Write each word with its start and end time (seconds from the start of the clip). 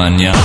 Dance 0.00 0.39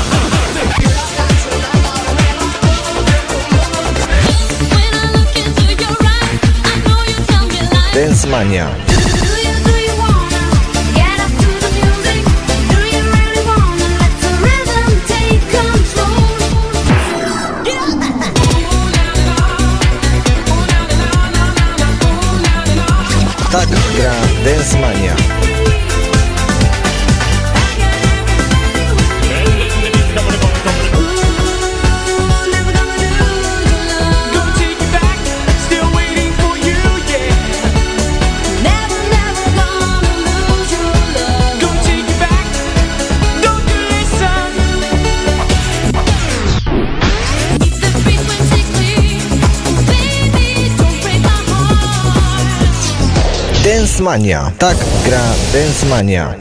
Dance 54.06 54.18
Mania. 54.20 54.52
Tak 54.58 54.78
gra 55.06 55.22
Dance 55.54 55.86
Mania. 55.86 56.34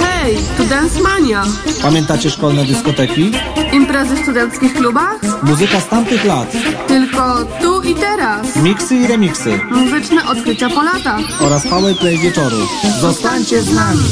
Hej, 0.00 0.36
to 0.56 0.64
Dance 0.64 1.00
Mania. 1.02 1.44
Pamiętacie 1.82 2.30
szkolne 2.30 2.64
dyskoteki? 2.64 3.32
Imprezy 3.72 4.14
w 4.14 4.18
studenckich 4.22 4.74
klubach? 4.74 5.42
Muzyka 5.42 5.80
z 5.80 5.88
tamtych 5.88 6.24
lat. 6.24 6.52
Tylko 6.88 7.44
tu 7.62 7.82
i 7.82 7.94
teraz. 7.94 8.56
Miksy 8.56 8.96
i 8.96 9.06
remiksy. 9.06 9.60
Muzyczne 9.70 10.28
odkrycia 10.28 10.70
po 10.70 10.82
latach. 10.82 11.20
Oraz 11.40 11.66
powerplay 11.66 12.18
wieczoru. 12.18 12.56
Zostańcie 13.00 13.62
z 13.62 13.74
nami. 13.74 14.04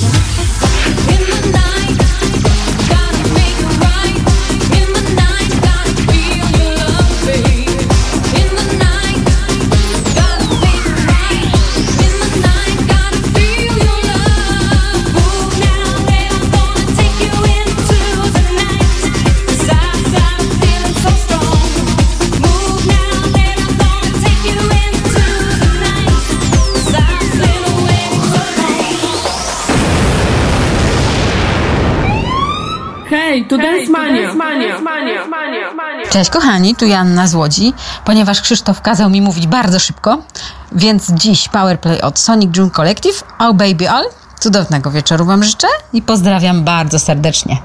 Cześć 36.17 36.31
kochani, 36.31 36.75
tu 36.75 36.87
Janna 36.87 37.27
z 37.27 37.35
Łodzi. 37.35 37.73
Ponieważ 38.05 38.41
Krzysztof 38.41 38.81
kazał 38.81 39.11
mi 39.11 39.23
mówić 39.23 39.47
bardzo 39.47 39.79
szybko, 39.79 40.19
więc 40.73 41.11
dziś 41.11 41.49
Powerplay 41.49 42.01
od 42.01 42.19
Sonic 42.19 42.57
June 42.57 42.71
Collective, 42.71 43.25
Oh 43.39 43.53
Baby 43.53 43.91
All. 43.91 44.05
Cudownego 44.41 44.91
wieczoru 44.91 45.25
Wam 45.25 45.45
życzę 45.45 45.67
i 45.93 46.03
pozdrawiam 46.03 46.65
bardzo 46.65 46.99
serdecznie. 46.99 47.57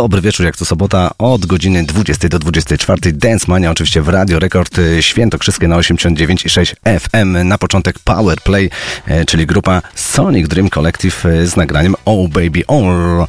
Dobry 0.00 0.20
wieczór, 0.20 0.46
jak 0.46 0.56
to 0.56 0.64
sobota 0.64 1.10
od 1.18 1.46
godziny 1.46 1.84
20 1.84 2.28
do 2.28 2.38
24. 2.38 3.12
Dance 3.12 3.44
Mania 3.48 3.70
oczywiście 3.70 4.02
w 4.02 4.08
Radio 4.08 4.38
Rekord 4.38 4.78
y, 4.78 5.02
Świętokrzyskie 5.02 5.68
na 5.68 5.76
89,6 5.76 7.00
FM. 7.00 7.48
Na 7.48 7.58
początek 7.58 7.98
Power 7.98 8.40
Play, 8.40 8.70
y, 9.10 9.24
czyli 9.26 9.46
grupa 9.46 9.82
Sonic 9.94 10.48
Dream 10.48 10.70
Collective 10.70 11.26
y, 11.26 11.46
z 11.46 11.56
nagraniem 11.56 11.94
Oh 12.04 12.28
Baby 12.28 12.62
Oh, 12.66 13.26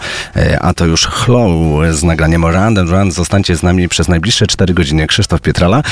a 0.60 0.74
to 0.74 0.86
już 0.86 1.08
Chloe 1.08 1.94
z 1.94 2.04
nagraniem 2.04 2.46
Run 2.46 2.78
and 2.78 2.90
Run. 2.90 3.12
Zostańcie 3.12 3.56
z 3.56 3.64
nami 3.64 3.90
przez 3.90 4.08
najbliższe 4.08 4.48
4 4.48 4.74
godziny. 4.74 5.08
Krzysztof 5.08 5.42
Pietrala. 5.42 5.84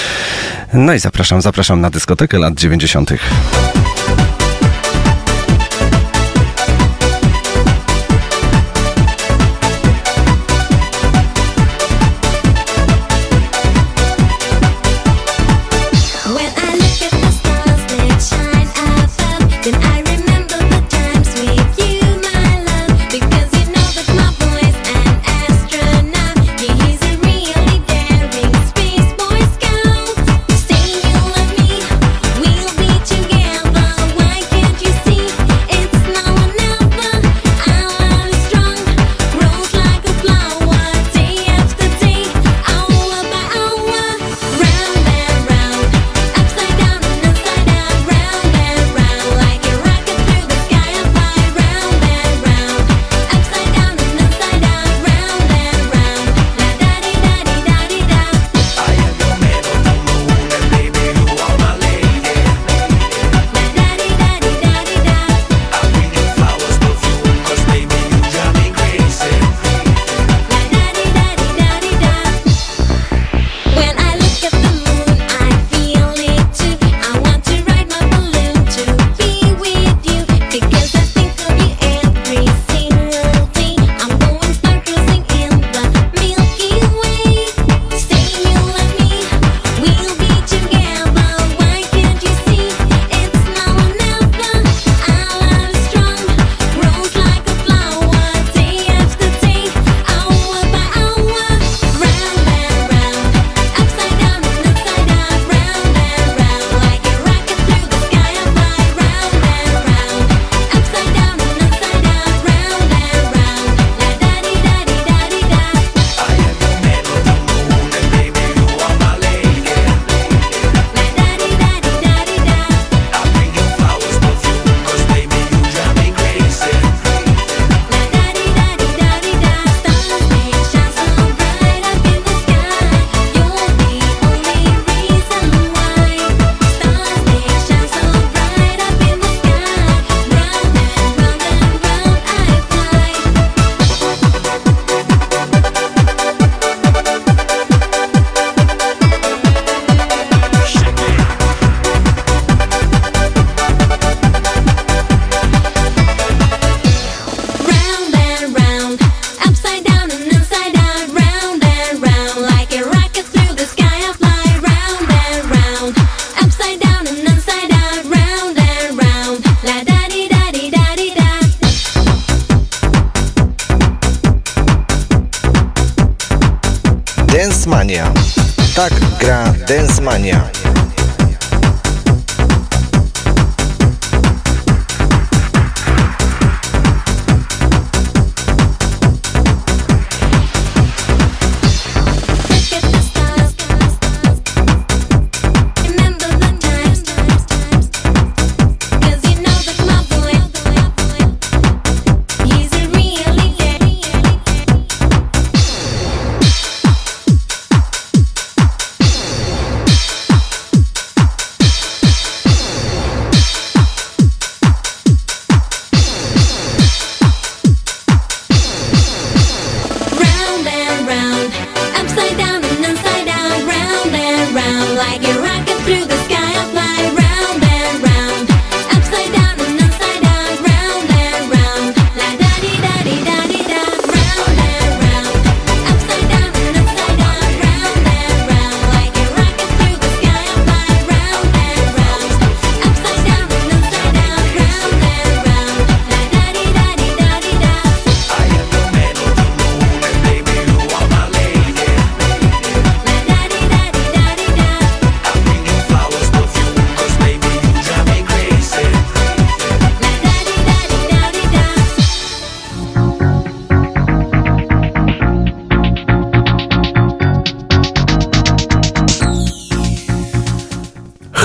No 0.73 0.93
i 0.93 0.99
zapraszam, 0.99 1.41
zapraszam 1.41 1.81
na 1.81 1.89
dyskotekę 1.89 2.39
lat 2.39 2.53
90. 2.53 3.11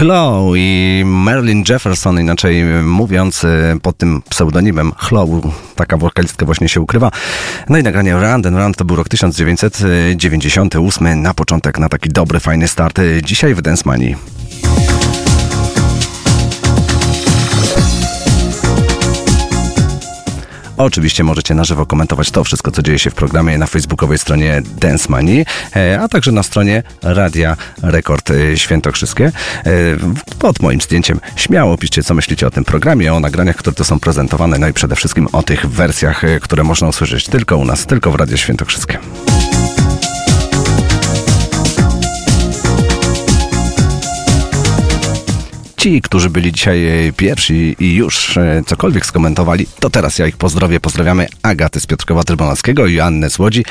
Chloe 0.04 0.58
i 0.58 1.02
Marilyn 1.06 1.64
Jefferson, 1.68 2.20
inaczej 2.20 2.64
mówiąc, 2.82 3.44
e, 3.44 3.76
pod 3.82 3.98
tym 3.98 4.22
pseudonimem 4.30 4.92
Chloe, 4.96 5.40
taka 5.74 5.96
wokalistka 5.96 6.46
właśnie 6.46 6.68
się 6.68 6.80
ukrywa. 6.80 7.10
No 7.68 7.78
i 7.78 7.82
nagranie 7.82 8.12
Round 8.12 8.46
and 8.46 8.56
Round 8.56 8.76
to 8.76 8.84
był 8.84 8.96
rok 8.96 9.08
1998, 9.08 11.22
na 11.22 11.34
początek 11.34 11.78
na 11.78 11.88
taki 11.88 12.08
dobry, 12.08 12.40
fajny 12.40 12.68
start. 12.68 12.98
e, 12.98 13.02
Dzisiaj 13.22 13.54
w 13.54 13.62
Dance 13.62 13.82
Money. 13.86 14.16
Oczywiście 20.76 21.24
możecie 21.24 21.54
na 21.54 21.64
żywo 21.64 21.86
komentować 21.86 22.30
to 22.30 22.44
wszystko, 22.44 22.70
co 22.70 22.82
dzieje 22.82 22.98
się 22.98 23.10
w 23.10 23.14
programie 23.14 23.58
na 23.58 23.66
facebookowej 23.66 24.18
stronie 24.18 24.62
Dance 24.80 25.08
Money, 25.08 25.44
e, 25.76 26.00
a 26.00 26.08
także 26.08 26.32
na 26.32 26.42
stronie 26.42 26.82
Radia 27.02 27.56
Rekord 27.82 28.30
e, 28.30 28.56
Świętokrzyskie. 28.56 29.24
E, 29.24 29.70
Pod 30.38 30.60
moim 30.60 30.80
zdjęciem 30.80 31.20
śmiało 31.36 31.78
piszcie, 31.78 32.02
co 32.02 32.14
myślicie 32.14 32.46
o 32.46 32.50
tym 32.50 32.64
programie, 32.64 33.14
o 33.14 33.20
nagraniach, 33.20 33.56
które 33.56 33.76
tu 33.76 33.84
są 33.84 34.00
prezentowane, 34.00 34.58
no 34.58 34.68
i 34.68 34.72
przede 34.72 34.96
wszystkim 34.96 35.28
o 35.32 35.42
tych 35.42 35.66
wersjach, 35.66 36.22
które 36.40 36.64
można 36.64 36.88
usłyszeć 36.88 37.26
tylko 37.26 37.56
u 37.56 37.64
nas, 37.64 37.86
tylko 37.86 38.10
w 38.10 38.14
Radio 38.14 38.36
Świętokrzyskie. 38.36 38.98
Ci, 45.84 46.02
którzy 46.02 46.30
byli 46.30 46.52
dzisiaj 46.52 47.08
e, 47.08 47.12
pierwsi 47.12 47.76
i 47.80 47.94
już 47.94 48.36
e, 48.36 48.62
cokolwiek 48.66 49.06
skomentowali, 49.06 49.66
to 49.80 49.90
teraz 49.90 50.18
ja 50.18 50.26
ich 50.26 50.36
pozdrowię. 50.36 50.80
Pozdrawiamy 50.80 51.26
Agaty 51.42 51.80
z 51.80 51.86
Piotrkowa 51.86 52.22
Trybunalskiego, 52.22 52.86
Joannę 52.86 53.30
z 53.30 53.38
Łodzi, 53.38 53.64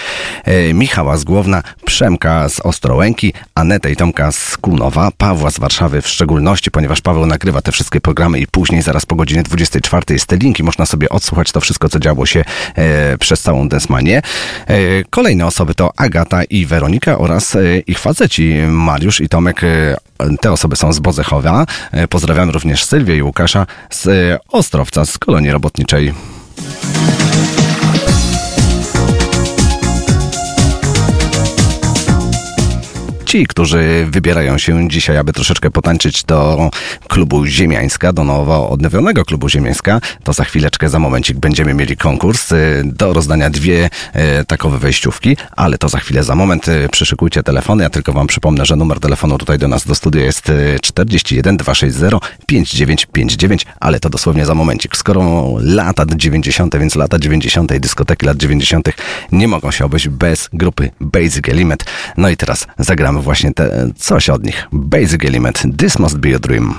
e, 0.43 0.73
Michała 0.73 1.17
z 1.17 1.23
Głowna, 1.23 1.63
Przemka 1.85 2.49
z 2.49 2.59
Ostrołęki, 2.59 3.33
Anetę 3.55 3.91
i 3.91 3.95
Tomka 3.95 4.31
z 4.31 4.57
Kunowa, 4.57 5.11
Pawła 5.17 5.51
z 5.51 5.59
Warszawy 5.59 6.01
w 6.01 6.07
szczególności, 6.07 6.71
ponieważ 6.71 7.01
Paweł 7.01 7.25
nagrywa 7.25 7.61
te 7.61 7.71
wszystkie 7.71 8.01
programy 8.01 8.39
i 8.39 8.47
później, 8.47 8.81
zaraz 8.81 9.05
po 9.05 9.15
godzinie 9.15 9.43
24 9.43 10.03
jest 10.09 10.25
te 10.25 10.37
linki, 10.37 10.63
można 10.63 10.85
sobie 10.85 11.09
odsłuchać 11.09 11.51
to 11.51 11.61
wszystko, 11.61 11.89
co 11.89 11.99
działo 11.99 12.25
się 12.25 12.43
e, 12.75 13.17
przez 13.17 13.41
całą 13.41 13.69
Densmanię. 13.69 14.21
E, 14.67 14.75
kolejne 15.09 15.45
osoby 15.45 15.75
to 15.75 15.91
Agata 15.97 16.43
i 16.43 16.65
Weronika 16.65 17.17
oraz 17.17 17.55
e, 17.55 17.79
ich 17.79 17.99
faceci 17.99 18.53
Mariusz 18.67 19.21
i 19.21 19.29
Tomek. 19.29 19.63
E, 19.63 19.97
te 20.41 20.51
osoby 20.51 20.75
są 20.75 20.93
z 20.93 20.99
Bozechowa. 20.99 21.65
E, 21.91 22.07
Pozdrawiam 22.07 22.49
również 22.49 22.83
Sylwię 22.85 23.17
i 23.17 23.23
Łukasza 23.23 23.65
z 23.89 24.07
e, 24.07 24.39
Ostrowca, 24.51 25.05
z 25.05 25.17
kolonii 25.17 25.51
robotniczej. 25.51 26.13
Ci, 33.33 33.47
którzy 33.47 34.07
wybierają 34.09 34.57
się 34.57 34.89
dzisiaj, 34.89 35.17
aby 35.17 35.33
troszeczkę 35.33 35.71
potańczyć 35.71 36.23
do 36.23 36.69
klubu 37.07 37.45
Ziemiańska, 37.45 38.13
do 38.13 38.23
nowo 38.23 38.69
odnowionego 38.69 39.25
klubu 39.25 39.49
Ziemiańska, 39.49 40.01
to 40.23 40.33
za 40.33 40.43
chwileczkę, 40.43 40.89
za 40.89 40.99
momencik 40.99 41.37
będziemy 41.37 41.73
mieli 41.73 41.97
konkurs 41.97 42.51
y, 42.51 42.81
do 42.85 43.13
rozdania 43.13 43.49
dwie 43.49 43.85
y, 43.85 44.45
takowe 44.45 44.77
wejściówki, 44.77 45.37
ale 45.51 45.77
to 45.77 45.89
za 45.89 45.99
chwilę, 45.99 46.23
za 46.23 46.35
moment 46.35 46.67
y, 46.67 46.89
przyszykujcie 46.91 47.43
telefony. 47.43 47.83
Ja 47.83 47.89
tylko 47.89 48.13
wam 48.13 48.27
przypomnę, 48.27 48.65
że 48.65 48.75
numer 48.75 48.99
telefonu 48.99 49.37
tutaj 49.37 49.57
do 49.57 49.67
nas 49.67 49.87
do 49.87 49.95
studia 49.95 50.23
jest 50.23 50.49
y, 50.49 50.77
41 50.81 51.57
260 51.57 52.23
5959, 52.45 53.65
ale 53.79 53.99
to 53.99 54.09
dosłownie 54.09 54.45
za 54.45 54.55
momencik. 54.55 54.97
Skoro 54.97 55.53
lata 55.59 56.05
90., 56.15 56.77
więc 56.77 56.95
lata 56.95 57.19
90., 57.19 57.77
dyskoteki 57.77 58.25
lat 58.25 58.37
90. 58.37 58.89
nie 59.31 59.47
mogą 59.47 59.71
się 59.71 59.85
obejść 59.85 60.07
bez 60.07 60.49
grupy 60.53 60.91
Basic 60.99 61.49
Element. 61.49 61.85
No 62.17 62.29
i 62.29 62.37
teraz 62.37 62.67
zagramy 62.79 63.22
właśnie 63.23 63.53
te, 63.53 63.89
coś 63.95 64.29
od 64.29 64.43
nich. 64.43 64.67
Basic 64.71 65.25
Element, 65.25 65.63
This 65.77 65.99
Must 65.99 66.17
Be 66.17 66.35
a 66.35 66.39
Dream. 66.39 66.75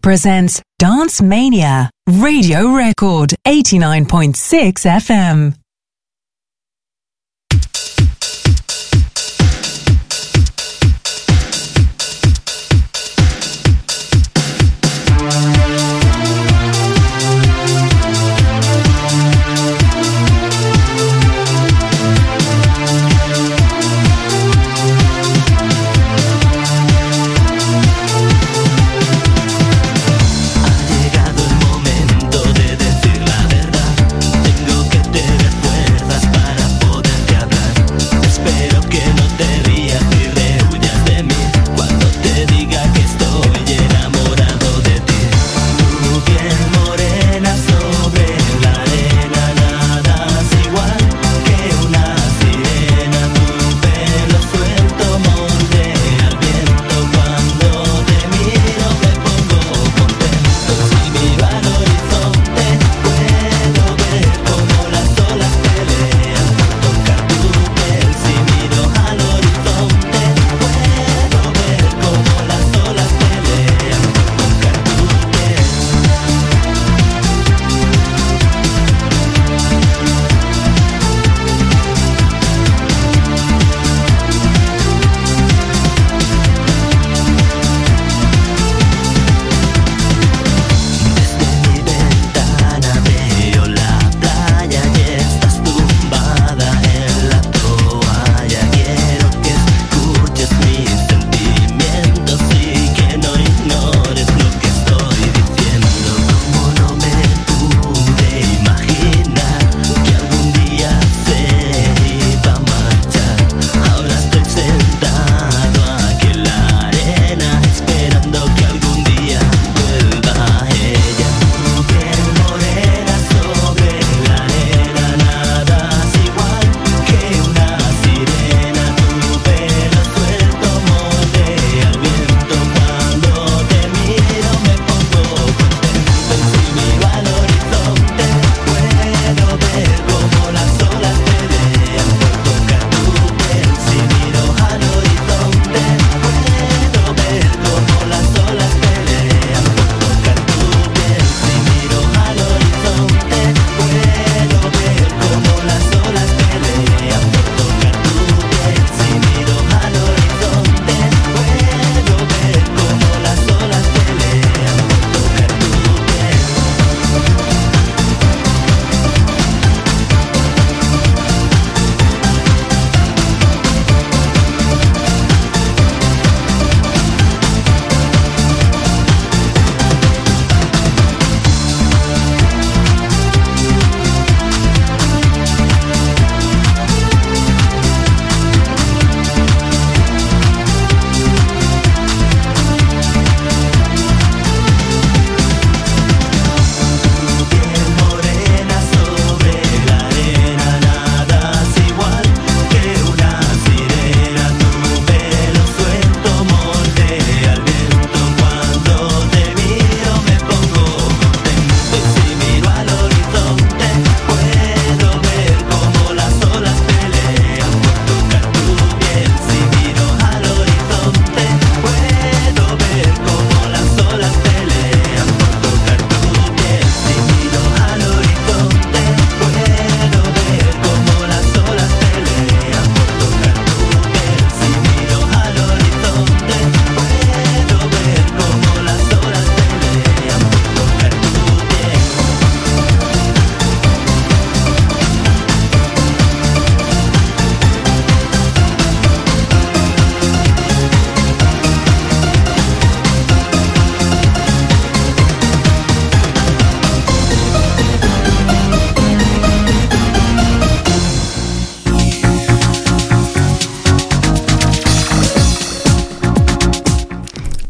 Presents 0.00 0.62
Dance 0.78 1.20
Mania, 1.22 1.90
Radio 2.06 2.72
Record 2.74 3.34
89.6 3.46 4.86
FM. 4.86 5.54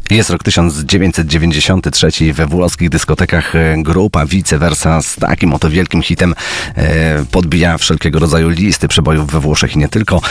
Jest 0.09 0.29
rok 0.29 0.43
1993 0.43 2.33
we 2.33 2.47
włoskich 2.47 2.89
dyskotekach 2.89 3.55
e, 3.55 3.75
grupa 3.77 4.25
Vice 4.25 4.57
Versa 4.57 5.01
z 5.01 5.15
takim 5.15 5.53
oto 5.53 5.69
wielkim 5.69 6.01
hitem 6.01 6.35
e, 6.75 7.25
podbija 7.31 7.77
wszelkiego 7.77 8.19
rodzaju 8.19 8.49
listy 8.49 8.87
przebojów 8.87 9.31
we 9.31 9.39
Włoszech 9.39 9.75
i 9.75 9.79
nie 9.79 9.89
tylko. 9.89 10.21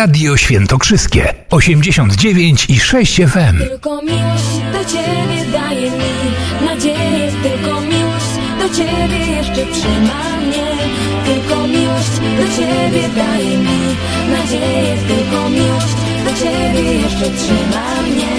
Radio 0.05 0.37
Świętokrzyskie 0.37 1.33
89 1.49 2.65
i 2.69 2.79
6 2.79 3.15
FM. 3.15 3.57
Tylko 3.69 4.01
miłość 4.01 4.51
do 4.73 4.85
ciebie 4.85 5.51
daje 5.51 5.91
mi 5.91 6.65
nadzieję, 6.65 7.31
tylko 7.43 7.81
miłość 7.81 8.33
do 8.59 8.69
ciebie 8.69 9.17
jeszcze 9.17 9.65
trzyma 9.65 10.37
mnie. 10.41 10.67
Tylko 11.25 11.67
miłość 11.67 12.15
do 12.37 12.57
ciebie 12.57 13.09
daje 13.15 13.57
mi 13.57 13.79
nadzieję, 14.31 14.97
tylko 15.07 15.49
miłość 15.49 15.95
do 16.25 16.31
ciebie 16.39 16.93
jeszcze 16.93 17.29
trzyma 17.29 18.01
mnie. 18.01 18.34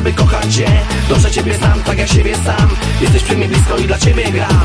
Żeby 0.00 0.12
kochać 0.12 0.54
cię 0.54 0.66
Dobrze 1.08 1.30
ciebie 1.30 1.54
znam, 1.54 1.82
tak 1.82 1.98
jak 1.98 2.08
siebie 2.08 2.34
sam. 2.36 2.68
Jesteś 3.00 3.22
przy 3.22 3.36
mnie 3.36 3.48
blisko 3.48 3.76
i 3.76 3.86
dla 3.86 3.98
ciebie 3.98 4.32
gram. 4.32 4.64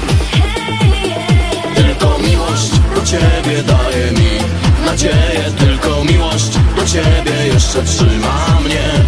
Tylko 1.76 2.20
miłość 2.20 2.72
do 2.96 3.02
ciebie 3.06 3.64
daje 3.64 4.12
mi 4.12 4.40
nadzieję. 4.86 5.52
Tylko 5.60 6.04
miłość 6.04 6.58
do 6.76 6.86
ciebie 6.86 7.48
jeszcze 7.54 7.84
trzyma 7.84 8.60
mnie 8.66 9.05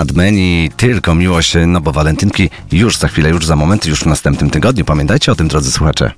Chad, 0.00 0.08
i 0.32 0.70
tylko 0.76 1.14
miłość, 1.14 1.56
no 1.66 1.80
bo 1.80 1.92
walentynki 1.92 2.50
już 2.72 2.96
za 2.96 3.08
chwilę, 3.08 3.30
już 3.30 3.46
za 3.46 3.56
moment, 3.56 3.86
już 3.86 4.00
w 4.00 4.06
następnym 4.06 4.50
tygodniu. 4.50 4.84
Pamiętajcie 4.84 5.32
o 5.32 5.34
tym, 5.34 5.48
drodzy 5.48 5.72
słuchacze. 5.72 6.12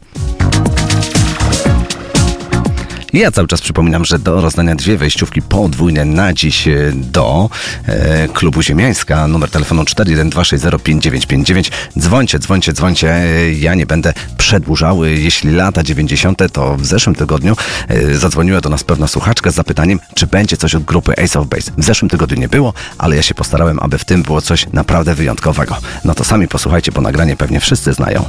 Ja 3.13 3.31
cały 3.31 3.49
czas 3.49 3.61
przypominam, 3.61 4.05
że 4.05 4.19
do 4.19 4.41
rozdania 4.41 4.75
dwie 4.75 4.97
wejściówki 4.97 5.43
podwójne 5.43 6.05
na 6.05 6.33
dziś 6.33 6.69
e, 6.69 6.93
do 6.95 7.51
e, 7.87 8.29
klubu 8.29 8.63
Ziemiańska. 8.63 9.29
Numer 9.29 9.51
telefonu 9.51 9.83
412605959. 9.83 11.71
Dzwońcie, 11.99 12.39
dzwońcie, 12.39 12.73
dzwońcie. 12.73 13.23
Ja 13.59 13.75
nie 13.75 13.87
będę 13.87 14.13
przedłużał. 14.43 15.05
E, 15.05 15.11
Jeśli 15.11 15.51
lata 15.51 15.83
90., 15.83 16.43
to 16.53 16.77
w 16.77 16.87
zeszłym 16.87 17.15
tygodniu 17.15 17.57
e, 17.89 18.15
zadzwoniła 18.15 18.61
do 18.61 18.69
nas 18.69 18.85
pewna 18.85 19.07
słuchaczka 19.07 19.51
z 19.51 19.55
zapytaniem, 19.55 20.01
czy 20.15 20.27
będzie 20.27 20.57
coś 20.57 20.75
od 20.75 20.85
grupy 20.85 21.13
Ace 21.25 21.41
of 21.41 21.47
Base. 21.47 21.73
W 21.79 21.85
zeszłym 21.85 22.09
tygodniu 22.09 22.37
nie 22.39 22.49
było, 22.49 22.73
ale 22.99 23.17
ja 23.17 23.23
się 23.23 23.35
postarałem, 23.35 23.79
aby 23.81 23.99
w 23.99 24.05
tym 24.05 24.23
było 24.23 24.41
coś 24.41 24.67
naprawdę 24.73 25.15
wyjątkowego. 25.15 25.77
No 26.05 26.15
to 26.15 26.25
sami 26.25 26.49
posłuchajcie, 26.49 26.93
bo 26.93 27.01
nagranie 27.01 27.37
pewnie 27.37 27.61
wszyscy 27.61 27.93
znają. 27.93 28.25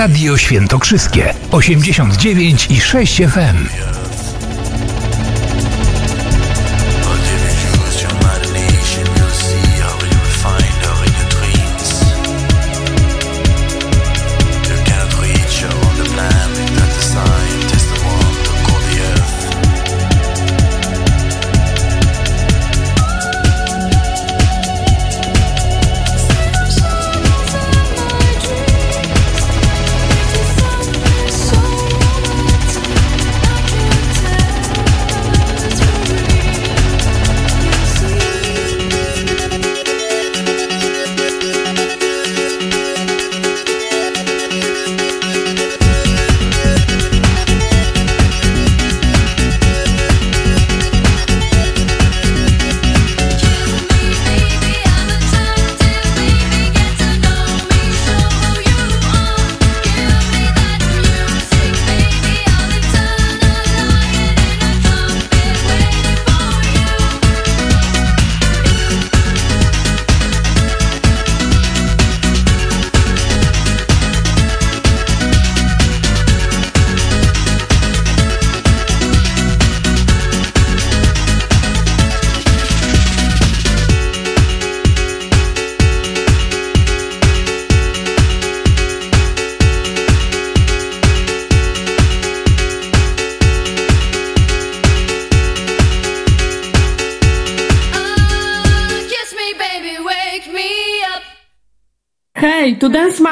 Radio 0.00 0.36
Świętokrzyskie 0.36 1.34
89 1.50 2.66
i 2.70 2.80
6 2.80 3.16
FM. 3.16 3.99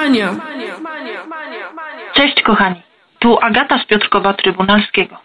Mania. 0.08 0.34
Cześć 2.14 2.42
kochani, 2.42 2.82
tu 3.18 3.38
Agata 3.40 3.78
z 3.78 3.86
Piotrkowa 3.86 4.34
Trybunalskiego. 4.34 5.16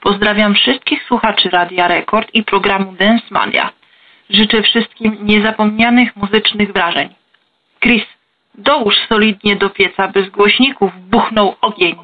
Pozdrawiam 0.00 0.54
wszystkich 0.54 1.02
słuchaczy 1.02 1.50
Radia 1.50 1.88
Rekord 1.88 2.28
i 2.34 2.44
programu 2.44 2.92
Dance 2.92 3.24
Mania. 3.30 3.72
Życzę 4.30 4.62
wszystkim 4.62 5.16
niezapomnianych 5.22 6.16
muzycznych 6.16 6.72
wrażeń. 6.72 7.14
Chris, 7.80 8.04
dołóż 8.54 8.94
solidnie 9.08 9.56
do 9.56 9.70
pieca, 9.70 10.08
by 10.08 10.24
z 10.24 10.30
głośników 10.30 10.92
buchnął 11.10 11.56
ogień. 11.60 11.96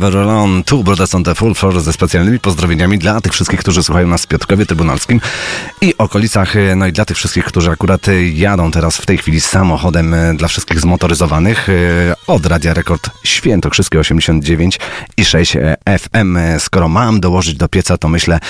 Never 0.00 0.18
Alone, 0.18 0.62
tu 0.64 0.84
Brothers 0.84 1.14
on 1.14 1.24
the 1.24 1.34
Full 1.34 1.54
Floor 1.54 1.80
ze 1.80 1.92
specjalnymi 1.92 2.38
pozdrowieniami 2.38 2.98
dla 2.98 3.20
tych 3.20 3.32
wszystkich, 3.32 3.60
którzy 3.60 3.82
słuchają 3.82 4.06
nas 4.06 4.22
w 4.22 4.26
Piotrkowie 4.26 4.66
Trybunalskim 4.66 5.20
i 5.80 5.94
okolicach, 5.98 6.56
e, 6.56 6.76
no 6.76 6.86
i 6.86 6.92
dla 6.92 7.04
tych 7.04 7.16
wszystkich, 7.16 7.44
którzy 7.44 7.70
akurat 7.70 8.08
e, 8.08 8.24
jadą 8.28 8.70
teraz 8.70 8.96
w 8.96 9.06
tej 9.06 9.18
chwili 9.18 9.40
samochodem 9.40 10.14
e, 10.14 10.34
dla 10.34 10.48
wszystkich 10.48 10.80
zmotoryzowanych 10.80 11.68
od 12.26 12.46
Radia 12.46 12.74
Rekord 12.74 13.10
Świętokrzyskie 13.24 14.00
89 14.00 14.80
i 15.16 15.24
6 15.24 15.56
FM. 15.98 16.38
Skoro 16.58 16.88
mam 16.88 17.20
dołożyć 17.20 17.54
do 17.54 17.68
pieca, 17.68 17.98
to 17.98 18.08
myślę, 18.08 18.40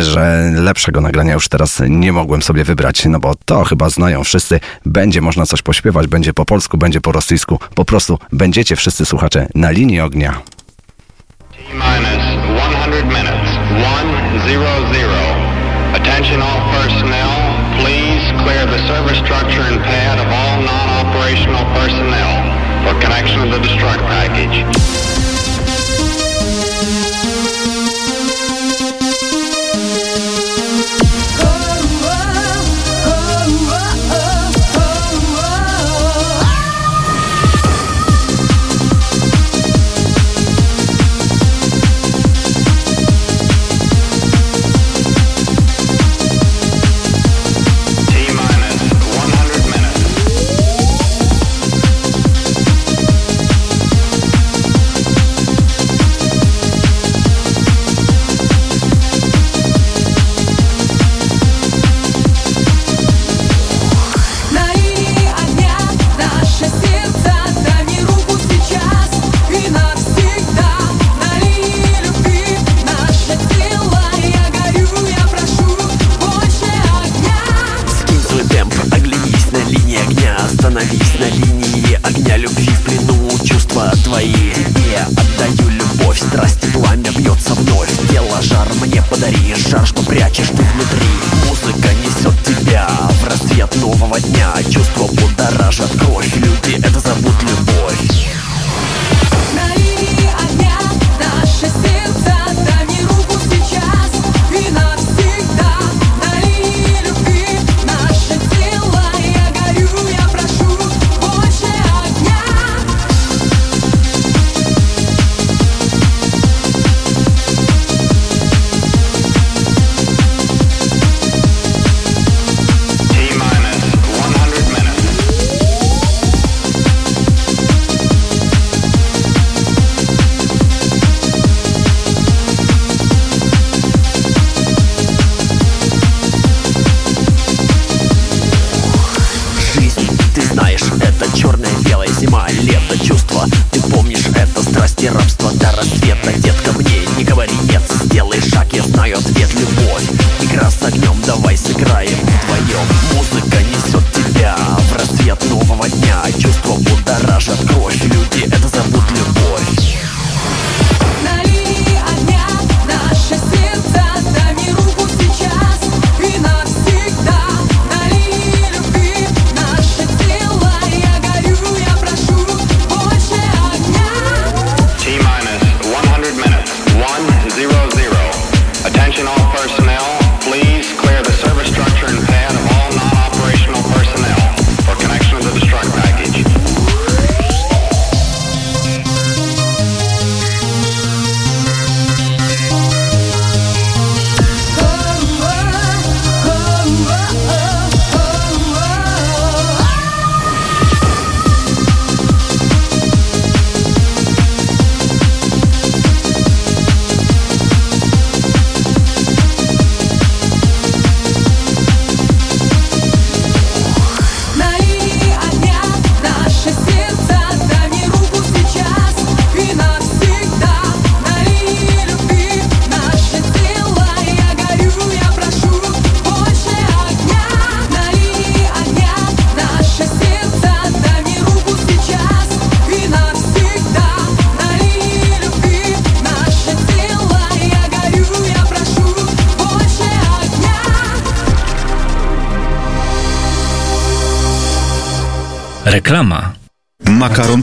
że 0.00 0.52
lepszego 0.54 1.00
nagrania 1.00 1.34
już 1.34 1.48
teraz 1.48 1.82
nie 1.88 2.12
mogłem 2.12 2.42
sobie 2.42 2.64
wybrać, 2.64 3.04
no 3.04 3.20
bo 3.20 3.34
to 3.44 3.64
chyba 3.64 3.90
znają 3.90 4.24
wszyscy. 4.24 4.60
Będzie 4.86 5.20
można 5.20 5.46
coś 5.46 5.62
pośpiewać, 5.62 6.06
będzie 6.06 6.32
po 6.32 6.44
polsku, 6.44 6.78
będzie 6.78 7.00
po 7.00 7.12
rosyjsku. 7.12 7.58
Po 7.74 7.84
prostu 7.84 8.18
będziecie 8.32 8.76
wszyscy 8.76 9.06
słuchacze 9.06 9.46
na 9.54 9.70
linii 9.70 10.00
ognia. 10.00 10.53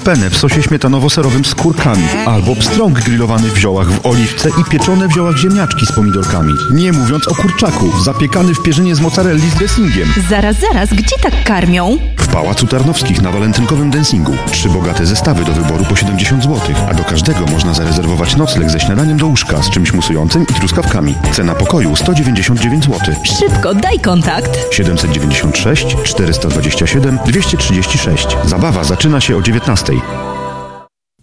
Penne 0.03 0.29
w 0.29 0.37
sosie 0.37 0.61
śmietanowo-serowym 0.61 1.45
z 1.45 1.55
kurkami 1.55 2.03
albo 2.25 2.55
pstrąg 2.55 2.99
grillowany 2.99 3.49
w 3.49 3.57
ziołach 3.57 3.91
w 3.91 4.05
oliwce 4.05 4.49
i 4.49 4.63
pieczone 4.63 5.07
w 5.07 5.13
ziołach 5.13 5.37
ziemniaczki 5.37 5.85
z 5.85 5.91
pomidorkami. 5.91 6.53
Nie 6.71 6.91
mówiąc 6.91 7.27
o 7.27 7.35
kurczaku, 7.35 8.03
zapiekany 8.03 8.53
w 8.53 8.63
pierzynie 8.63 8.95
z 8.95 9.01
mozzarelli 9.01 9.49
z 9.49 9.55
dressingiem. 9.55 10.13
Zaraz, 10.29 10.55
zaraz, 10.59 10.89
gdzie 10.89 11.15
tak 11.23 11.43
karmią? 11.43 11.97
W 12.21 12.27
Pałacu 12.27 12.67
Tarnowskich 12.67 13.21
na 13.21 13.31
walentynkowym 13.31 13.91
dancingu. 13.91 14.33
Trzy 14.51 14.69
bogate 14.69 15.05
zestawy 15.05 15.45
do 15.45 15.51
wyboru 15.51 15.85
po 15.85 15.95
70 15.95 16.43
zł, 16.43 16.59
a 16.89 16.93
do 16.93 17.03
każdego 17.03 17.45
można 17.45 17.73
zarezerwować 17.73 18.35
nocleg 18.35 18.69
ze 18.69 18.79
śniadaniem 18.79 19.17
do 19.17 19.27
łóżka 19.27 19.63
z 19.63 19.69
czymś 19.69 19.93
musującym 19.93 20.43
i 20.43 20.53
truskawkami. 20.53 21.15
Cena 21.33 21.55
pokoju 21.55 21.95
199 21.95 22.85
zł. 22.85 23.15
Szybko, 23.39 23.75
daj 23.75 23.99
kontakt. 23.99 24.59
796 24.71 25.97
427 26.03 27.19
236. 27.25 28.27
Zabawa 28.45 28.83
zaczyna 28.83 29.21
się 29.21 29.37
o 29.37 29.41
19. 29.41 29.93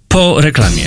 Po 0.08 0.40
reklamie. 0.40 0.84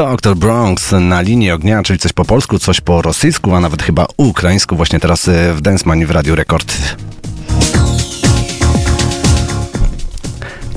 Dr. 0.00 0.36
Bronx 0.36 0.92
na 0.92 1.20
linii 1.20 1.50
ognia, 1.50 1.82
czyli 1.82 1.98
coś 1.98 2.12
po 2.12 2.24
polsku, 2.24 2.58
coś 2.58 2.80
po 2.80 3.02
rosyjsku, 3.02 3.54
a 3.54 3.60
nawet 3.60 3.82
chyba 3.82 4.06
ukraińsku, 4.16 4.76
właśnie 4.76 5.00
teraz 5.00 5.28
e, 5.28 5.54
w 5.54 5.60
Money 5.86 6.06
w 6.06 6.10
Radio 6.10 6.34
Rekord. 6.34 6.74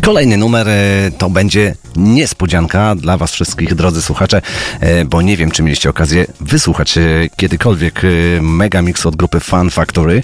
Kolejny 0.04 0.38
numer 0.38 0.70
e, 0.70 1.12
to 1.18 1.30
będzie 1.30 1.76
niespodzianka 1.96 2.96
dla 2.96 3.18
Was 3.18 3.32
wszystkich, 3.32 3.76
drodzy 3.76 4.02
słuchacze, 4.02 4.42
e, 4.80 5.06
bo 5.06 5.22
nie 5.22 5.38
wiem, 5.38 5.52
czy 5.52 5.64
mieliście 5.64 5.90
okazję 5.90 6.26
wysłuchać 6.42 6.98
e, 6.98 7.02
kiedykolwiek 7.38 8.02
e, 8.04 8.08
mega 8.42 8.82
mix 8.82 9.06
od 9.06 9.16
grupy 9.16 9.40
Fun 9.40 9.70
Factory. 9.70 10.24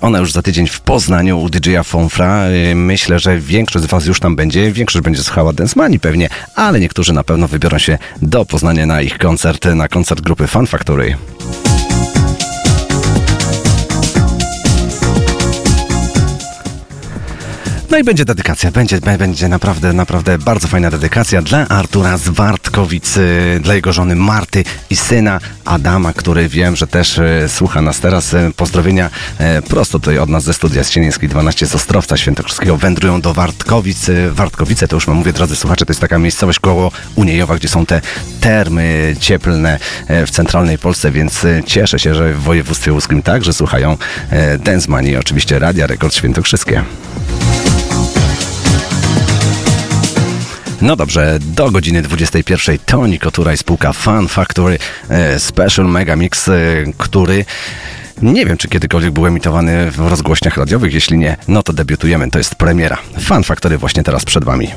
Ona 0.00 0.18
już 0.18 0.32
za 0.32 0.42
tydzień 0.42 0.66
w 0.66 0.80
Poznaniu 0.80 1.40
u 1.40 1.50
DJ-a 1.50 1.82
Fonfra. 1.82 2.44
Myślę, 2.74 3.18
że 3.18 3.38
większość 3.38 3.84
z 3.84 3.88
Was 3.88 4.06
już 4.06 4.20
tam 4.20 4.36
będzie, 4.36 4.72
większość 4.72 5.04
będzie 5.04 5.22
słuchała 5.22 5.52
Dance 5.52 5.74
Money 5.76 5.98
pewnie, 5.98 6.28
ale 6.54 6.80
niektórzy 6.80 7.12
na 7.12 7.24
pewno 7.24 7.48
wybiorą 7.48 7.78
się 7.78 7.98
do 8.22 8.44
Poznania 8.44 8.86
na 8.86 9.02
ich 9.02 9.18
koncert, 9.18 9.64
na 9.64 9.88
koncert 9.88 10.20
grupy 10.20 10.46
Fun 10.46 10.66
Factory. 10.66 11.16
No 17.90 17.98
i 17.98 18.04
będzie 18.04 18.24
dedykacja, 18.24 18.70
będzie, 18.70 19.00
będzie 19.00 19.48
naprawdę, 19.48 19.92
naprawdę 19.92 20.38
bardzo 20.38 20.68
fajna 20.68 20.90
dedykacja 20.90 21.42
dla 21.42 21.68
Artura 21.68 22.18
y, 23.16 23.60
dla 23.60 23.74
jego 23.74 23.92
żony 23.92 24.16
Marty 24.16 24.64
i 24.90 24.96
syna 24.96 25.40
Adama, 25.64 26.12
który 26.12 26.48
wiem, 26.48 26.76
że 26.76 26.86
też 26.86 27.18
y, 27.18 27.48
słucha 27.48 27.82
nas 27.82 28.00
teraz. 28.00 28.34
Y, 28.34 28.52
Pozdrowienia 28.56 29.10
y, 29.58 29.62
prosto 29.62 29.98
tutaj 29.98 30.18
od 30.18 30.28
nas 30.28 30.44
ze 30.44 30.54
studia 30.54 30.84
z 30.84 30.90
Sienińskiej 30.90 31.28
12 31.28 31.66
z 31.66 31.74
Ostrowca 31.74 32.16
Świętokrzyskiego 32.16 32.76
wędrują 32.76 33.20
do 33.20 33.34
Wartkowic. 33.34 34.06
Wartkowice 34.30 34.88
to 34.88 34.96
już 34.96 35.06
mam 35.06 35.16
mówię, 35.16 35.32
drodzy 35.32 35.56
słuchacze, 35.56 35.86
to 35.86 35.90
jest 35.90 36.00
taka 36.00 36.18
miejscowość 36.18 36.58
koło 36.58 36.92
Uniejowa, 37.14 37.56
gdzie 37.56 37.68
są 37.68 37.86
te 37.86 38.00
termy 38.40 39.16
cieplne 39.20 39.78
w 40.08 40.30
centralnej 40.30 40.78
Polsce, 40.78 41.10
więc 41.10 41.46
cieszę 41.66 41.98
się, 41.98 42.14
że 42.14 42.34
w 42.34 42.42
województwie 42.42 42.92
łódzkim 42.92 43.22
także 43.22 43.52
słuchają 43.52 43.96
Money 44.88 45.10
i 45.10 45.16
oczywiście 45.16 45.58
Radia 45.58 45.86
Rekord 45.86 46.14
Świętokrzyskie. 46.14 46.82
No 50.80 50.96
dobrze, 50.96 51.38
do 51.40 51.70
godziny 51.70 52.02
21 52.02 52.78
Toni 52.86 53.18
Kotura 53.18 53.52
i 53.52 53.56
spółka 53.56 53.92
Fun 53.92 54.28
Factory 54.28 54.78
e, 55.08 55.40
Special 55.40 55.86
Mega 55.86 56.16
Mix, 56.16 56.48
e, 56.48 56.54
który 56.98 57.44
nie 58.22 58.46
wiem, 58.46 58.56
czy 58.56 58.68
kiedykolwiek 58.68 59.10
był 59.10 59.26
emitowany 59.26 59.90
w 59.90 59.98
rozgłośniach 59.98 60.56
radiowych. 60.56 60.94
Jeśli 60.94 61.18
nie, 61.18 61.36
no 61.48 61.62
to 61.62 61.72
debiutujemy. 61.72 62.30
To 62.30 62.38
jest 62.38 62.54
premiera. 62.54 62.98
Fun 63.20 63.42
Factory 63.42 63.78
właśnie 63.78 64.02
teraz 64.02 64.24
przed 64.24 64.44
Wami. 64.44 64.68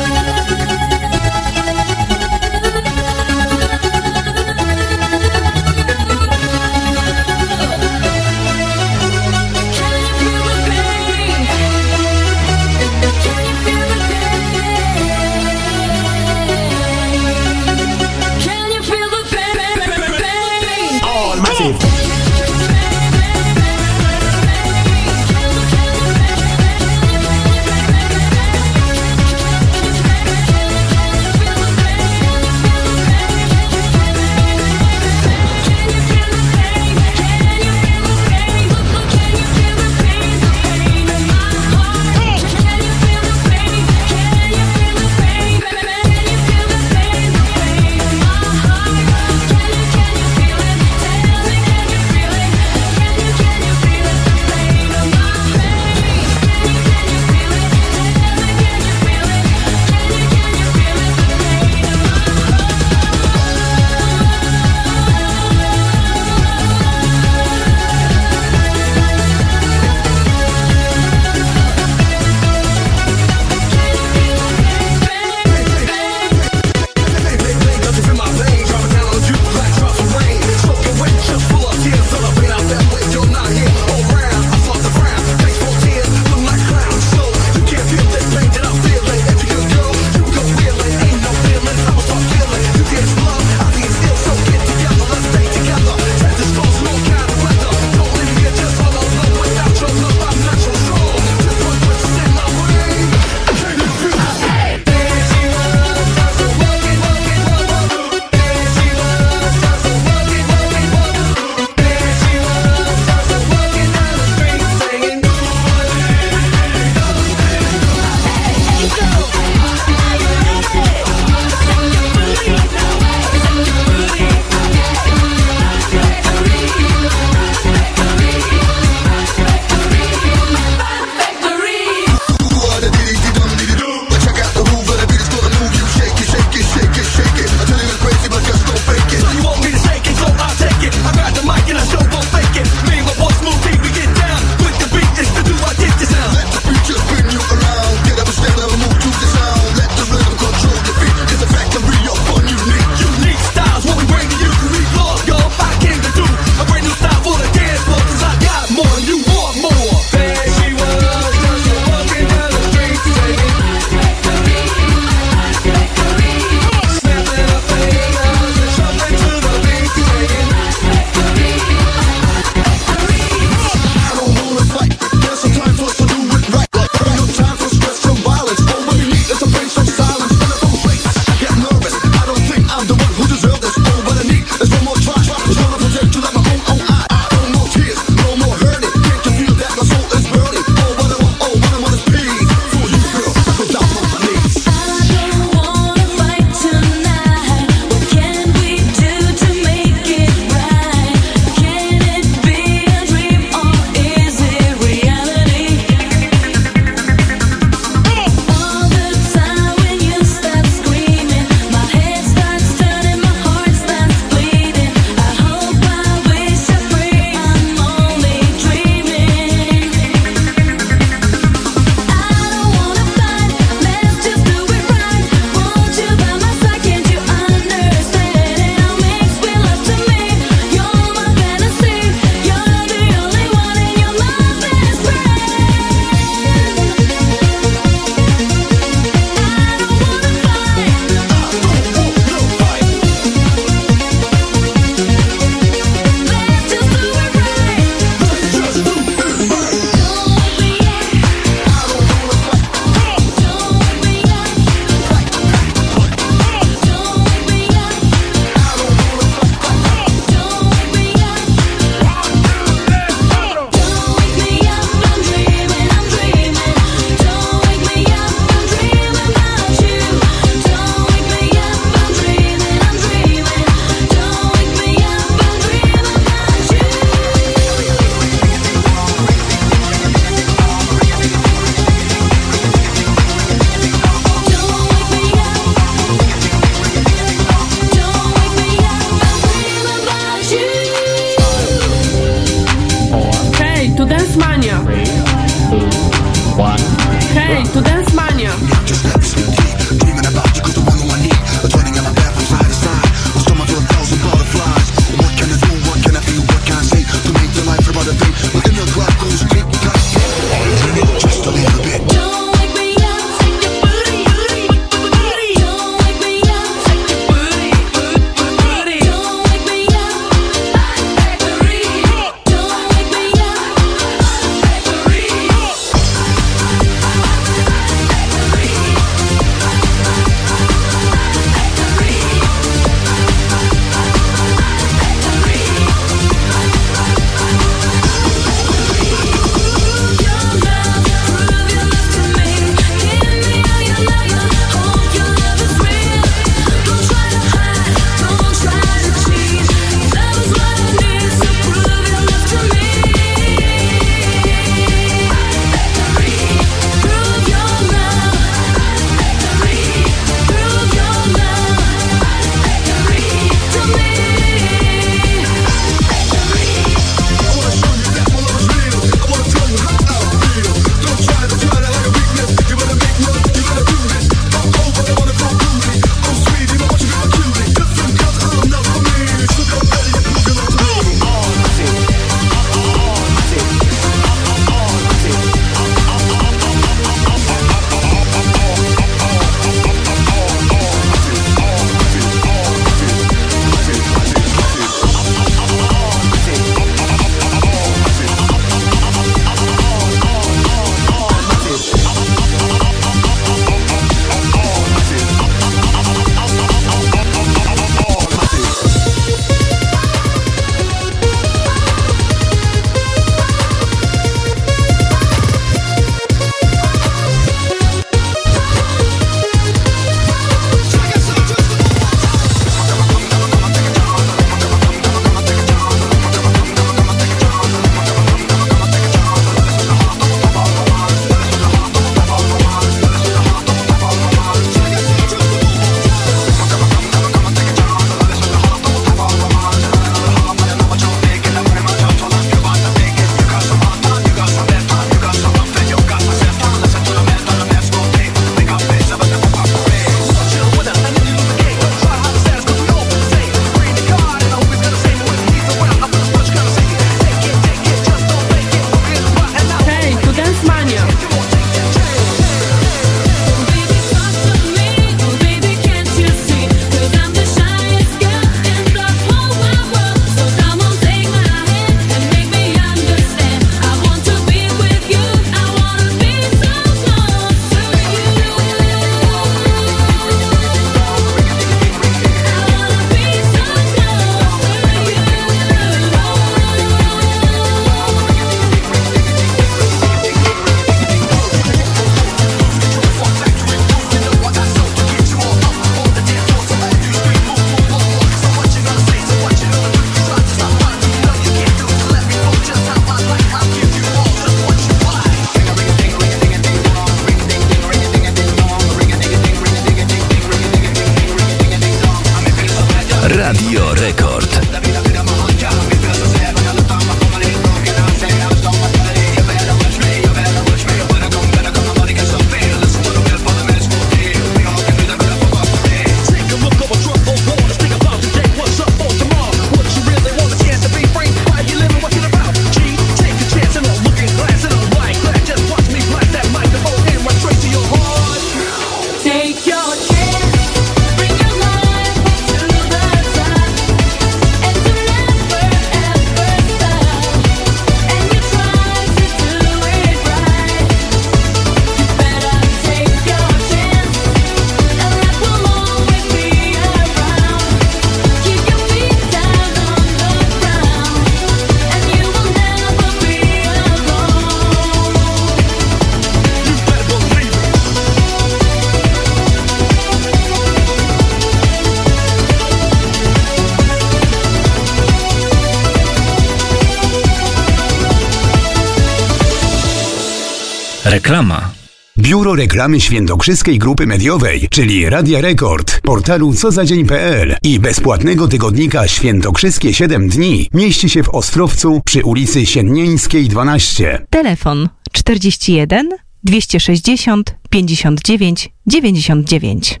Reklama. 581.20 581.70
Biuro 582.18 582.54
Reklamy 582.54 583.00
Świętokrzyskiej 583.00 583.78
Grupy 583.78 584.06
Mediowej, 584.06 584.68
czyli 584.70 585.10
Radia 585.10 585.40
Rekord, 585.40 586.00
portalu 586.00 586.54
cozadzień.pl 586.54 587.56
i 587.62 587.80
bezpłatnego 587.80 588.48
tygodnika 588.48 589.08
Świętokrzyskie 589.08 589.94
7 589.94 590.28
dni 590.28 590.68
mieści 590.74 591.08
się 591.08 591.22
w 591.22 591.28
Ostrowcu 591.28 592.00
przy 592.04 592.24
ulicy 592.24 592.66
Siennieńskiej 592.66 593.48
12. 593.48 594.26
Telefon 594.30 594.88
41 595.12 596.08
260 596.44 597.54
59 597.70 598.70
99. 598.86 600.00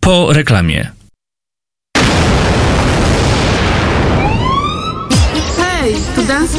Po 0.00 0.32
reklamie. 0.32 0.92
Hej, 5.56 5.94
tu 6.16 6.22
Dance 6.22 6.58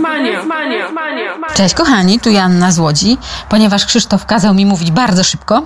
Mania! 0.00 0.40
Cześć 1.54 1.74
kochani, 1.74 2.20
tu 2.20 2.30
Janna 2.30 2.72
z 2.72 2.78
Łodzi. 2.78 3.18
Ponieważ 3.48 3.86
Krzysztof 3.86 4.26
kazał 4.26 4.54
mi 4.54 4.66
mówić 4.66 4.90
bardzo 4.90 5.24
szybko, 5.24 5.62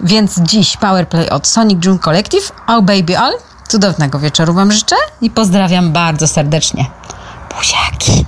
więc 0.00 0.40
dziś 0.40 0.76
Powerplay 0.76 1.30
od 1.30 1.46
Sonic 1.46 1.84
June 1.84 1.98
Collective, 1.98 2.52
Oh 2.66 2.82
Baby 2.82 3.18
All. 3.18 3.32
Cudownego 3.68 4.18
wieczoru 4.18 4.54
Wam 4.54 4.72
życzę 4.72 4.96
i 5.20 5.30
pozdrawiam 5.30 5.92
bardzo 5.92 6.28
serdecznie. 6.28 6.90
Buziaki! 7.56 8.26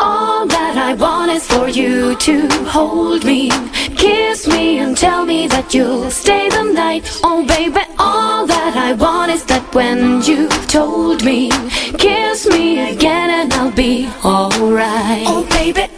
All 0.00 0.48
that 0.48 0.94
I 0.94 0.96
want 0.98 1.32
is 1.32 1.46
for 1.46 1.68
you 1.68 2.16
to 2.16 2.32
hold 2.70 3.24
me, 3.24 3.48
kiss 3.96 4.46
me, 4.46 4.78
and 4.78 4.96
tell 4.96 5.24
me 5.24 5.46
that 5.48 5.74
you'll 5.74 6.10
stay 6.10 6.48
the 6.48 6.62
night. 6.62 7.04
Oh, 7.24 7.44
baby, 7.46 7.80
all 7.98 8.46
that 8.46 8.76
I 8.76 8.92
want 8.92 9.32
is 9.32 9.44
that 9.46 9.74
when 9.74 10.22
you've 10.22 10.66
told 10.68 11.24
me, 11.24 11.50
kiss 11.98 12.46
me 12.48 12.90
again 12.92 13.30
and 13.30 13.52
I'll 13.52 13.72
be 13.72 14.08
alright. 14.24 15.26
Oh, 15.26 15.44
baby, 15.50 15.88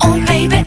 oh, 0.00 0.24
baby, 0.26 0.64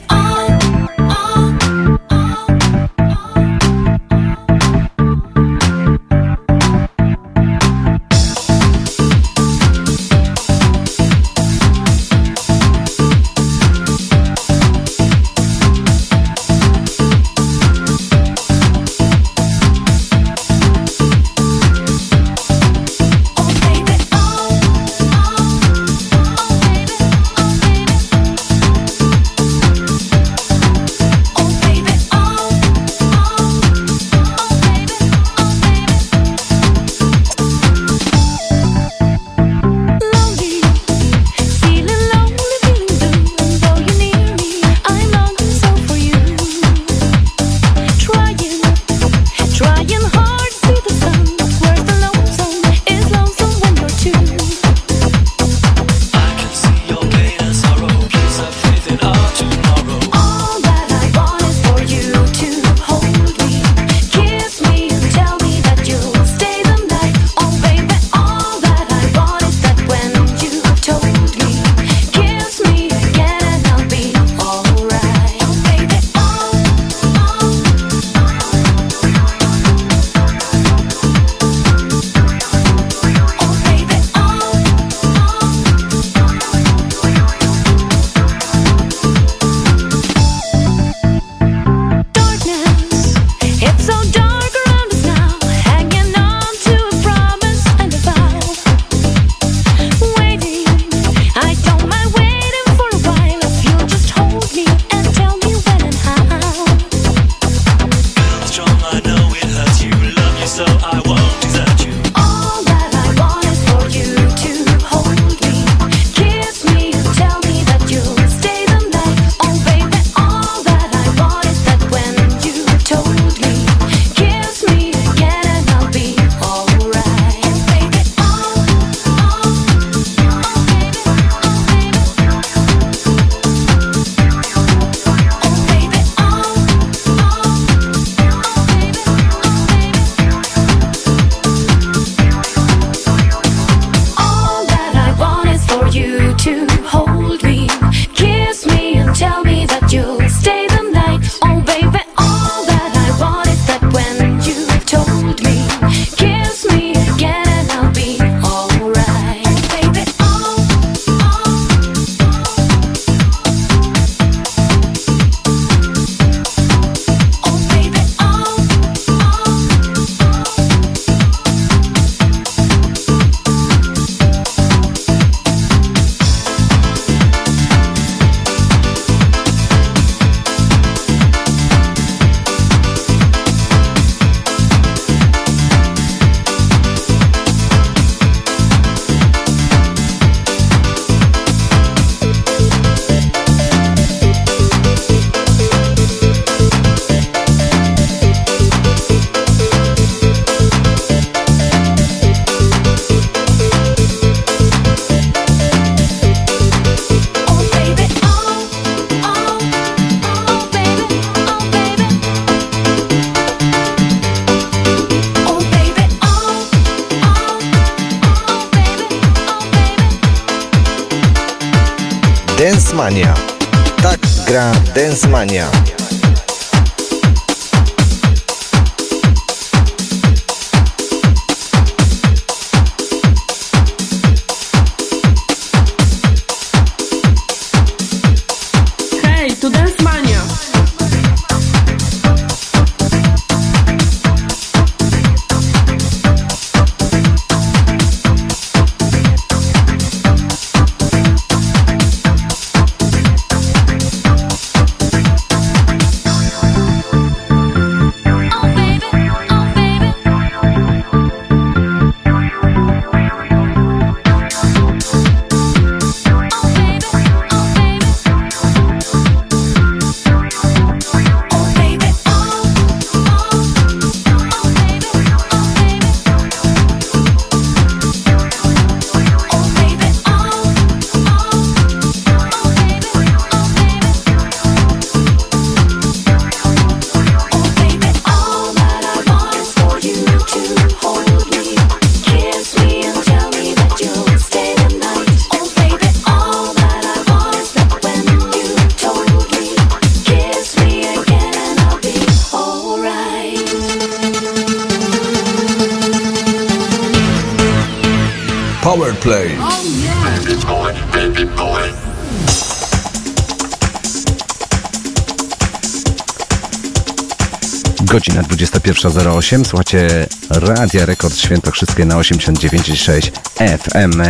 21.08. 319.06 319.66
Słuchacie 319.66 320.28
Radia 320.50 321.06
Rekord 321.06 321.38
Świętokrzyskie 321.38 322.06
na 322.06 322.16
89,6 322.16 323.32
FM. 323.78 324.22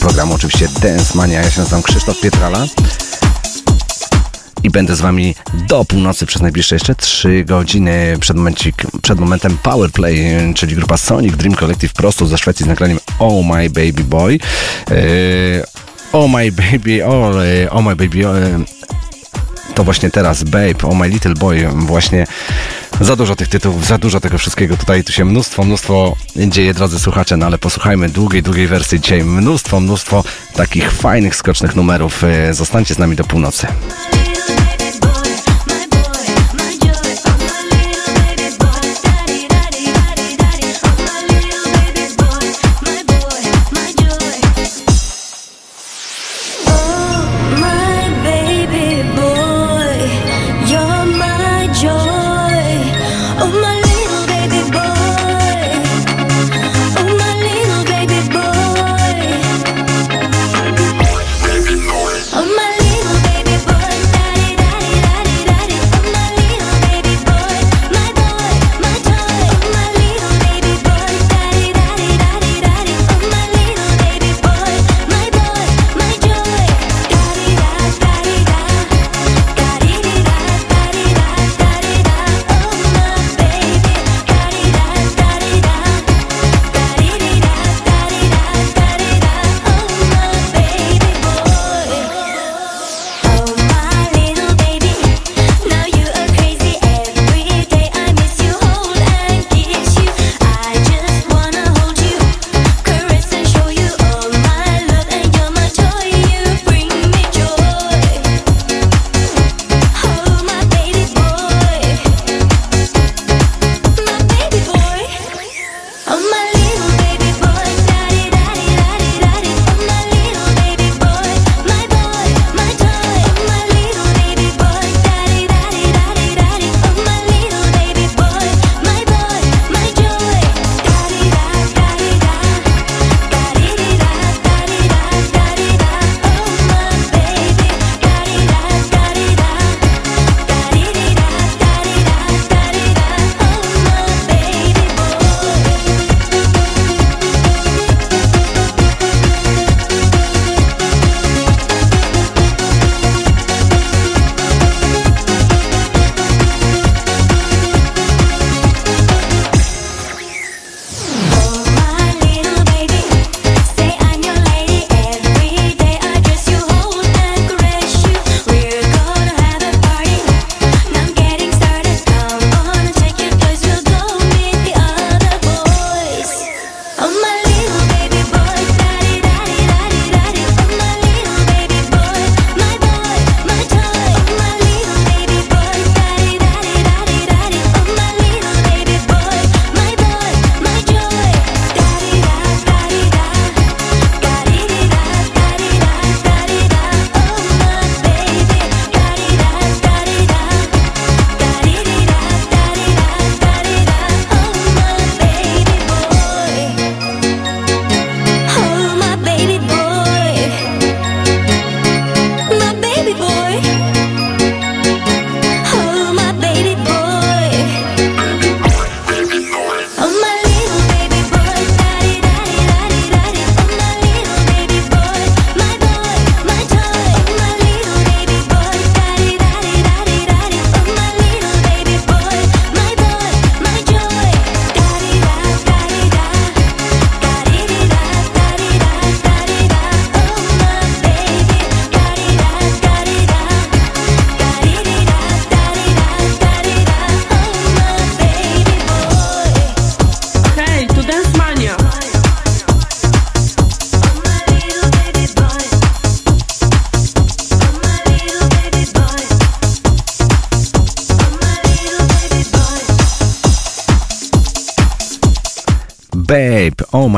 Program 0.00 0.32
oczywiście 0.32 0.68
Dance 0.82 1.18
Mania. 1.18 1.42
Ja 1.42 1.50
się 1.50 1.60
nazywam 1.60 1.82
Krzysztof 1.82 2.20
Pietrala. 2.20 2.66
I 4.62 4.70
będę 4.70 4.96
z 4.96 5.00
wami 5.00 5.34
do 5.68 5.84
północy 5.84 6.26
przez 6.26 6.42
najbliższe 6.42 6.74
jeszcze 6.74 6.94
3 6.94 7.44
godziny 7.44 8.16
przed, 8.20 8.36
momencik, 8.36 8.74
przed 9.02 9.20
momentem 9.20 9.58
Powerplay, 9.62 10.36
czyli 10.54 10.76
grupa 10.76 10.96
Sonic 10.96 11.36
Dream 11.36 11.54
Collective 11.54 11.92
prosto 11.92 12.26
ze 12.26 12.38
Szwecji 12.38 12.64
z 12.64 12.68
nagraniem 12.68 12.98
Oh 13.18 13.54
My 13.54 13.70
Baby 13.70 14.04
Boy. 14.04 14.38
E, 14.90 14.94
oh 16.12 16.38
My 16.38 16.52
Baby, 16.52 17.06
oh, 17.06 17.30
oh 17.70 17.82
My 17.82 17.96
Baby, 17.96 18.26
e, 18.26 18.64
to 19.74 19.84
właśnie 19.84 20.10
teraz 20.10 20.44
Babe, 20.44 20.74
Oh 20.82 20.94
My 20.94 21.08
Little 21.08 21.34
Boy, 21.34 21.68
właśnie 21.74 22.26
za 23.04 23.16
dużo 23.16 23.36
tych 23.36 23.48
tytułów, 23.48 23.86
za 23.86 23.98
dużo 23.98 24.20
tego 24.20 24.38
wszystkiego. 24.38 24.76
Tutaj, 24.76 25.04
tu 25.04 25.12
się 25.12 25.24
mnóstwo, 25.24 25.64
mnóstwo 25.64 26.16
dzieje, 26.36 26.74
drodzy 26.74 26.98
słuchacze, 26.98 27.36
no 27.36 27.46
ale 27.46 27.58
posłuchajmy 27.58 28.08
długiej, 28.08 28.42
długiej 28.42 28.66
wersji. 28.66 29.00
Dzisiaj, 29.00 29.24
mnóstwo, 29.24 29.80
mnóstwo 29.80 30.24
takich 30.54 30.92
fajnych, 30.92 31.36
skocznych 31.36 31.76
numerów, 31.76 32.24
E, 32.24 32.54
zostańcie 32.54 32.94
z 32.94 32.98
nami 32.98 33.16
do 33.16 33.24
północy. 33.24 33.66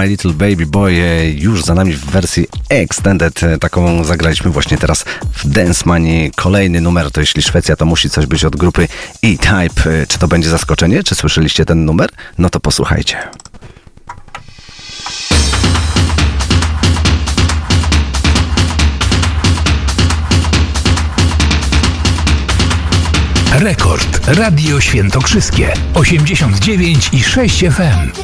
My 0.05 0.09
Little 0.09 0.33
Baby 0.33 0.67
Boy 0.67 0.93
e, 0.93 1.31
już 1.31 1.65
za 1.65 1.75
nami 1.75 1.93
w 1.93 2.05
wersji 2.05 2.47
extended. 2.69 3.43
E, 3.43 3.59
Taką 3.59 4.05
zagraliśmy 4.05 4.51
właśnie 4.51 4.79
teraz 4.79 5.05
w 5.33 5.49
Dance 5.49 5.83
Money. 5.87 6.31
Kolejny 6.37 6.81
numer 6.81 7.11
to 7.11 7.21
jeśli 7.21 7.43
Szwecja, 7.43 7.77
to 7.77 7.87
musi 7.87 8.11
coś 8.11 8.27
być 8.27 8.45
od 8.45 8.57
grupy 8.57 8.89
E-Type. 9.23 9.91
E, 10.03 10.07
Czy 10.07 10.19
to 10.19 10.29
będzie 10.29 10.51
zaskoczenie? 10.51 11.03
Czy 11.03 11.15
słyszeliście 11.15 11.65
ten 11.65 11.85
numer? 11.85 12.11
No 12.39 12.51
to 12.51 12.61
posłuchajcie. 12.61 13.17
Rekord 23.53 24.29
Radio 24.29 24.81
Świętokrzyskie 24.81 25.73
89 25.95 27.11
i 27.13 27.23
6 27.23 27.65
FM. 27.71 28.24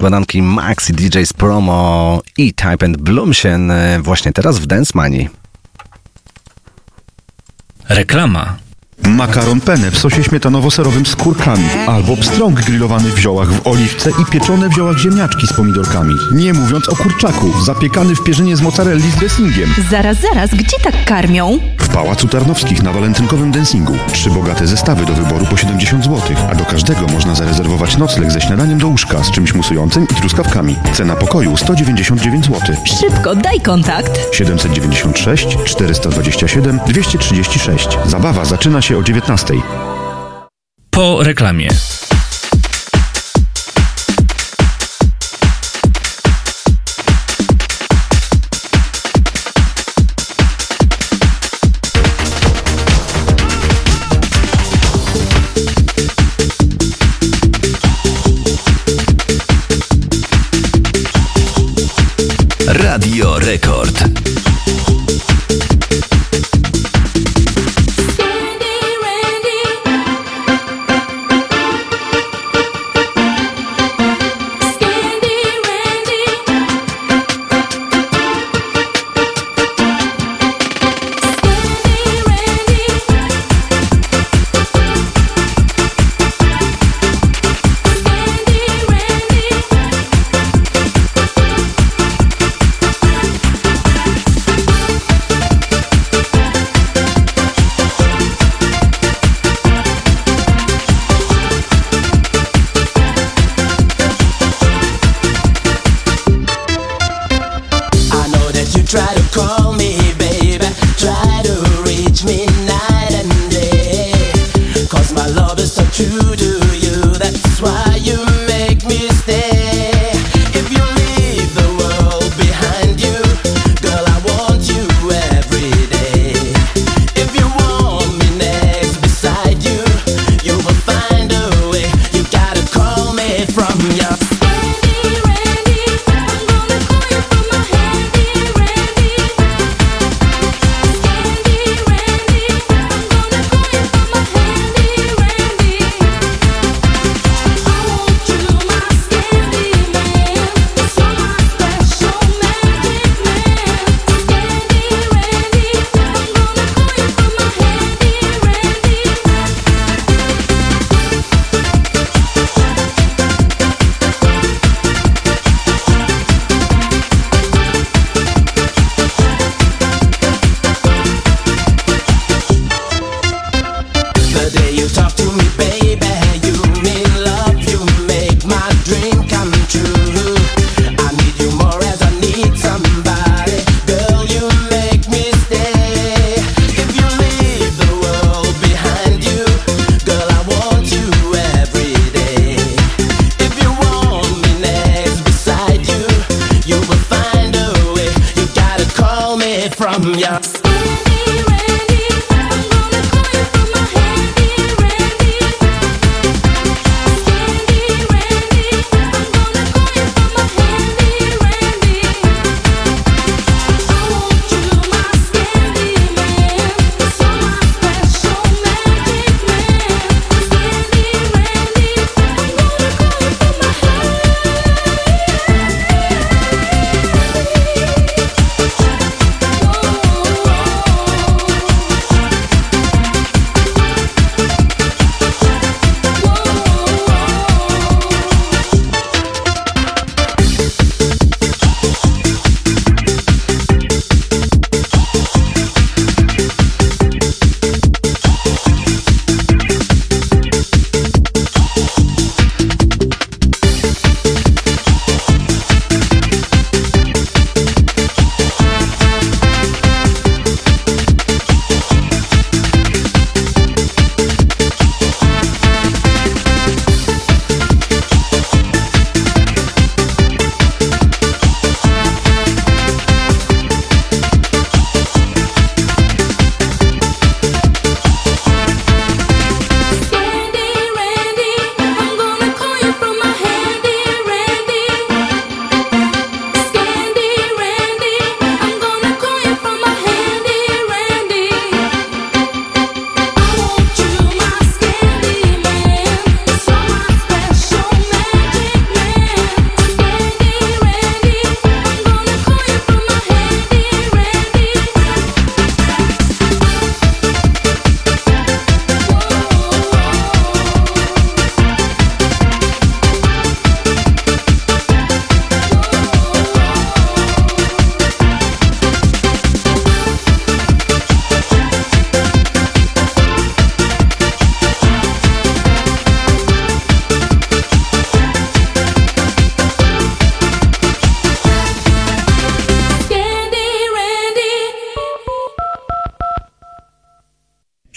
Składanki 0.00 0.42
Maxi 0.42 0.92
DJs 0.92 1.32
Promo 1.32 2.22
i 2.36 2.54
Type 2.54 2.86
and 2.86 2.96
Bloomsien 2.96 3.70
e, 3.70 4.00
właśnie 4.02 4.32
teraz 4.32 4.58
w 4.58 4.66
Dance 4.66 4.92
Money. 4.94 5.28
Reklama. 7.88 8.56
Makaron 9.08 9.60
penne 9.60 9.90
w 9.90 9.98
sosie 9.98 10.22
śmietanowo-serowym 10.22 11.06
z 11.06 11.16
kurkami. 11.16 11.64
Albo 11.86 12.16
pstrąg 12.16 12.60
grillowany 12.60 13.10
w 13.10 13.18
ziołach 13.18 13.52
w 13.52 13.66
oliwce 13.66 14.10
i 14.10 14.24
pieczone 14.32 14.68
w 14.68 14.74
ziołach 14.74 14.98
ziemniaczki 14.98 15.46
z 15.46 15.52
pomidorkami. 15.52 16.14
Nie 16.32 16.52
mówiąc 16.52 16.88
o 16.88 16.96
kurczaku, 16.96 17.62
zapiekany 17.64 18.14
w 18.16 18.24
pierzynie 18.24 18.56
z 18.56 18.60
mozzarelli 18.60 19.10
z 19.10 19.16
dressingiem. 19.16 19.74
Zaraz, 19.90 20.16
zaraz, 20.20 20.50
gdzie 20.50 20.76
tak 20.82 21.04
karmią? 21.04 21.58
W 21.90 21.92
Pałacu 21.92 22.28
Tarnowskich 22.28 22.82
na 22.82 22.92
walentynkowym 22.92 23.52
dancingu. 23.52 23.96
Trzy 24.12 24.30
bogate 24.30 24.66
zestawy 24.66 25.06
do 25.06 25.12
wyboru 25.12 25.46
po 25.46 25.56
70 25.56 26.04
zł, 26.04 26.20
a 26.50 26.54
do 26.54 26.64
każdego 26.64 27.06
można 27.06 27.34
zarezerwować 27.34 27.96
nocleg 27.96 28.32
ze 28.32 28.40
śniadaniem 28.40 28.78
do 28.78 28.88
łóżka 28.88 29.24
z 29.24 29.30
czymś 29.30 29.54
musującym 29.54 30.04
i 30.04 30.14
truskawkami. 30.14 30.76
Cena 30.92 31.16
pokoju 31.16 31.56
199 31.56 32.46
zł. 32.46 32.76
Szybko, 33.00 33.34
daj 33.34 33.60
kontakt. 33.60 34.34
796 34.34 35.56
427 35.64 36.80
236. 36.86 37.88
Zabawa 38.06 38.44
zaczyna 38.44 38.82
się 38.82 38.98
o 38.98 39.02
19. 39.02 39.54
Po 40.90 41.22
reklamie. 41.22 41.68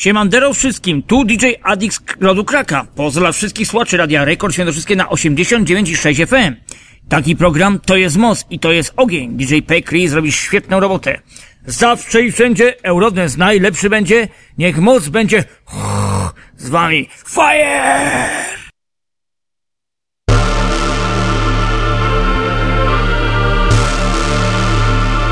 Siemandero 0.03 0.53
wszystkim, 0.53 1.03
tu 1.03 1.25
DJ 1.25 1.45
Adix 1.63 1.99
Lodu 2.19 2.45
Kraka. 2.45 2.85
Pozdrowiam 2.95 3.34
wszystkich 3.34 3.67
słuchaczy 3.67 3.97
Radia 3.97 4.25
Rekord 4.25 4.53
Świętokrzyskie 4.53 4.95
na 4.95 5.05
89,6 5.05 6.27
FM. 6.27 6.55
Taki 7.09 7.35
program 7.35 7.80
to 7.80 7.95
jest 7.95 8.17
moc 8.17 8.45
i 8.49 8.59
to 8.59 8.71
jest 8.71 8.93
ogień. 8.95 9.38
DJ 9.38 9.59
Pekri 9.59 10.07
zrobi 10.07 10.31
świetną 10.31 10.80
robotę. 10.80 11.19
Zawsze 11.65 12.21
i 12.21 12.31
wszędzie 12.31 12.84
Eurodance 12.84 13.38
najlepszy 13.38 13.89
będzie. 13.89 14.27
Niech 14.57 14.77
moc 14.77 15.07
będzie 15.07 15.43
z 16.57 16.69
wami. 16.69 17.09
Fire! 17.27 18.30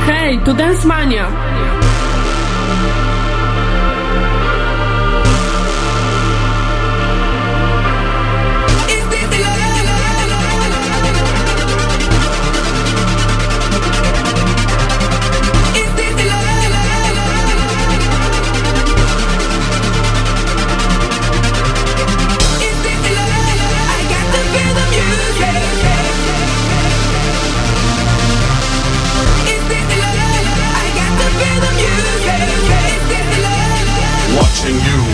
Hej, 0.07 0.39
tu 0.45 0.53
Dance 0.53 0.88
Mania! 0.88 1.40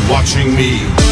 Watching 0.10 0.56
me. 0.56 1.07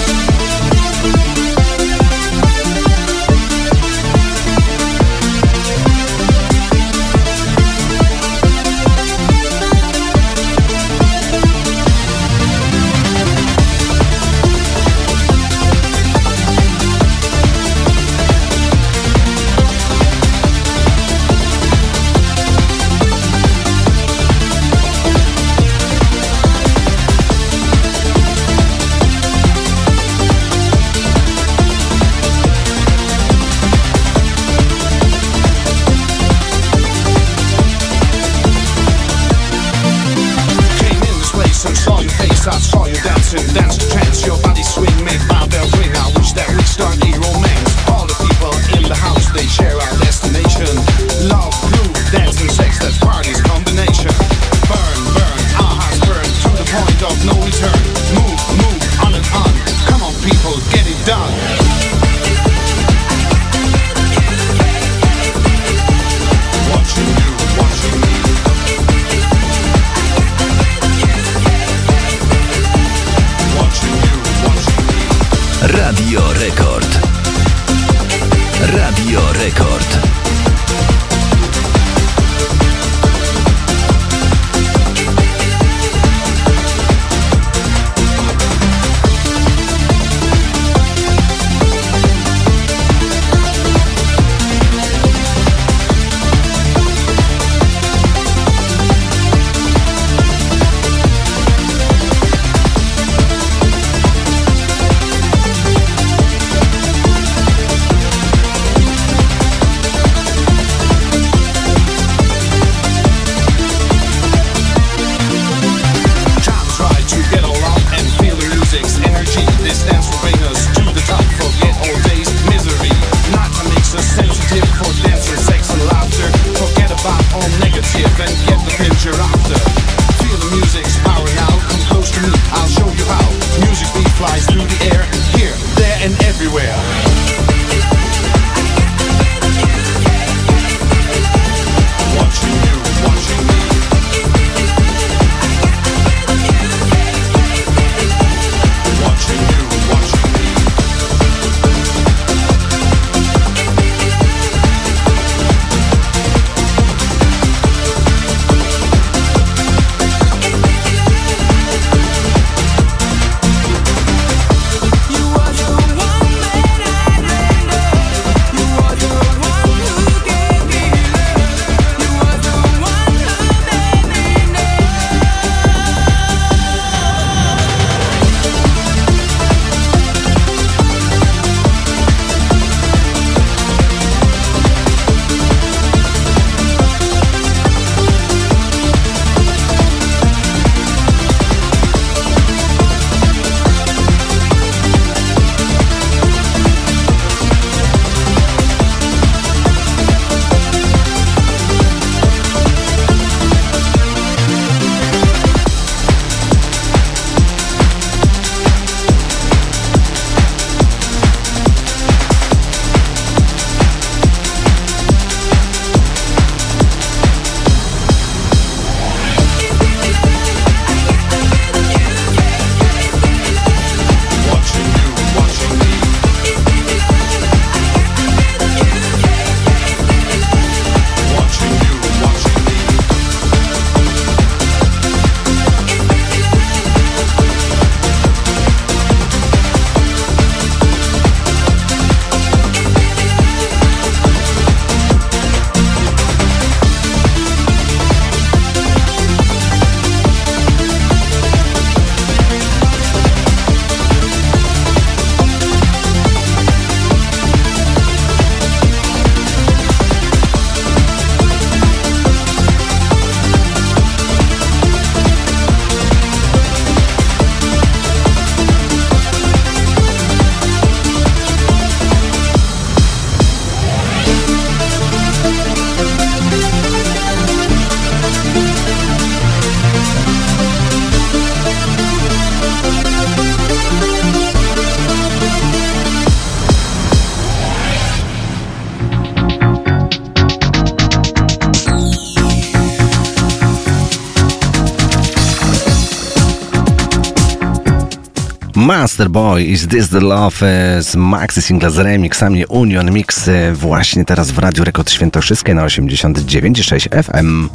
Masterboy, 299.15 299.63
Is 299.63 299.87
This 299.87 300.09
The 300.09 300.19
Love 300.19 300.61
e, 300.61 301.03
z 301.03 301.15
maxi 301.15 301.61
singla 301.61 301.89
z 301.89 301.97
remixami 301.97 302.65
Union 302.65 303.11
Mix 303.11 303.47
e, 303.47 303.73
właśnie 303.73 304.25
teraz 304.25 304.51
w 304.51 304.59
Radiu 304.59 304.83
Rekord 304.83 305.11
Świętokrzyskie 305.11 305.73
na 305.73 305.85
89,6 305.85 307.23
FM. 307.23 307.69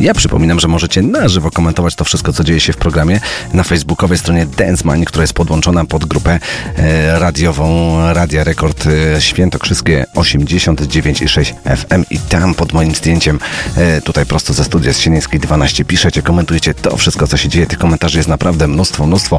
Ja 0.00 0.11
przypominam, 0.22 0.60
że 0.60 0.68
możecie 0.68 1.02
na 1.02 1.28
żywo 1.28 1.50
komentować 1.50 1.94
to 1.94 2.04
wszystko, 2.04 2.32
co 2.32 2.44
dzieje 2.44 2.60
się 2.60 2.72
w 2.72 2.76
programie 2.76 3.20
na 3.54 3.62
facebookowej 3.62 4.18
stronie 4.18 4.46
Dance 4.46 4.84
która 5.06 5.22
jest 5.22 5.32
podłączona 5.32 5.84
pod 5.84 6.04
grupę 6.04 6.38
e, 6.76 7.18
radiową 7.18 7.96
Radia 8.12 8.44
Rekord 8.44 8.86
e, 8.86 9.20
Świętokrzyskie 9.20 10.06
89,6 10.16 11.54
FM 11.76 12.04
i 12.10 12.18
tam 12.18 12.54
pod 12.54 12.72
moim 12.72 12.94
zdjęciem 12.94 13.38
e, 13.76 14.00
tutaj 14.00 14.26
prosto 14.26 14.52
ze 14.52 14.64
studia 14.64 14.92
z 14.92 14.98
Sienińskiej 14.98 15.40
12 15.40 15.84
piszecie, 15.84 16.22
komentujecie 16.22 16.74
to 16.74 16.96
wszystko, 16.96 17.26
co 17.26 17.36
się 17.36 17.48
dzieje. 17.48 17.66
Tych 17.66 17.78
komentarzy 17.78 18.18
jest 18.18 18.28
naprawdę 18.28 18.68
mnóstwo, 18.68 19.06
mnóstwo. 19.06 19.38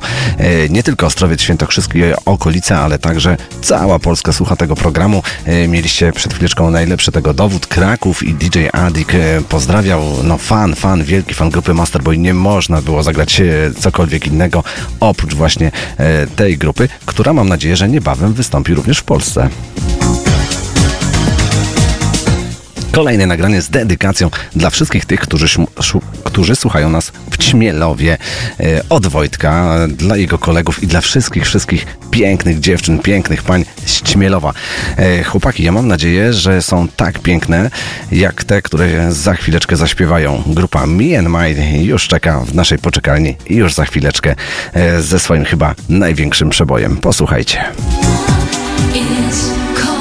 Nie 0.70 0.84
tylko 0.84 1.06
Ostrowiec 1.06 1.42
Świętokrzyski 1.42 2.00
i 2.00 2.04
okolice, 2.26 2.78
ale 2.78 3.00
także 3.00 3.38
cała 3.62 4.00
Polska 4.00 4.34
słucha 4.34 4.56
tego 4.56 4.76
programu. 4.76 5.24
Mieliście 5.68 6.14
przed 6.14 6.34
chwileczką 6.34 6.72
najlepszy 6.72 7.12
tego 7.12 7.34
dowód. 7.34 7.68
Kraków 7.68 8.24
i 8.24 8.34
DJ 8.34 8.60
Adik 8.74 9.14
pozdrawiał. 9.50 10.04
No 10.24 10.38
fan, 10.38 10.73
fan, 10.76 11.04
wielki 11.04 11.34
fan 11.34 11.50
grupy 11.50 11.74
Masterboy. 11.74 12.18
Nie 12.18 12.34
można 12.34 12.82
było 12.82 13.04
zagrać 13.04 13.42
e, 13.42 13.46
cokolwiek 13.80 14.28
innego 14.28 14.64
oprócz 15.00 15.34
właśnie 15.34 15.72
e, 15.98 16.28
tej 16.28 16.58
grupy, 16.58 16.90
która 17.06 17.34
mam 17.34 17.50
nadzieję, 17.50 17.76
że 17.76 17.90
niebawem 17.90 18.34
wystąpi 18.34 18.74
również 18.74 19.00
w 19.00 19.04
Polsce. 19.04 19.50
Kolejne 22.94 23.26
nagranie 23.26 23.62
z 23.62 23.70
dedykacją 23.70 24.30
dla 24.56 24.70
wszystkich 24.70 25.06
tych, 25.06 25.20
którzy, 25.20 25.48
którzy 26.24 26.56
słuchają 26.56 26.90
nas 26.90 27.12
w 27.32 27.38
Ćmielowie. 27.38 28.18
E, 28.60 28.84
od 28.90 29.08
Wojtka, 29.08 29.76
dla 29.88 30.18
jego 30.18 30.38
kolegów 30.38 30.84
i 30.84 30.88
dla 30.88 31.02
wszystkich, 31.02 31.46
wszystkich 31.46 31.86
pięknych 32.12 32.60
dziewczyn, 32.60 33.00
pięknych 33.00 33.44
pań 33.44 33.66
z 33.86 34.02
Ćmielowa. 34.02 34.54
E, 34.98 35.24
chłopaki, 35.24 35.64
ja 35.64 35.72
mam 35.72 35.88
nadzieję, 35.88 36.34
że 36.34 36.62
są 36.62 36.88
tak 36.88 37.20
piękne, 37.20 37.70
jak 38.12 38.44
te, 38.44 38.62
które 38.62 39.14
za 39.14 39.34
chwileczkę 39.34 39.76
zaśpiewają. 39.76 40.44
Grupa 40.46 40.86
Me 40.86 41.20
and 41.20 41.28
Mine 41.28 41.84
już 41.84 42.08
czeka 42.08 42.40
w 42.40 42.56
naszej 42.56 42.80
poczekalni 42.80 43.36
i 43.48 43.56
już 43.56 43.74
za 43.74 43.86
chwileczkę 43.86 44.36
e, 44.74 45.02
ze 45.02 45.20
swoim 45.20 45.46
chyba 45.46 45.76
największym 45.90 46.50
przebojem. 46.50 46.98
Posłuchajcie. 46.98 47.64
is 48.94 49.93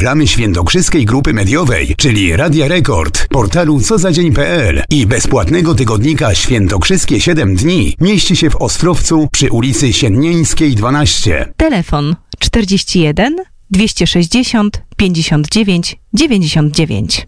Reklamy 0.00 0.26
Świętokrzyskiej 0.26 1.06
Grupy 1.06 1.32
Mediowej, 1.32 1.94
czyli 1.96 2.36
Radia 2.36 2.68
Rekord, 2.68 3.28
portalu 3.28 3.80
cozadzień.pl 3.80 4.82
i 4.90 5.06
bezpłatnego 5.06 5.74
tygodnika 5.74 6.34
Świętokrzyskie 6.34 7.20
7 7.20 7.56
dni 7.56 7.96
mieści 8.00 8.36
się 8.36 8.50
w 8.50 8.56
Ostrowcu 8.56 9.28
przy 9.32 9.50
ulicy 9.50 9.92
Siennieńskiej 9.92 10.74
12. 10.74 11.52
Telefon 11.56 12.16
41 12.38 13.36
260 13.70 14.82
59 14.96 15.96
99. 16.14 17.26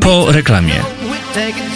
Po 0.00 0.32
reklamie. 0.32 0.74
Take 1.34 1.48
it 1.48 1.70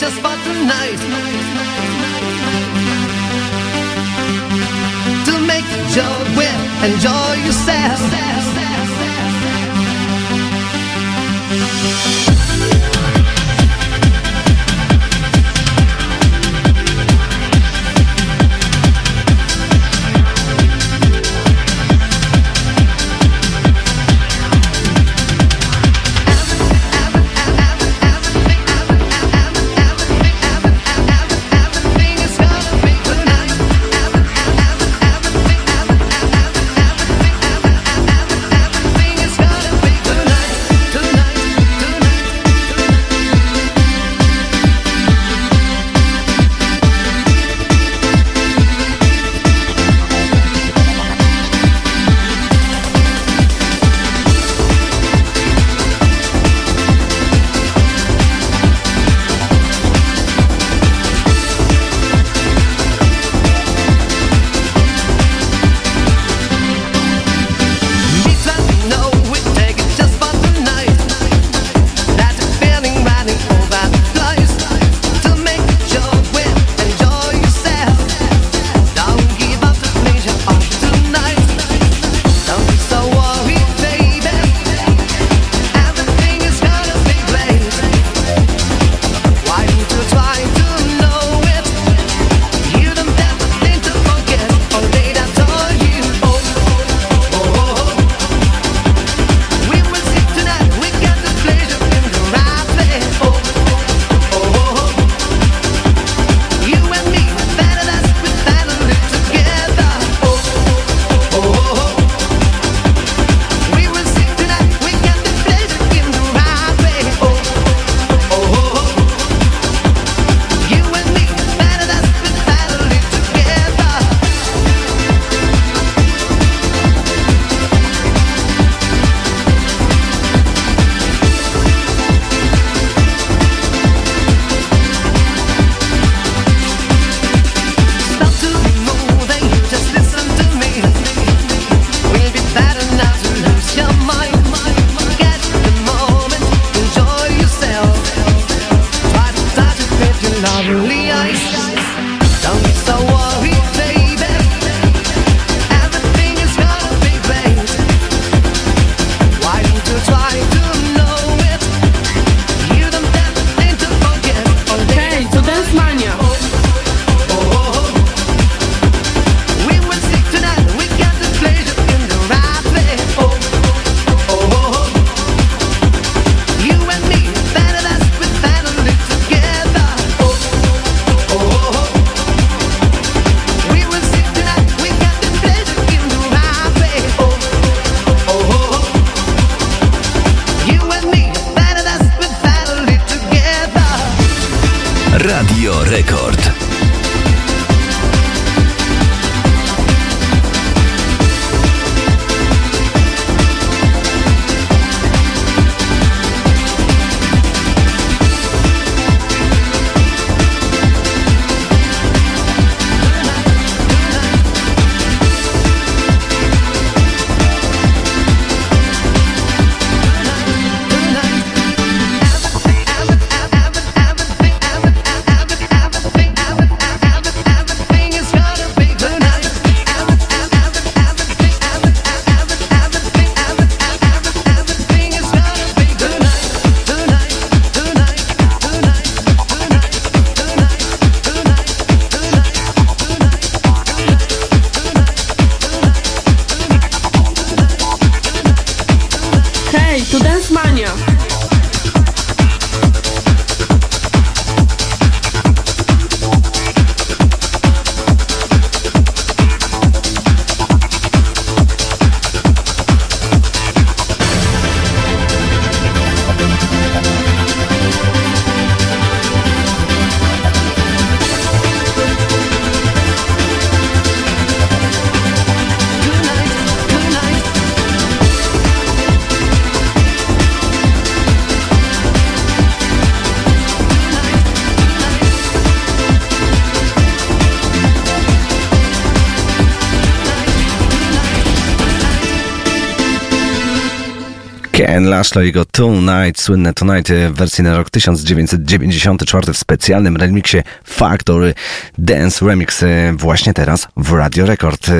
Laszlo 295.14 295.42
i 295.42 295.46
jego 295.46 295.64
Tonight, 295.64 296.40
słynne 296.40 296.74
Tonight 296.74 297.08
w 297.30 297.32
wersji 297.32 297.64
na 297.64 297.76
rok 297.76 297.90
1994 297.90 299.52
w 299.52 299.58
specjalnym 299.58 300.16
remiksie 300.16 300.58
Factory 300.84 301.54
Dance 301.98 302.46
Remix 302.46 302.82
e, 302.82 303.12
właśnie 303.16 303.54
teraz 303.54 303.88
w 303.96 304.12
Radio 304.12 304.46
Record. 304.46 304.88
E, 304.88 304.92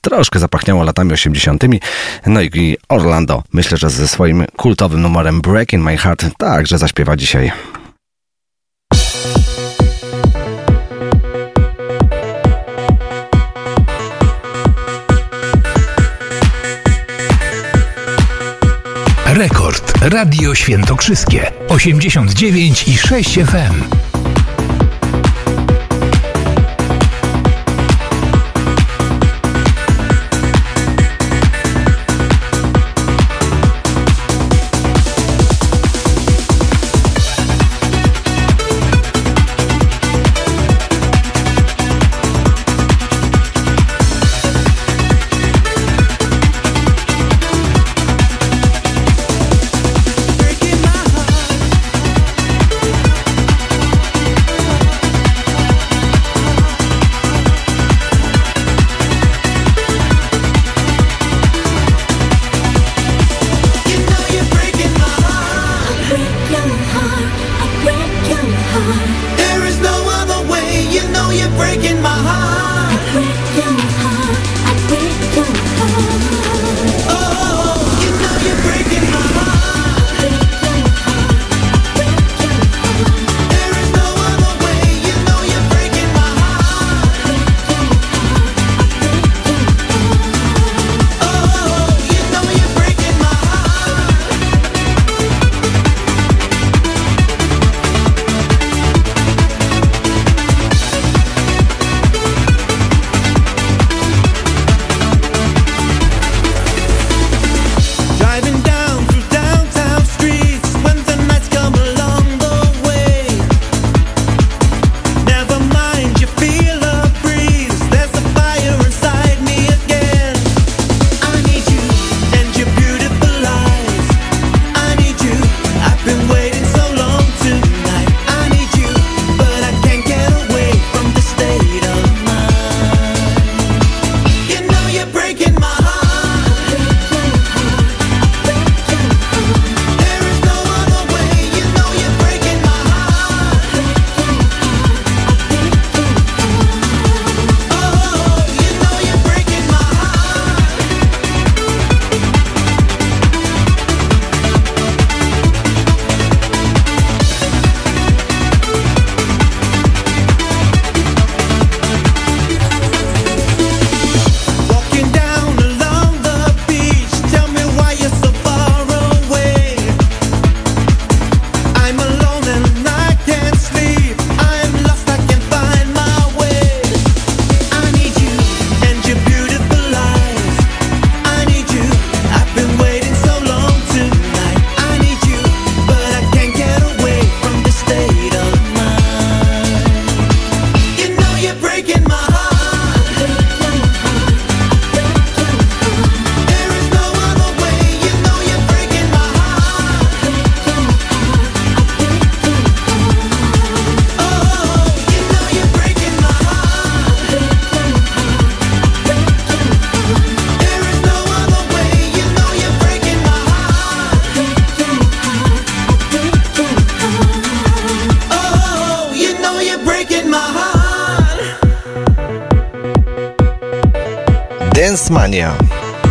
troszkę 0.00 0.38
zapachniało 0.38 0.84
latami 0.84 1.12
80. 1.12 1.64
No 2.26 2.40
i 2.40 2.76
Orlando, 2.88 3.42
myślę, 3.52 3.78
że 3.78 3.90
ze 3.90 4.08
swoim 4.08 4.44
kultowym 4.56 5.02
numerem 5.02 5.40
Breaking 5.40 5.84
My 5.84 5.96
Heart 5.96 6.26
także 6.38 6.78
zaśpiewa 6.78 7.16
dzisiaj. 7.16 7.52
Radio 20.08 20.54
Świętokrzyskie 20.54 21.52
89 21.68 22.88
i 22.88 22.98
6 22.98 23.34
FM. 23.34 24.07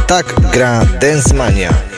Tak 0.07 0.26
gra 0.53 0.82
Dance 0.99 1.34
Mania. 1.36 1.97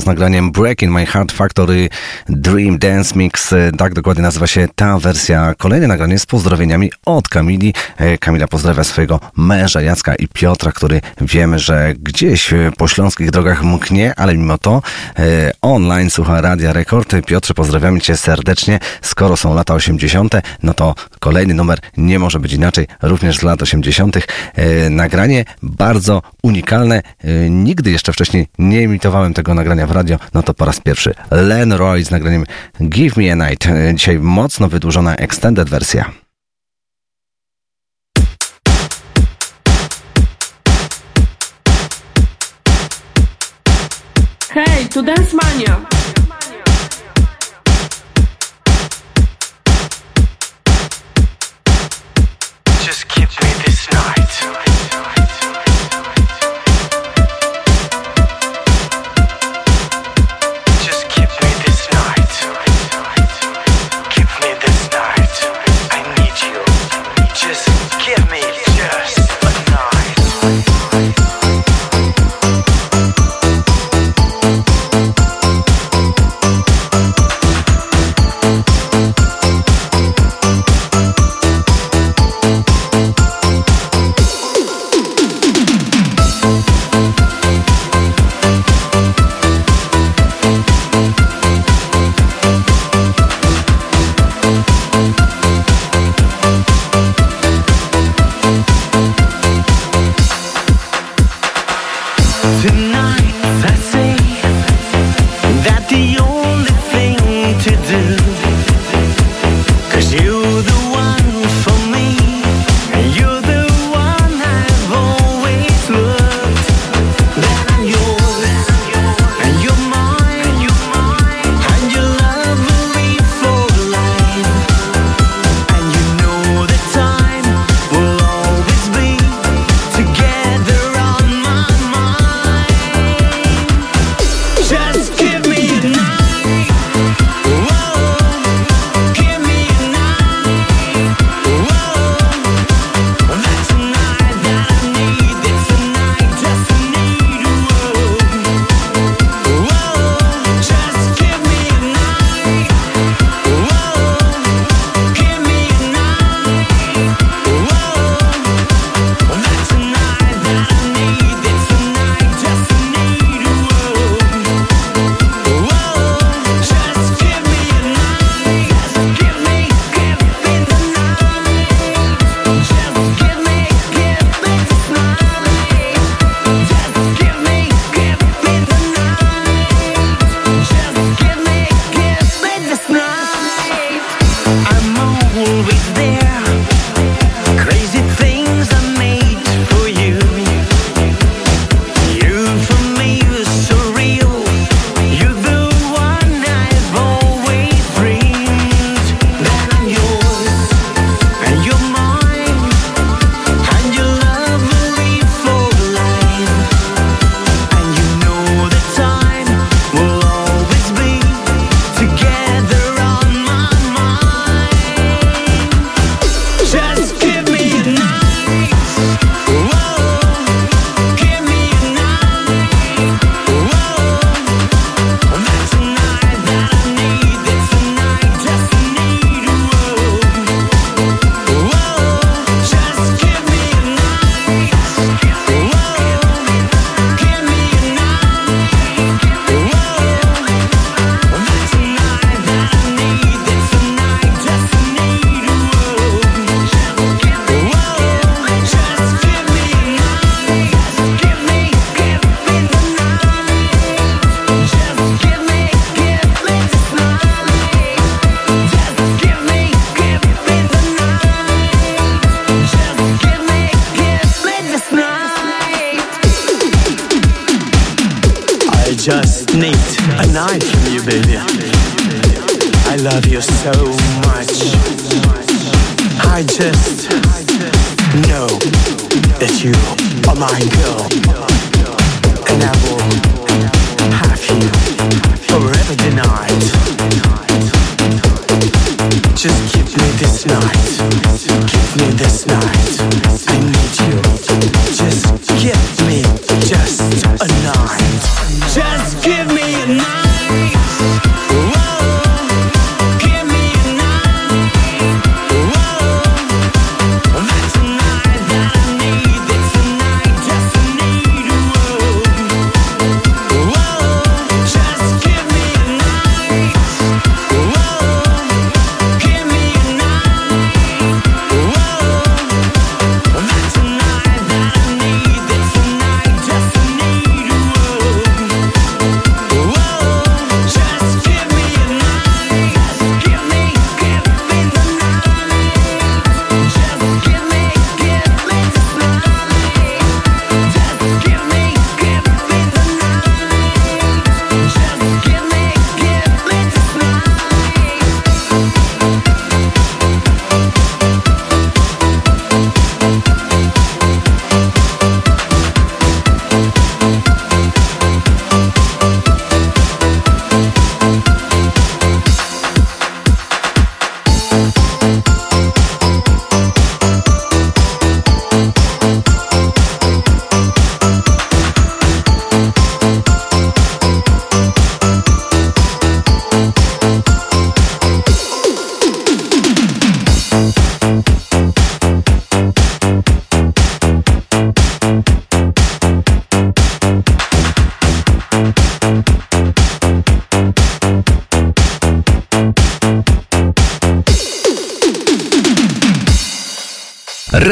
z 0.00 0.06
nagraniem 0.06 0.52
Break 0.52 0.82
in 0.82 0.90
My 0.90 1.06
Heart 1.06 1.32
Factory 1.32 1.88
Dream 2.28 2.78
Dance 2.78 3.18
Mix. 3.18 3.52
E, 3.52 3.72
tak 3.78 3.94
dokładnie 3.94 4.22
nazywa 4.22 4.46
się 4.46 4.68
ta 4.74 4.98
wersja. 4.98 5.54
Kolejne 5.58 5.86
nagranie 5.86 6.18
z 6.18 6.26
pozdrowieniami 6.26 6.90
od 7.06 7.28
Kamili. 7.28 7.74
E, 7.96 8.18
Kamila 8.18 8.48
pozdrawia 8.48 8.84
swojego 8.84 9.20
męża 9.36 9.82
Jacka 9.82 10.14
i 10.14 10.28
Piotra, 10.28 10.72
który 10.72 11.00
wiemy, 11.20 11.58
że 11.58 11.94
gdzieś 11.98 12.52
e, 12.52 12.72
po 12.76 12.88
śląskich 12.88 13.30
drogach 13.30 13.62
mknie, 13.62 14.14
ale 14.16 14.34
mimo 14.36 14.58
to 14.58 14.82
online 15.62 16.10
słucha 16.10 16.40
Radia 16.40 16.72
Rekord. 16.72 17.14
Piotrze, 17.26 17.54
pozdrawiamy 17.54 18.00
Cię 18.00 18.16
serdecznie. 18.16 18.78
Skoro 19.02 19.36
są 19.36 19.54
lata 19.54 19.74
80., 19.74 20.34
no 20.62 20.74
to 20.74 20.94
kolejny 21.20 21.54
numer 21.54 21.78
nie 21.96 22.18
może 22.18 22.40
być 22.40 22.52
inaczej, 22.52 22.86
również 23.02 23.38
z 23.38 23.42
lat 23.42 23.62
80. 23.62 24.16
Nagranie 24.90 25.44
bardzo 25.62 26.22
unikalne. 26.42 27.02
Nigdy 27.50 27.90
jeszcze 27.90 28.12
wcześniej 28.12 28.46
nie 28.58 28.82
imitowałem 28.82 29.34
tego 29.34 29.54
nagrania 29.54 29.86
w 29.88 29.92
radio, 29.92 30.18
no 30.34 30.42
to 30.42 30.54
po 30.54 30.64
raz 30.64 30.80
pierwszy 30.80 31.14
Len 31.30 31.72
Roy 31.72 32.04
z 32.04 32.10
nagraniem 32.10 32.44
Give 32.80 33.16
Me 33.16 33.32
a 33.32 33.34
Night. 33.34 33.68
Dzisiaj 33.94 34.18
mocno 34.18 34.68
wydłużona 34.68 35.16
extended 35.16 35.68
wersja. 35.68 36.10
Hej, 44.50 44.88
to 44.94 45.02
Dance 45.02 45.36
Mania! 45.36 46.07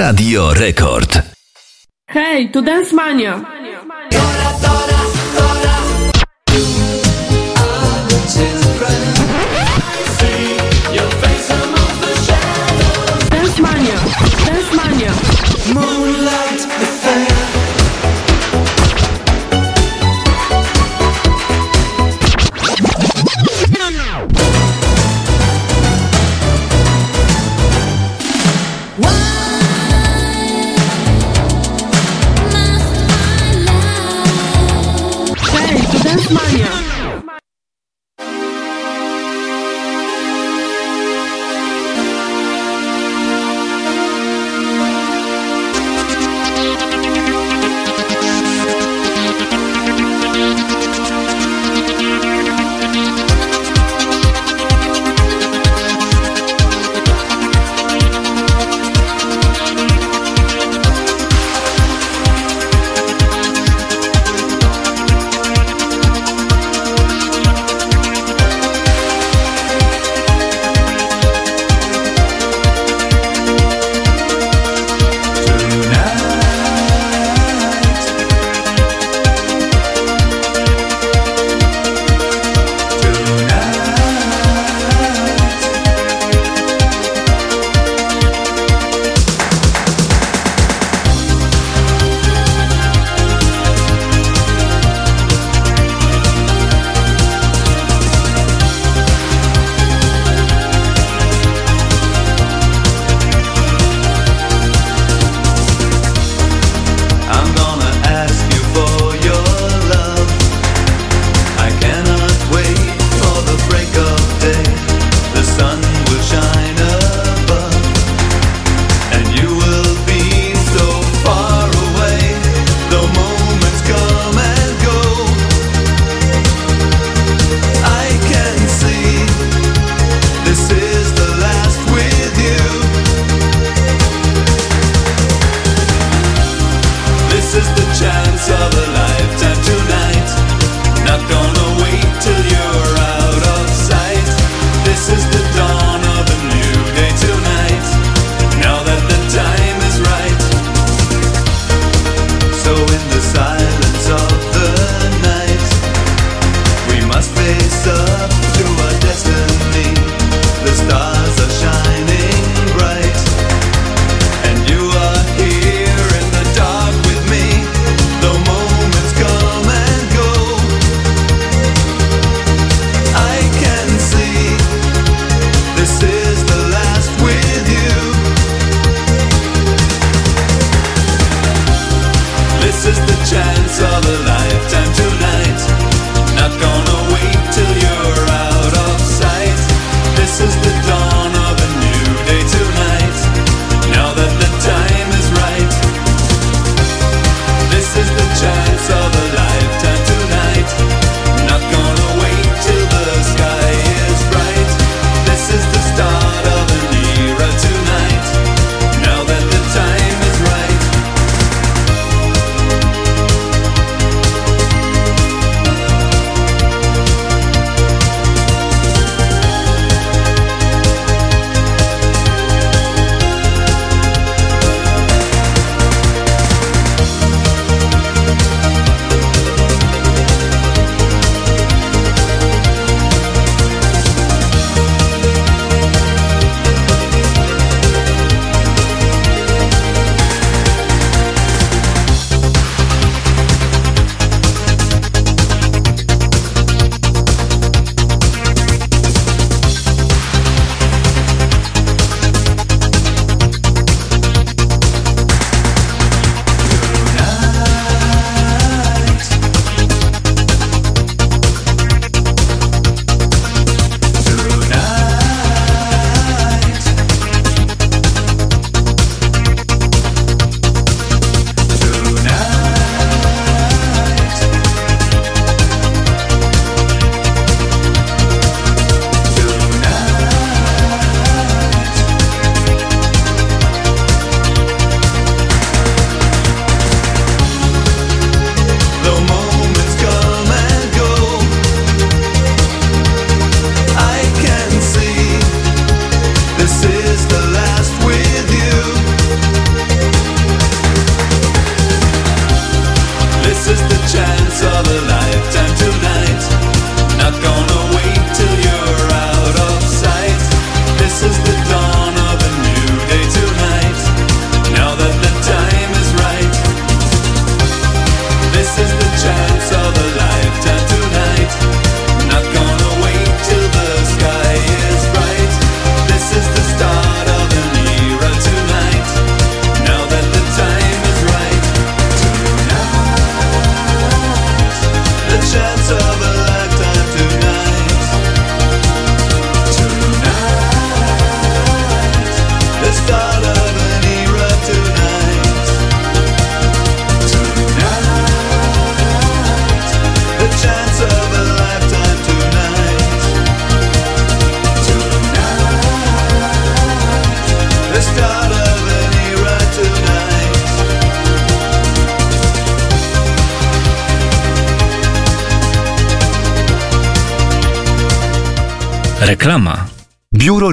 Radio 0.07 0.55
Rekord. 0.55 1.19
Hej, 2.07 2.53
tu 2.53 2.61
Dance 2.62 2.95
Mania. 2.95 3.56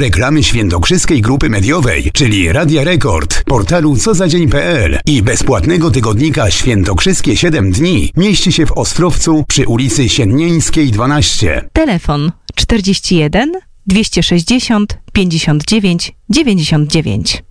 Reklamy 0.04 0.44
Świętokrzyskiej 0.44 1.22
Grupy 1.22 1.50
Mediowej, 1.50 2.12
czyli 2.14 2.52
Radia 2.52 2.84
Rekord, 2.84 3.44
portalu 3.44 3.96
cozadzień.pl 3.96 5.00
i 5.06 5.22
bezpłatnego 5.22 5.92
tygodnika 5.92 6.52
Świętokrzyskie 6.52 7.38
7 7.38 7.72
dni 7.72 8.12
mieści 8.18 8.52
się 8.52 8.66
w 8.66 8.72
Ostrowcu 8.72 9.44
przy 9.48 9.68
ulicy 9.68 10.10
Siennieńskiej 10.10 10.92
12. 10.92 11.70
Telefon 11.74 12.32
41 12.56 13.52
260 13.88 14.98
59 15.14 16.14
99. 16.30 17.44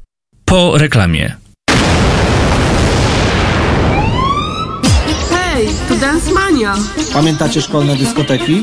Po 0.44 0.78
reklamie. 0.78 1.36
Hej, 5.30 5.66
tu 5.88 5.96
Dance 5.96 6.32
Mania. 6.32 6.74
Pamiętacie 7.12 7.62
szkolne 7.62 7.96
dyskoteki? 7.96 8.62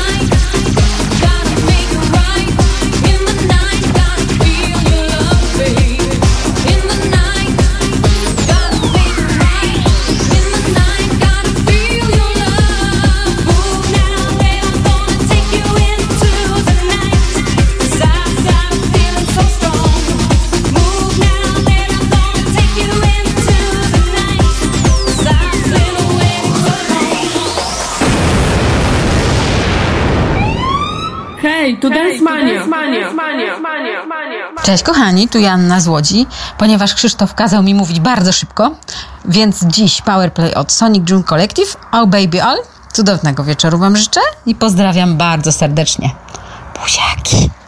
Cześć 34.63 34.83
kochani, 34.83 35.27
tu 35.27 35.39
Janna 35.39 35.79
z 35.79 35.87
Łodzi. 35.87 36.27
Ponieważ 36.57 36.93
Krzysztof 36.95 37.33
kazał 37.33 37.63
mi 37.63 37.75
mówić 37.75 37.99
bardzo 37.99 38.31
szybko, 38.31 38.71
więc 39.25 39.63
dziś 39.63 40.01
Powerplay 40.01 40.55
od 40.55 40.71
Sonic 40.71 41.09
June 41.09 41.23
Collective, 41.23 41.77
Oh 41.91 42.05
Baby 42.05 42.43
All. 42.43 42.57
Cudownego 42.93 43.43
wieczoru 43.43 43.77
Wam 43.77 43.97
życzę 43.97 44.21
i 44.45 44.55
pozdrawiam 44.55 45.17
bardzo 45.17 45.51
serdecznie. 45.51 46.15
Buziaki. 46.81 47.60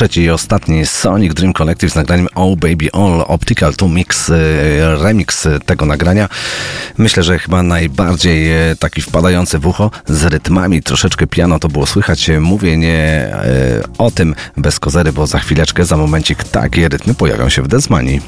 Trzeci 0.00 0.22
i 0.22 0.30
ostatni 0.30 0.86
Sonic 0.86 1.34
Dream 1.34 1.52
Collective 1.52 1.92
z 1.92 1.94
nagraniem 1.94 2.28
Oh 2.34 2.56
Baby 2.56 2.92
All 2.92 3.24
Optical 3.26 3.74
to 3.74 3.88
Mix, 3.88 4.30
e, 4.30 4.34
remix 5.02 5.48
tego 5.66 5.86
nagrania. 5.86 6.28
Myślę, 6.98 7.22
że 7.22 7.38
chyba 7.38 7.62
najbardziej 7.62 8.52
e, 8.52 8.76
taki 8.76 9.02
wpadający 9.02 9.58
w 9.58 9.66
ucho 9.66 9.90
z 10.06 10.24
rytmami, 10.24 10.82
troszeczkę 10.82 11.26
piano 11.26 11.58
to 11.58 11.68
było 11.68 11.86
słychać. 11.86 12.30
Mówię 12.40 12.76
nie 12.76 12.96
e, 12.96 13.82
o 13.98 14.10
tym 14.10 14.34
bez 14.56 14.80
kozery, 14.80 15.12
bo 15.12 15.26
za 15.26 15.38
chwileczkę, 15.38 15.84
za 15.84 15.96
momencik 15.96 16.44
takie 16.44 16.88
rytmy 16.88 17.14
pojawią 17.14 17.48
się 17.48 17.62
w 17.62 17.68
Desmanii. 17.68 18.20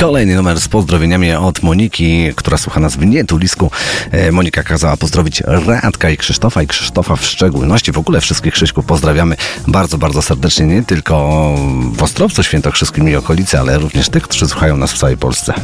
Kolejny 0.00 0.34
numer 0.34 0.60
z 0.60 0.68
pozdrowieniami 0.68 1.32
od 1.32 1.62
Moniki, 1.62 2.32
która 2.36 2.56
słucha 2.56 2.80
nas 2.80 2.96
w 2.96 3.06
nietulisku. 3.06 3.70
E, 4.10 4.32
Monika 4.32 4.62
kazała 4.62 4.96
pozdrowić 4.96 5.42
Radka 5.46 6.10
i 6.10 6.16
Krzysztofa 6.16 6.62
i 6.62 6.66
Krzysztofa 6.66 7.16
w 7.16 7.26
szczególności. 7.26 7.92
W 7.92 7.98
ogóle 7.98 8.20
wszystkich 8.20 8.54
Krzyśków 8.54 8.84
pozdrawiamy 8.84 9.36
bardzo, 9.66 9.98
bardzo 9.98 10.22
serdecznie. 10.22 10.66
Nie 10.66 10.82
tylko 10.82 11.54
w 11.92 12.02
Ostrowcu 12.02 12.42
Świętokrzyskim 12.42 13.08
i 13.08 13.16
okolicy, 13.16 13.58
ale 13.58 13.78
również 13.78 14.08
tych, 14.08 14.22
którzy 14.22 14.48
słuchają 14.48 14.76
nas 14.76 14.92
w 14.92 14.98
całej 14.98 15.16
Polsce. 15.16 15.54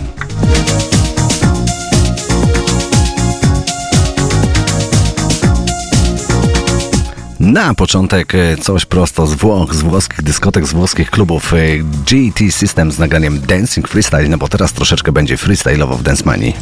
Na 7.55 7.75
początek 7.75 8.35
e, 8.35 8.57
coś 8.57 8.85
prosto 8.85 9.27
z 9.27 9.35
Włoch, 9.35 9.75
z 9.75 9.83
włoskich 9.83 10.23
dyskotek, 10.23 10.67
z 10.67 10.73
włoskich 10.73 11.11
klubów 11.11 11.53
e, 11.53 11.57
GT 11.79 12.53
System 12.53 12.93
z 12.93 12.99
nagraniem 12.99 13.41
Dancing 13.41 13.89
Freestyle, 13.89 14.29
no 14.29 14.39
bo 14.39 14.49
teraz 14.49 14.73
troszeczkę 14.73 15.13
będzie 15.13 15.37
freestyle'owo 15.37 15.97
w 15.97 16.03
Dance 16.03 16.25
Money. 16.25 16.53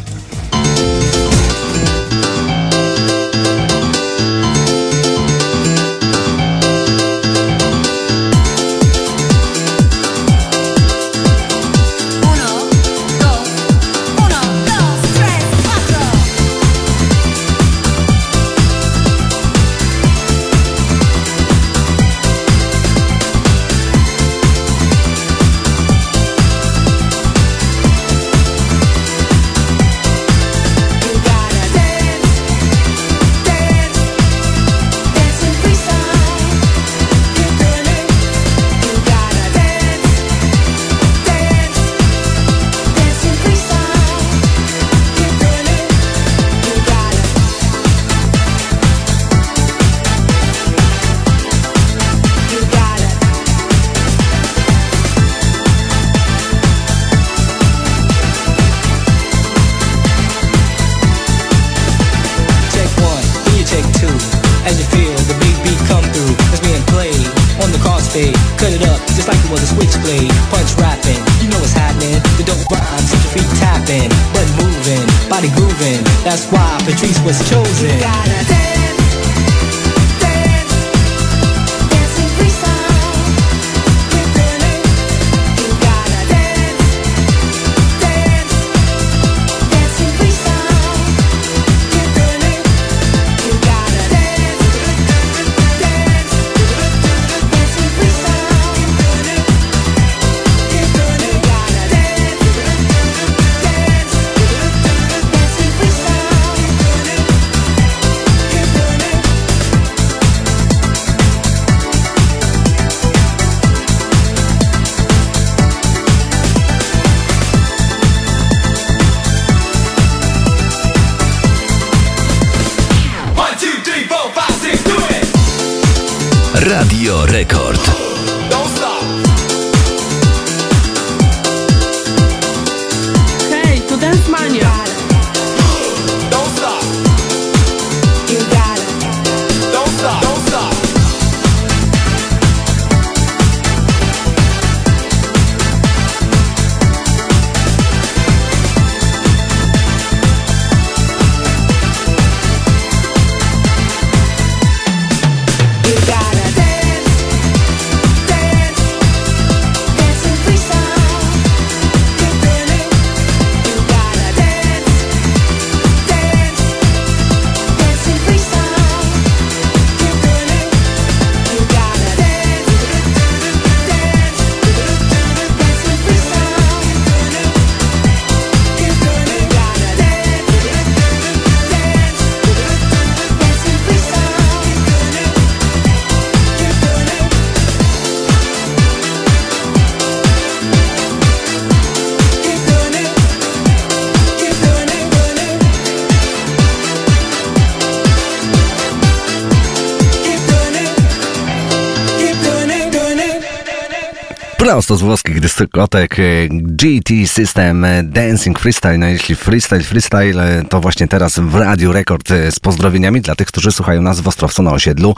Dyskotek 205.57 206.19
e, 206.19 206.23
GT 206.49 207.27
System 207.27 207.85
e, 207.85 208.03
Dancing 208.03 208.59
Freestyle. 208.59 208.97
No 208.97 209.07
jeśli 209.07 209.35
freestyle, 209.35 209.83
freestyle, 209.83 210.59
e, 210.59 210.63
to 210.63 210.81
właśnie 210.81 211.07
teraz 211.07 211.39
w 211.39 211.55
Radiu 211.55 211.91
Rekord 211.91 212.29
z 212.49 212.59
pozdrowieniami 212.59 213.21
dla 213.21 213.35
tych, 213.35 213.47
którzy 213.47 213.71
słuchają 213.71 214.01
nas 214.01 214.19
w 214.21 214.27
Ostrowcu 214.27 214.63
na 214.63 214.71
osiedlu. 214.71 215.15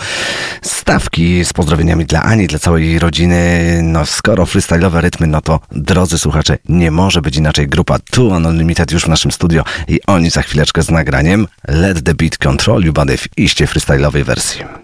Stawki 0.62 1.46
z 1.46 1.54
pozdrowieniami 1.54 2.06
dla 2.06 2.24
Ani, 2.24 2.48
dla 2.48 2.60
całej 2.60 3.00
rodziny. 3.00 3.80
No 3.84 4.06
skoro 4.06 4.44
freestyle'owe 4.44 5.02
rytmy, 5.02 5.28
no 5.28 5.42
to 5.42 5.60
drodzy 5.72 6.20
słuchacze, 6.20 6.58
nie 6.70 6.92
może 6.92 7.22
być 7.22 7.38
inaczej. 7.38 7.68
Grupa 7.68 8.00
Two 8.00 8.24
Unlimited 8.24 8.92
już 8.92 9.04
w 9.04 9.08
naszym 9.08 9.32
studio 9.32 9.64
i 9.88 10.00
oni 10.08 10.30
za 10.30 10.42
chwileczkę 10.42 10.84
z 10.84 10.90
nagraniem 10.90 11.48
Let 11.68 12.04
the 12.04 12.14
Beat 12.14 12.38
Control 12.38 12.84
You 12.84 12.94
Body 12.94 13.18
w 13.18 13.28
iście 13.38 13.66
freestyle'owej 13.66 14.24
wersji. 14.24 14.75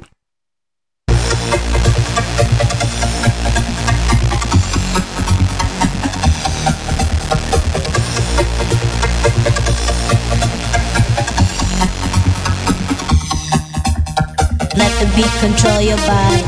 Beat 15.15 15.33
control 15.39 15.81
your 15.81 15.97
body. 16.07 16.43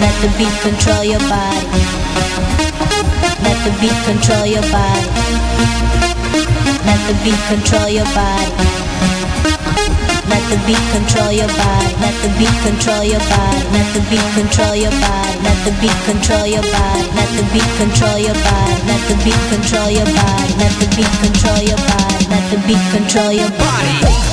Let 0.00 0.14
the 0.22 0.30
beat 0.38 0.56
control 0.62 1.04
your 1.04 1.20
body. 1.28 1.66
Let 3.44 3.58
the 3.64 3.72
beat 3.80 3.98
control 4.08 4.46
your 4.46 4.62
body. 4.74 5.06
Let 6.86 7.00
the 7.06 7.14
beat 7.22 7.40
control 7.46 7.88
your 7.88 8.08
body. 8.16 8.50
Let 10.30 10.42
the 10.50 10.58
beat 10.66 10.84
control 10.92 11.30
your 11.30 11.48
body. 11.48 11.94
Let 12.00 12.14
the 12.22 12.28
beat 12.38 12.56
control 12.64 13.04
your 13.04 13.22
body. 13.28 13.62
Let 13.70 13.86
the 13.94 14.00
beat 14.10 14.28
control 14.34 14.74
your 14.74 14.90
body. 14.90 15.36
Let 15.46 15.58
the 15.62 15.72
beat 15.80 15.98
control 16.08 16.46
your 16.46 16.64
body. 16.74 17.04
Let 17.14 17.28
the 17.36 17.44
beat 17.52 17.70
control 17.78 18.18
your 18.18 18.34
body. 18.34 18.74
Let 18.88 19.02
the 19.06 19.16
beat 19.22 19.42
control 19.52 19.88
your 19.90 20.08
body. 20.10 20.52
Let 20.58 20.72
the 20.80 20.86
beat 20.96 21.14
control 21.22 21.60
your 21.62 21.80
body. 21.86 22.24
Let 22.30 22.44
the 22.50 22.58
beat 22.66 22.84
control 22.90 23.32
your 23.32 23.50
body. 23.50 24.29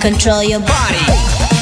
Control 0.00 0.44
your 0.44 0.60
body. 0.60 1.57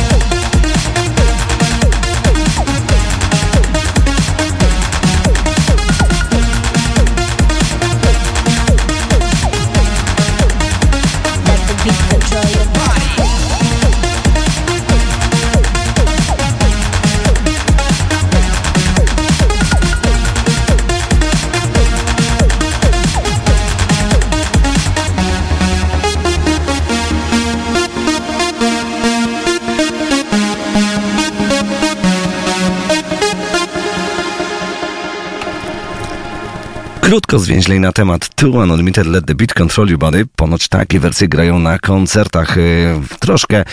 Krótko 37.16 37.38
zwięźlej 37.38 37.80
na 37.80 37.92
temat 37.92 38.28
Two 38.34 38.50
Unlimited 38.50 39.06
Let 39.06 39.26
the 39.26 39.34
Beat 39.34 39.54
Control 39.54 39.88
You 39.88 39.98
Body. 39.98 40.26
Ponoć 40.36 40.68
takie 40.68 41.00
wersje 41.00 41.28
grają 41.28 41.58
na 41.58 41.78
koncertach. 41.78 42.56
Yy, 42.56 43.18
troszkę 43.20 43.64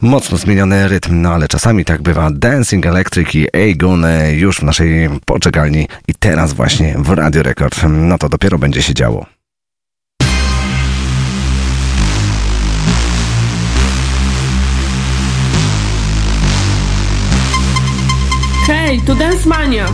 mocno 0.00 0.38
zmieniony 0.38 0.88
rytm, 0.88 1.22
no 1.22 1.32
ale 1.32 1.48
czasami 1.48 1.84
tak 1.84 2.02
bywa. 2.02 2.30
Dancing 2.32 2.86
Electric 2.86 3.34
i 3.34 3.46
Aegon 3.56 4.02
yy, 4.02 4.32
już 4.32 4.58
w 4.58 4.62
naszej 4.62 5.08
poczekalni 5.24 5.88
i 6.08 6.14
teraz 6.14 6.52
właśnie 6.52 6.94
w 6.98 7.10
Radio 7.10 7.42
Rekord. 7.42 7.80
No 7.88 8.18
to 8.18 8.28
dopiero 8.28 8.58
będzie 8.58 8.82
się 8.82 8.94
działo. 8.94 9.26
Hej, 18.66 19.00
to 19.00 19.14
Dance 19.14 19.48
Mania! 19.48 19.86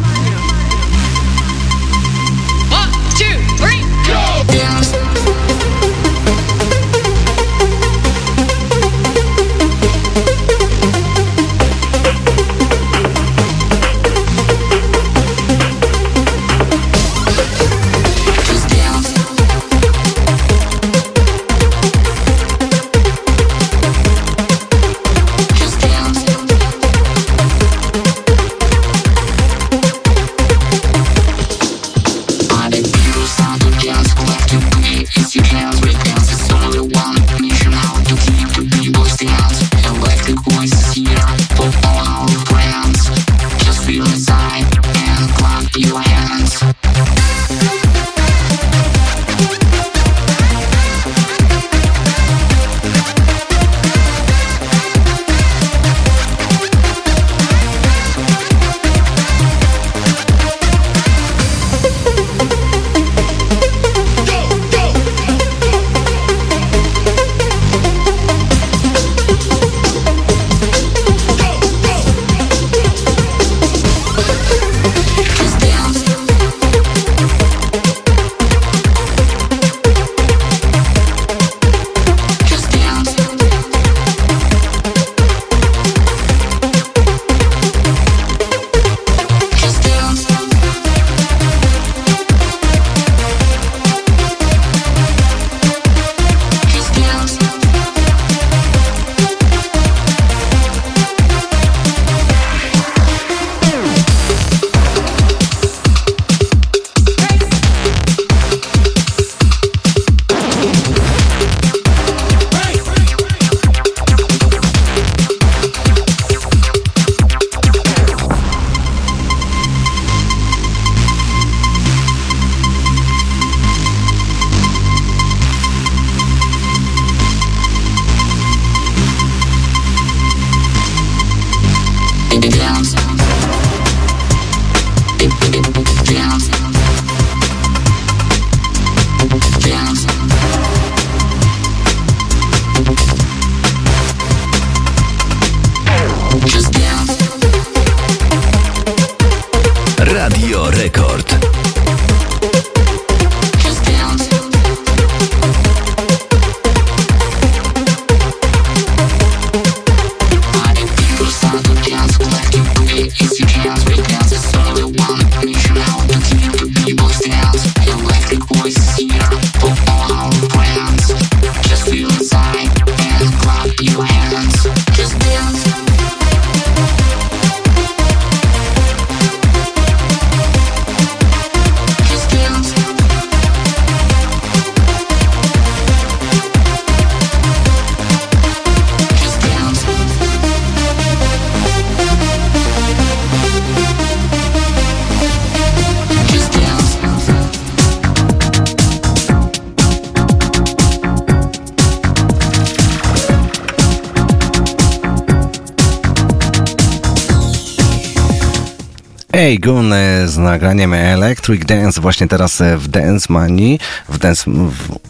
Z 210.38 210.40
nagraniem 210.40 210.94
Electric 210.94 211.64
Dance 211.64 212.00
właśnie 212.00 212.28
teraz 212.28 212.60
e, 212.60 212.76
w 212.76 212.88
Dance 212.88 213.26
Money, 213.32 213.78
w 214.08 214.18
Dance... 214.18 214.50
W, 214.50 215.07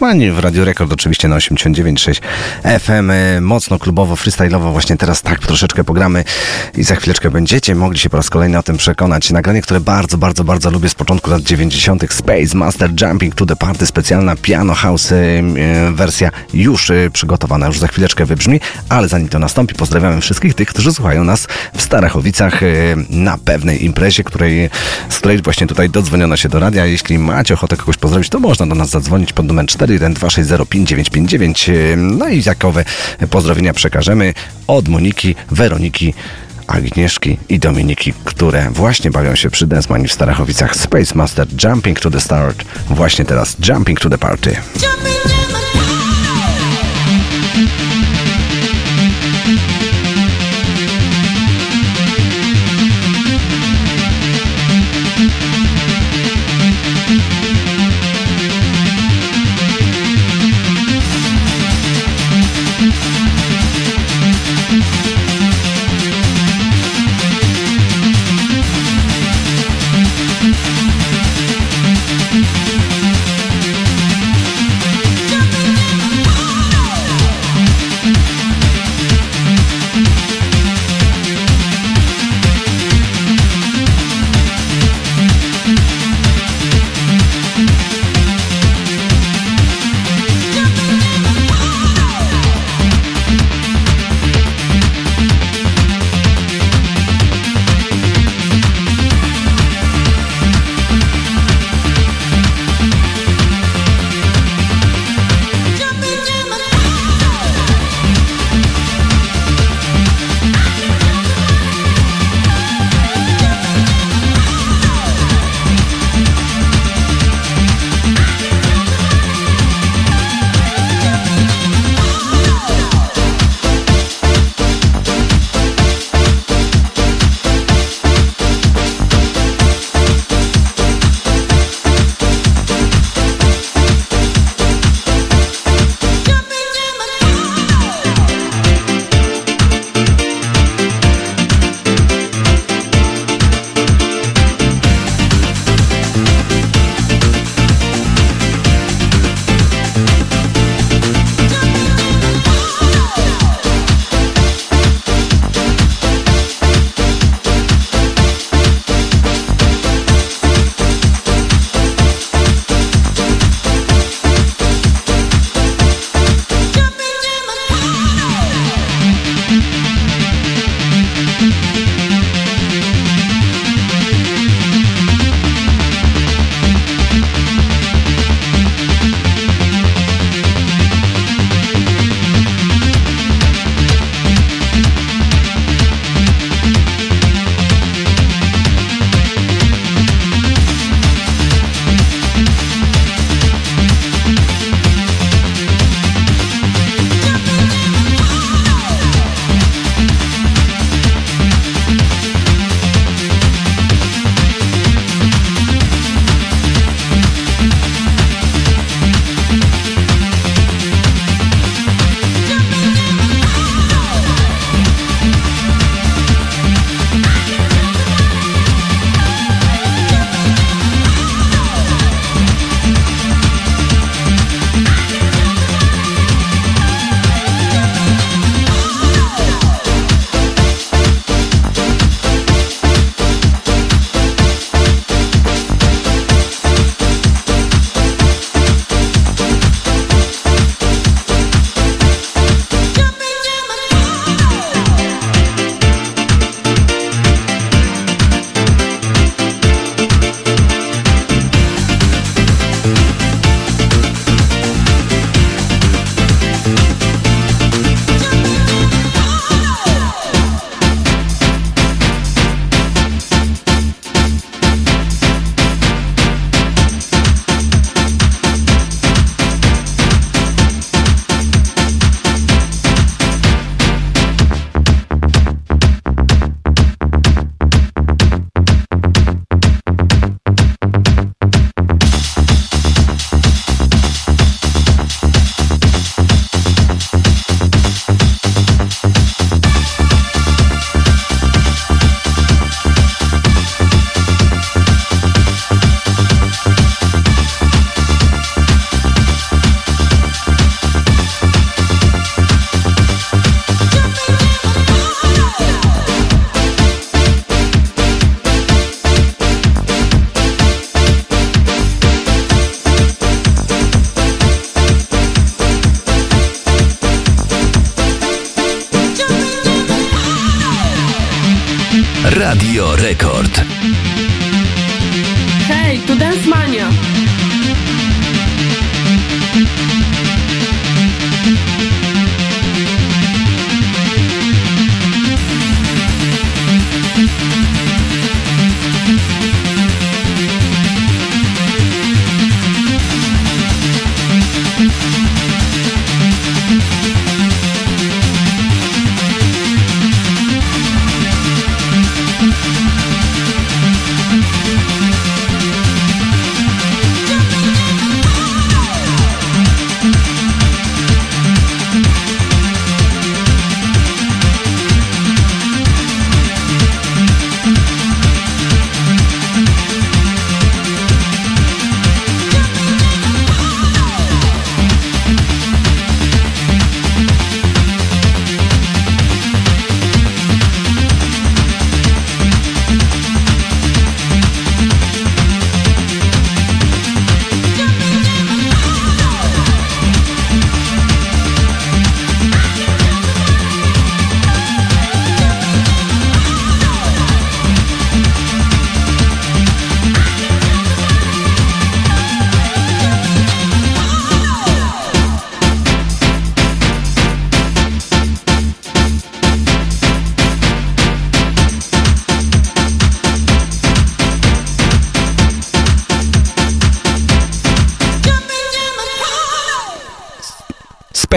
Money, 0.00 0.32
w 0.32 0.38
Radio 0.38 0.64
Rekord 0.64 0.92
oczywiście 0.92 1.28
na 1.28 1.36
89.6 1.36 2.20
FM, 2.80 3.10
e, 3.10 3.40
mocno 3.40 3.78
klubowo, 3.78 4.14
freestyle'owo, 4.14 4.72
właśnie 4.72 4.96
teraz 4.96 5.22
tak 5.22 5.38
troszeczkę 5.46 5.84
pogramy 5.84 6.24
i 6.76 6.82
za 6.82 6.96
chwileczkę 6.96 7.30
będziecie 7.30 7.74
mogli 7.74 7.98
się 7.98 8.10
po 8.10 8.16
raz 8.16 8.30
kolejny 8.30 8.58
o 8.58 8.62
tym 8.62 8.76
przekonać. 8.76 9.30
Nagranie, 9.30 9.62
które 9.62 9.80
bardzo, 9.80 10.18
bardzo, 10.18 10.44
bardzo 10.44 10.70
lubię 10.70 10.88
z 10.88 10.94
początku 10.94 11.30
lat 11.30 11.42
90. 11.42 12.12
Space 12.12 12.56
Master 12.56 12.90
Jumping 13.02 13.34
to 13.34 13.46
the 13.46 13.56
Party, 13.56 13.86
specjalna 13.86 14.36
piano 14.36 14.74
house 14.74 15.12
e, 15.12 15.16
e, 15.16 15.42
wersja 15.92 16.30
już 16.54 16.92
przygotowana, 17.12 17.66
już 17.66 17.78
za 17.78 17.86
chwileczkę 17.86 18.26
wybrzmi, 18.26 18.60
ale 18.88 19.08
zanim 19.08 19.28
to 19.28 19.38
nastąpi, 19.38 19.74
pozdrawiamy 19.74 20.20
wszystkich 20.20 20.54
tych, 20.54 20.68
którzy 20.68 20.92
słuchają 20.92 21.24
nas 21.24 21.48
w 21.76 21.82
Starachowicach 21.82 22.60
na 23.10 23.38
pewnej 23.38 23.84
imprezie, 23.84 24.24
której, 24.24 24.70
z 25.08 25.18
której 25.18 25.42
właśnie 25.42 25.66
tutaj 25.66 25.90
dodzwoniono 25.90 26.36
się 26.36 26.48
do 26.48 26.60
radia. 26.60 26.86
Jeśli 26.86 27.18
macie 27.18 27.54
ochotę 27.54 27.76
kogoś 27.76 27.96
pozdrowić, 27.96 28.28
to 28.28 28.40
można 28.40 28.66
do 28.66 28.74
nas 28.74 28.88
zadzwonić 28.88 29.32
pod 29.32 29.51
numer 29.52 29.66
412605959. 29.66 31.72
e, 31.72 31.96
No 31.96 32.28
i 32.28 32.42
jakowe 32.46 32.84
pozdrowienia 33.30 33.72
przekażemy 33.72 34.34
od 34.66 34.88
Moniki, 34.88 35.34
Weroniki, 35.50 36.14
Agnieszki 36.66 37.38
i 37.48 37.58
Dominiki, 37.58 38.12
które 38.24 38.70
właśnie 38.70 39.10
bawią 39.10 39.34
się 39.34 39.50
przy 39.50 39.66
Dance 39.66 39.88
w 40.08 40.12
Starachowicach. 40.12 40.76
Space 40.76 41.14
Master 41.14 41.46
Jumping 41.64 42.00
to 42.00 42.10
the 42.10 42.20
Start. 42.20 42.64
Właśnie 42.90 43.24
teraz 43.24 43.56
Jumping 43.68 44.00
to 44.00 44.10
the 44.10 44.18
Party. 44.18 44.56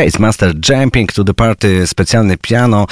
Space 0.06 0.20
Master 0.20 0.54
Jumping 0.54 1.08
to 1.08 1.24
the 1.24 1.34
Party, 1.34 1.80
specjalny 1.80 2.40
piano, 2.40 2.86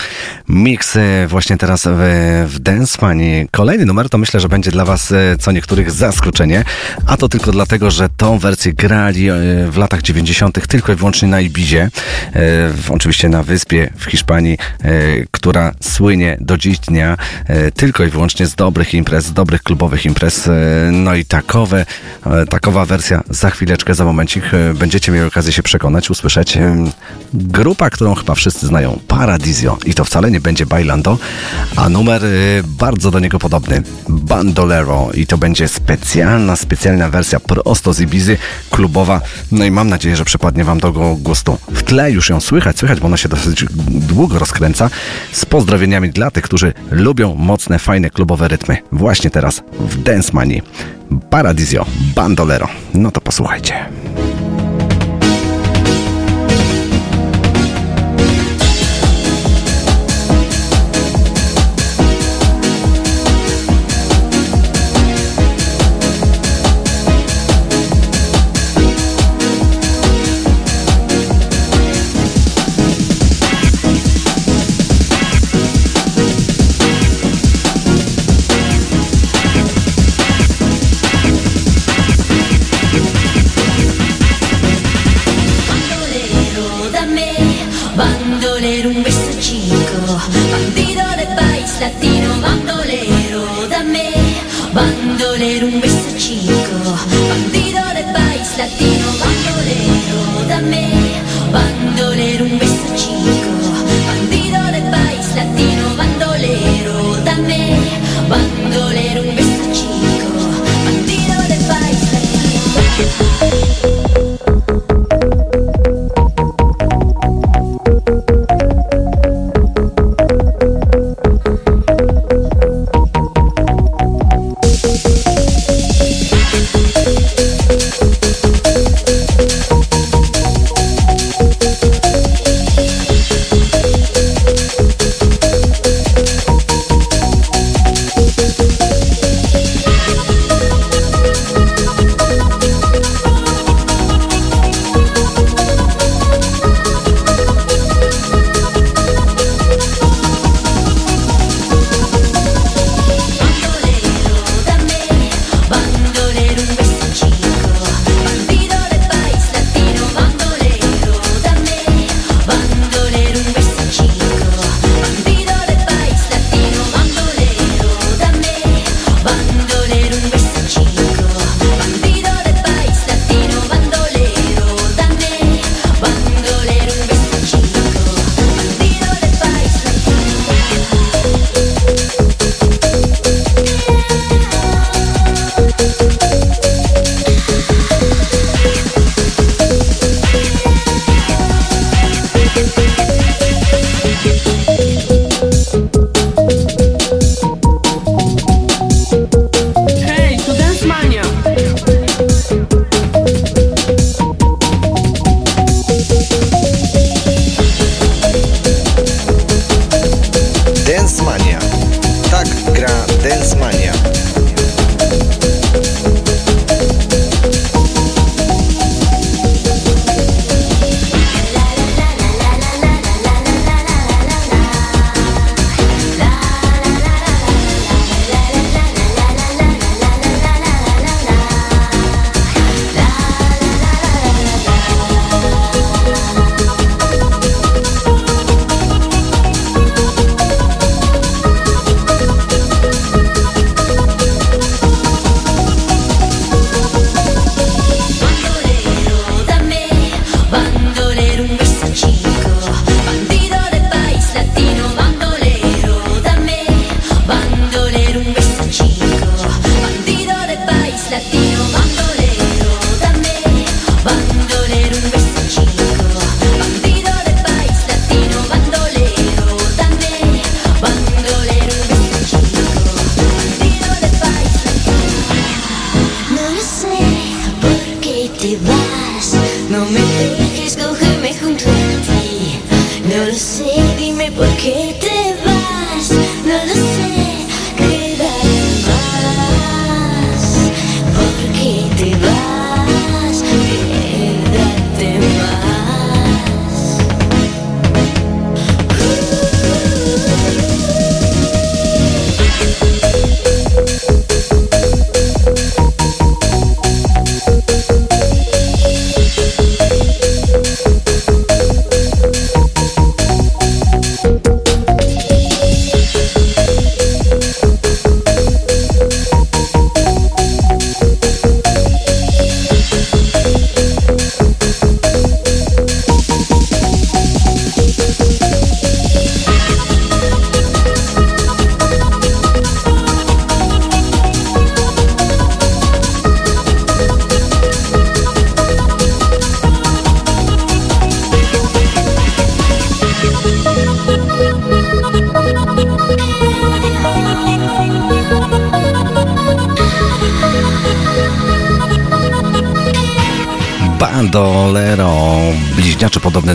mix 0.54 0.96
e, 0.96 1.28
właśnie 1.28 1.58
teraz 1.58 1.88
w, 1.88 2.46
w 2.48 2.60
Dance 2.60 2.98
Mania. 3.02 3.46
Kolejny 3.52 3.86
numer 3.86 4.10
to 4.10 4.18
myślę, 4.18 4.40
że 4.40 4.50
będzie 4.50 4.72
dla 4.72 4.86
Was 4.86 5.12
e, 5.12 5.38
co 5.40 5.52
niektórych 5.52 5.92
zaskoczenie, 5.92 6.64
a 7.08 7.18
to 7.18 7.30
tylko 7.30 7.52
dlatego, 7.52 7.92
że 7.92 8.10
tą 8.18 8.40
wersję 8.40 8.74
grali 8.74 9.30
e, 9.30 9.36
w 9.72 9.78
latach 9.78 10.02
90. 10.02 10.68
tylko 10.68 10.94
i 10.94 10.96
wyłącznie 10.96 11.28
na 11.28 11.42
Ibizie, 11.42 11.90
e, 12.36 12.40
oczywiście 12.90 13.30
na 13.30 13.44
wyspie 13.44 13.90
w 13.98 14.06
Hiszpanii, 14.06 14.58
która 15.32 15.72
słynie 15.80 16.38
do 16.42 16.58
dziś 16.58 16.80
dnia 16.80 17.18
tylko 17.76 18.04
i 18.04 18.10
wyłącznie 18.10 18.46
z 18.46 18.56
dobrych 18.56 18.94
imprez, 18.94 19.26
z 19.26 19.34
dobrych 19.34 19.64
klubowych 19.64 20.06
imprez. 20.06 20.50
No 20.92 21.16
i 21.16 21.26
takowe, 21.26 21.86
takowa 22.50 22.86
wersja 22.86 23.24
za 23.30 23.50
chwileczkę, 23.50 23.96
za 23.96 24.06
momencik 24.06 24.44
będziecie 24.74 25.12
mieli 25.12 25.26
okazję 25.26 25.54
się 25.54 25.64
przekonać, 25.64 26.10
usłyszeć. 26.10 26.58
Grupa, 27.34 27.90
którą 27.90 28.16
chyba 28.16 28.36
wszyscy 28.36 28.68
znają, 28.68 29.00
Paradisio 29.08 29.78
i 29.86 29.94
to 29.94 30.06
wcale 30.06 30.32
nie 30.32 30.42
będzie 30.44 30.66
Bailando, 30.66 31.18
a 31.76 31.90
numer 31.90 32.26
e, 32.26 32.30
bardzo 32.64 33.12
do 33.12 33.20
niego 33.20 33.40
podobny, 33.40 33.84
Bandolero 34.10 35.10
i 35.14 35.28
to 35.28 35.38
będzie 35.38 35.68
specjalna, 35.68 36.56
specjalna 36.56 37.10
wersja 37.10 37.40
prosto 37.40 37.94
z 37.94 38.00
Ibizy, 38.00 38.38
klubowa, 38.72 39.22
no 39.52 39.66
i 39.66 39.72
mam 39.72 39.90
nadzieję, 39.90 40.16
że 40.16 40.26
przypadnie 40.26 40.64
Wam 40.64 40.80
do 40.80 40.92
gustu. 41.20 41.58
W 41.72 41.84
tle 41.84 42.12
już 42.12 42.30
ją 42.30 42.42
słychać, 42.42 42.80
słychać, 42.80 43.00
bo 43.00 43.08
ona 43.08 43.18
się 43.18 43.30
dosyć 43.30 43.66
długo 43.88 44.40
rozkręca, 44.40 44.90
z 45.32 45.46
pozdrowieniami 45.46 46.10
dla 46.10 46.32
tych, 46.32 46.44
którzy 46.44 46.74
lubią 46.92 47.36
mocne, 47.36 47.80
fajne 47.80 48.10
klubowe 48.10 48.48
rytmy. 48.48 48.78
Właśnie 48.92 49.30
teraz 49.30 49.62
w 49.80 50.04
Dance 50.04 50.34
Money. 50.34 50.62
Paradisio, 51.30 51.86
Bandolero. 52.16 52.68
No 52.94 53.12
to 53.12 53.22
posłuchajcie. 53.22 53.86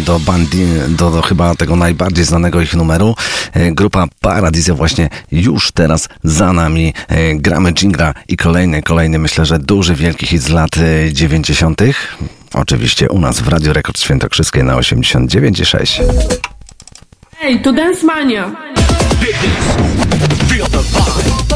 Do, 0.08 0.18
bandi, 0.18 0.66
do, 0.88 1.10
do 1.10 1.22
chyba 1.22 1.54
tego 1.54 1.76
najbardziej 1.76 2.24
znanego 2.24 2.60
ich 2.60 2.74
numeru. 2.74 3.14
E, 3.52 3.72
Grupa 3.72 4.06
Paradizja 4.20 4.74
właśnie 4.74 5.08
już 5.32 5.72
teraz 5.72 6.08
za 6.24 6.52
nami. 6.52 6.94
E, 7.08 7.34
Gramy 7.34 7.72
dżingla 7.72 8.14
i 8.28 8.36
kolejny, 8.36 8.82
kolejny 8.82 9.18
myślę, 9.18 9.46
że 9.46 9.58
duży, 9.58 9.94
wielki 9.94 10.26
hit 10.26 10.42
z 10.42 10.48
lat 10.48 10.70
e, 10.78 11.12
90. 11.12 11.80
Oczywiście 12.54 13.08
u 13.08 13.18
nas 13.18 13.40
w 13.40 13.48
Radio 13.48 13.72
Rekord 13.72 14.00
Świętokrzyskie 14.00 14.62
na 14.62 14.76
89,6. 14.76 16.02
Hey, 17.38 17.58
to 17.58 17.72
Dance 17.72 18.06
Mania! 18.06 18.50
Rekord 20.50 21.47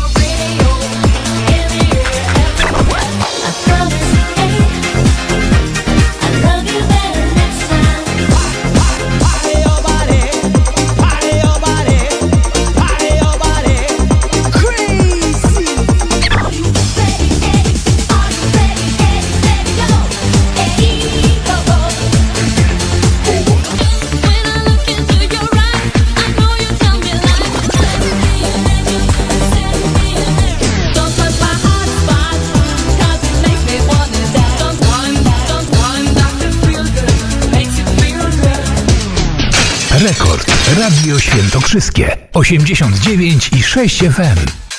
Radio 41.03 41.19
Świętokrzyskie 41.19 42.17
89 42.33 43.51
i 43.57 43.63
6 43.63 43.99
FM. 43.99 44.72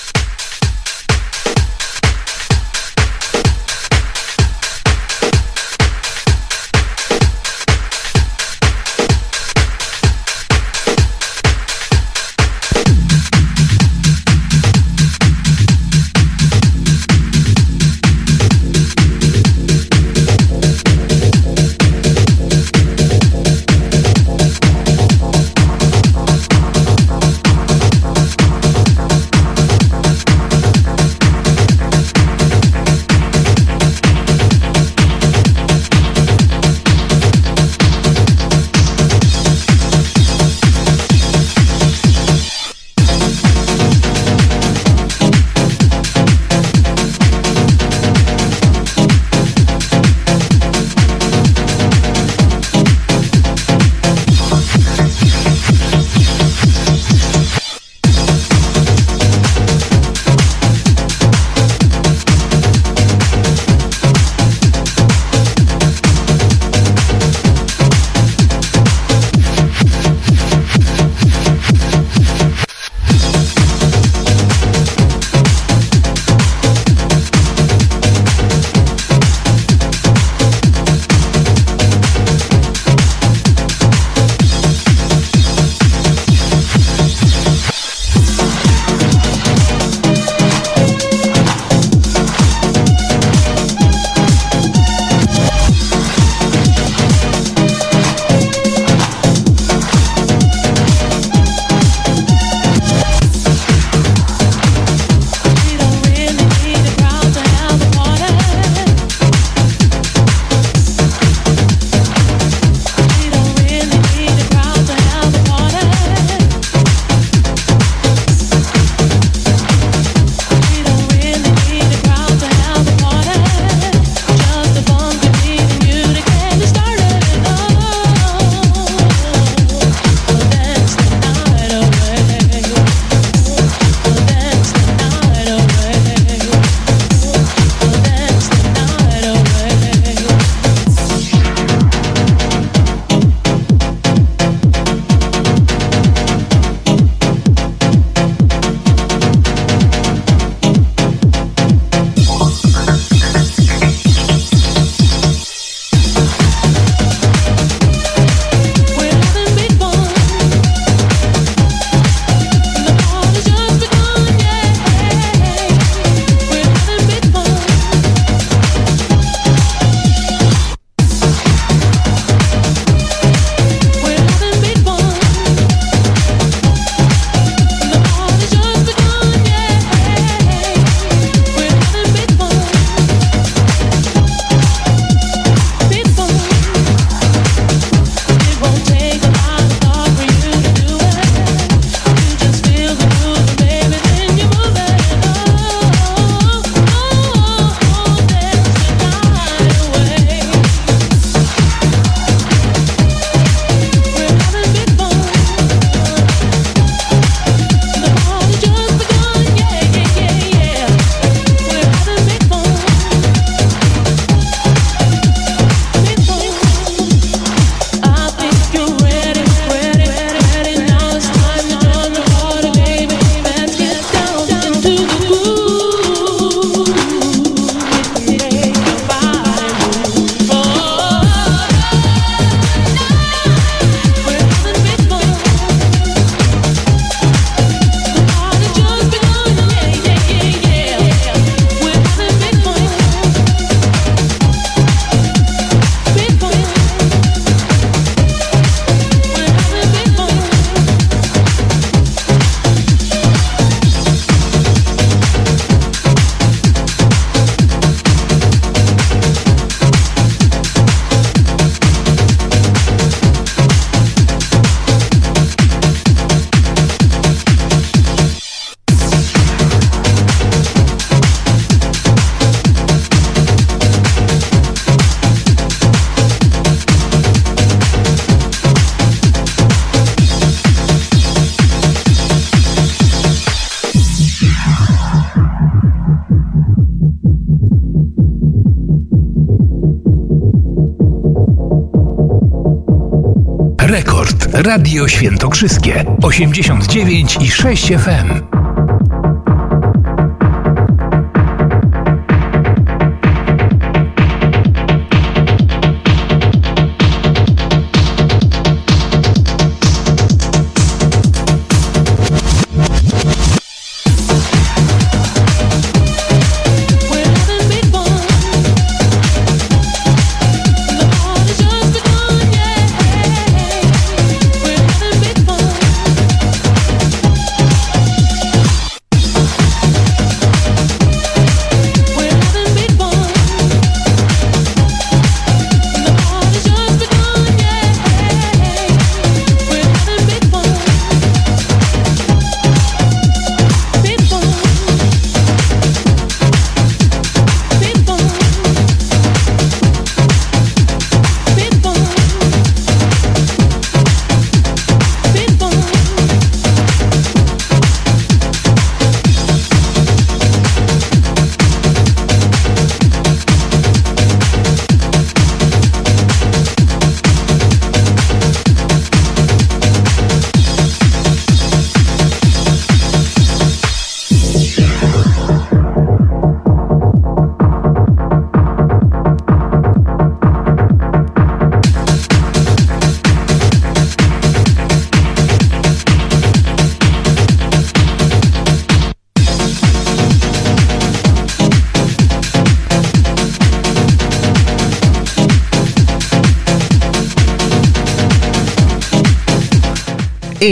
Radio 294.94 295.08
Świętokrzyskie 295.08 296.06
89 296.22 297.38
i 297.42 297.52
6 297.52 297.88
FM. 297.88 298.53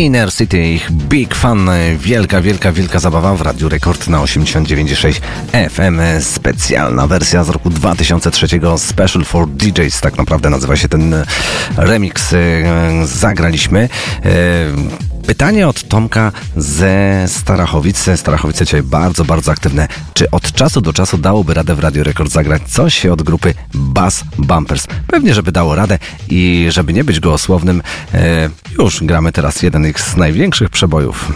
Inner 0.02 0.32
City, 0.32 0.58
ich 0.74 0.92
Big 0.92 1.36
Fan, 1.36 1.70
wielka, 1.98 2.42
wielka, 2.42 2.72
wielka 2.72 3.00
zabawa 3.00 3.36
w 3.36 3.42
Radiu 3.42 3.70
Rekord 3.70 4.08
na 4.08 4.18
89,6 4.18 5.22
FM. 5.70 6.24
Specjalna 6.24 7.08
wersja 7.08 7.44
z 7.44 7.50
roku 7.50 7.70
2003, 7.70 8.48
Special 8.78 9.26
for 9.26 9.48
DJs, 9.48 10.02
tak 10.02 10.18
naprawdę 10.18 10.50
nazywa 10.50 10.76
się 10.76 10.88
ten 10.88 11.16
remix. 11.78 12.34
e, 12.34 12.38
Zagraliśmy. 13.08 13.90
E, 14.26 14.30
Pytanie 15.28 15.68
od 15.68 15.88
Tomka 15.88 16.32
ze 16.58 17.24
Starachowic. 17.28 18.10
Starachowice 18.16 18.66
dzisiaj 18.66 18.84
bardzo, 18.84 19.26
bardzo 19.26 19.52
aktywne. 19.52 19.88
Czy 20.14 20.32
od 20.32 20.52
czasu 20.52 20.82
do 20.82 20.94
czasu 20.94 21.18
dałoby 21.18 21.54
radę 21.54 21.76
w 21.76 21.80
Radio 21.80 22.04
Rekord 22.04 22.32
zagrać 22.32 22.62
coś 22.68 23.06
od 23.06 23.22
grupy 23.22 23.54
Bass 23.74 24.24
Bumpers? 24.38 24.88
Pewnie, 25.08 25.34
żeby 25.34 25.52
dało 25.52 25.76
radę 25.76 26.00
i 26.30 26.68
żeby 26.70 26.94
nie 26.94 27.04
być 27.04 27.20
gołosłownym, 27.20 27.82
e, 28.14 28.50
już 28.82 29.04
gramy 29.04 29.32
teraz 29.32 29.62
jeden 29.62 29.94
z 29.98 30.16
największych 30.16 30.70
przebojów. 30.70 31.32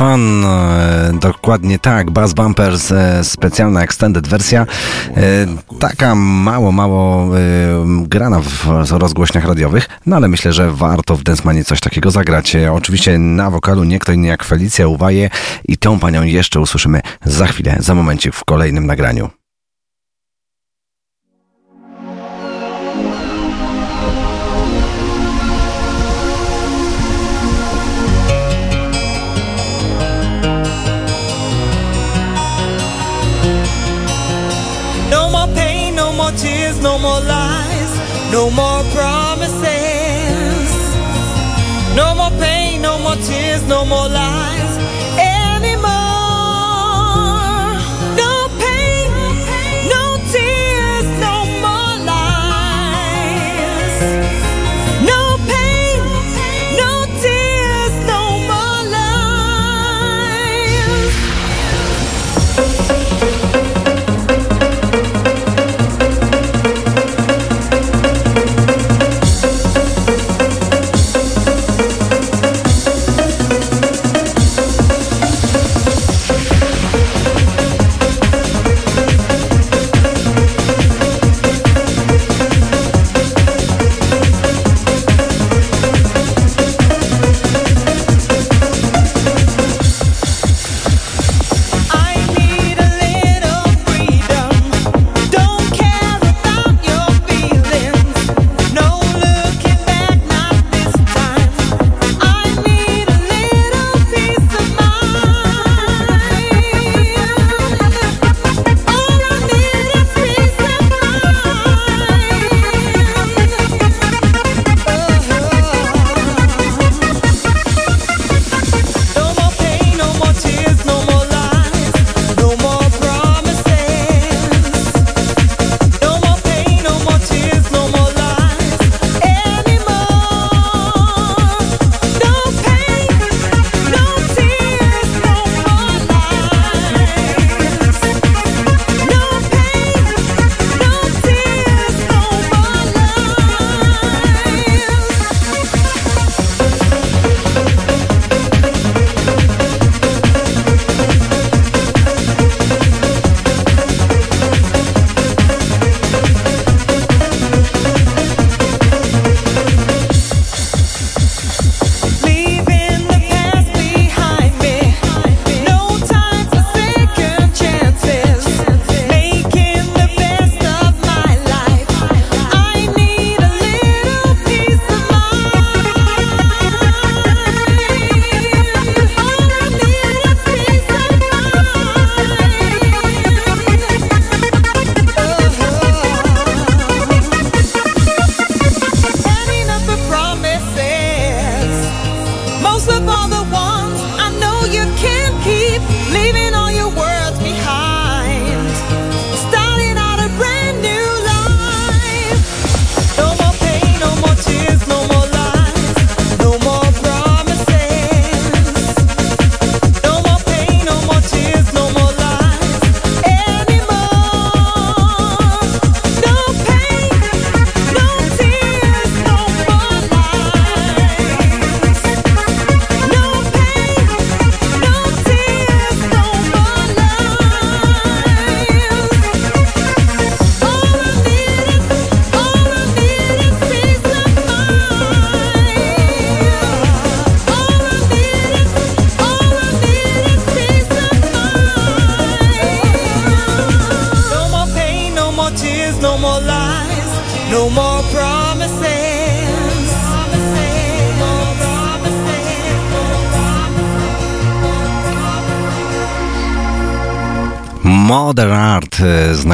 Fun, 0.00 0.44
e, 0.44 1.12
dokładnie 1.20 1.78
tak, 1.78 2.10
Bass 2.10 2.32
Bumpers, 2.32 2.92
e, 2.92 3.24
specjalna 3.24 3.82
extended 3.82 4.28
wersja, 4.28 4.66
e, 5.16 5.46
taka 5.78 6.14
mało, 6.14 6.72
mało 6.72 7.28
grana 8.02 8.40
w 8.40 8.90
rozgłośniach 8.90 9.44
radiowych, 9.44 9.88
no 10.06 10.16
ale 10.16 10.28
myślę, 10.28 10.52
że 10.52 10.72
warto 10.72 11.16
w 11.16 11.22
Densmanie 11.22 11.64
coś 11.64 11.80
takiego 11.80 12.10
zagrać. 12.10 12.56
Oczywiście 12.72 13.18
na 13.18 13.50
wokalu 13.50 13.84
nie 13.84 13.98
kto 13.98 14.12
inny 14.12 14.28
jak 14.28 14.44
Felicja 14.44 14.88
Uwaje 14.88 15.30
i 15.68 15.78
tą 15.78 15.98
panią 15.98 16.22
jeszcze 16.22 16.60
usłyszymy 16.60 17.00
za 17.24 17.46
chwilę, 17.46 17.76
za 17.80 17.94
momencik 17.94 18.34
w 18.34 18.44
kolejnym 18.44 18.86
nagraniu. 18.86 19.39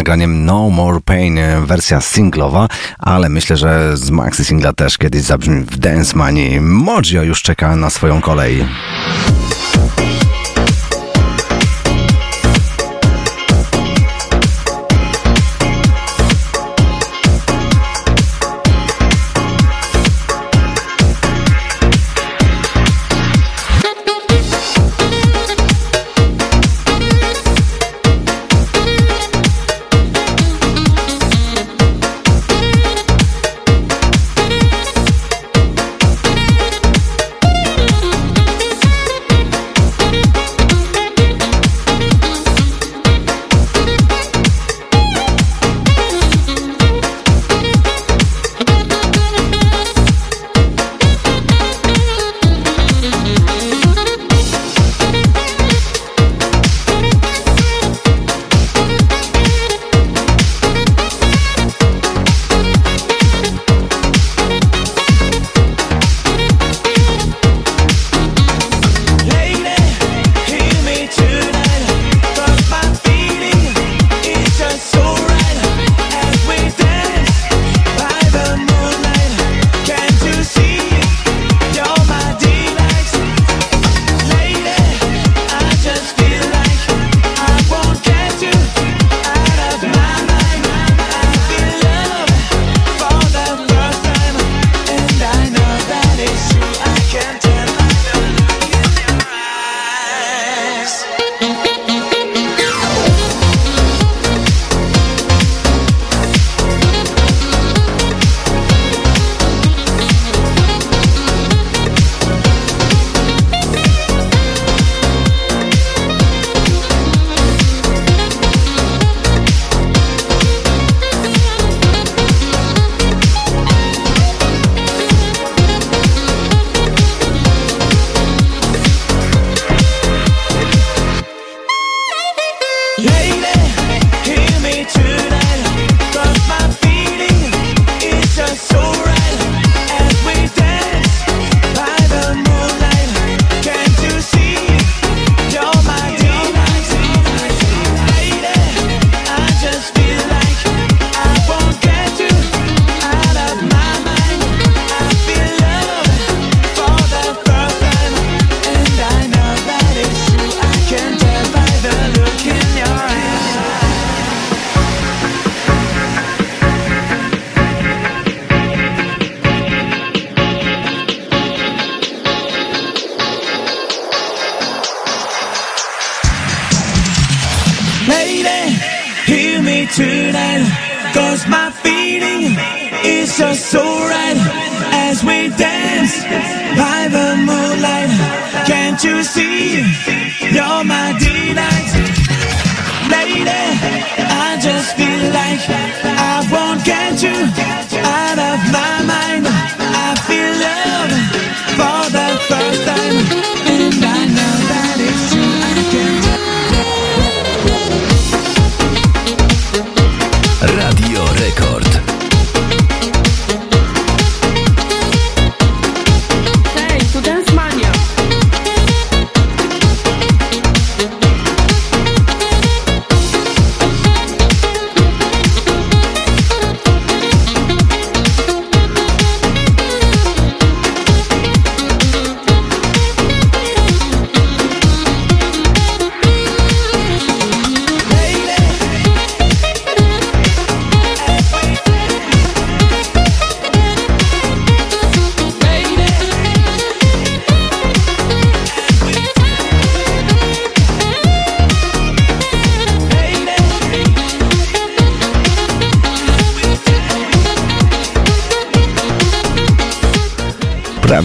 Nagraniem 0.07 0.45
No 0.45 0.71
More 0.71 1.01
Pain, 1.01 1.39
e, 1.39 1.61
wersja 1.61 2.01
singlowa, 2.01 2.69
ale 2.99 3.29
myślę, 3.29 3.57
że 3.57 3.97
z 3.97 4.11
maxi 4.11 4.45
singla 4.45 4.73
też 4.73 4.99
kiedyś 4.99 5.23
zabrzmi 5.23 5.61
w 5.61 5.79
Dance 5.79 6.17
Money. 6.17 6.61
Mojo 6.61 7.23
już 7.23 7.43
czeka 7.43 7.77
na 7.77 7.91
swoją 7.91 8.21
kolej. 8.21 8.65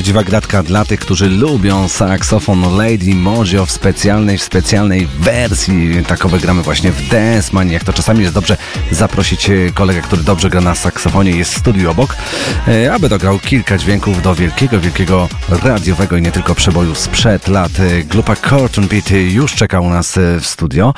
Prawdziwa 0.02 0.24
gratka 0.24 0.64
dla 0.64 0.86
tych, 0.86 1.00
którzy 1.00 1.30
lubią 1.30 1.88
saksofon 1.88 2.78
Lady 2.78 3.16
Mozio 3.16 3.66
w 3.66 3.72
specjalnej, 3.72 4.38
w 4.38 4.44
specjalnej 4.44 5.08
wersji. 5.20 6.06
Takowe 6.08 6.40
gramy 6.40 6.62
właśnie 6.62 6.92
w 6.92 7.10
Dance 7.10 7.50
Mania. 7.54 7.74
Jak 7.74 7.84
to 7.84 7.94
czasami 7.94 8.22
jest 8.22 8.34
dobrze 8.34 8.58
zaprosić 8.92 9.50
e, 9.50 9.54
kolegę, 9.74 10.02
który 10.02 10.24
dobrze 10.24 10.50
gra 10.50 10.62
na 10.62 10.76
saksofonie, 10.76 11.32
jest 11.32 11.54
w 11.54 11.58
studiu 11.58 11.92
obok, 11.92 12.16
e, 12.68 12.94
aby 12.94 13.10
dograł 13.10 13.40
kilka 13.40 13.78
dźwięków 13.78 14.22
do 14.22 14.36
wielkiego, 14.36 14.80
wielkiego 14.80 15.30
radiowego 15.64 16.18
i 16.18 16.22
nie 16.22 16.32
tylko 16.32 16.56
przeboju 16.56 16.96
sprzed 16.96 17.48
lat. 17.48 17.72
E, 17.80 18.04
Grupa 18.04 18.36
Curtain 18.36 18.88
Beat 18.88 19.12
już 19.12 19.56
czeka 19.56 19.80
u 19.80 19.90
nas 19.90 20.20
w 20.40 20.46
studio. 20.46 20.94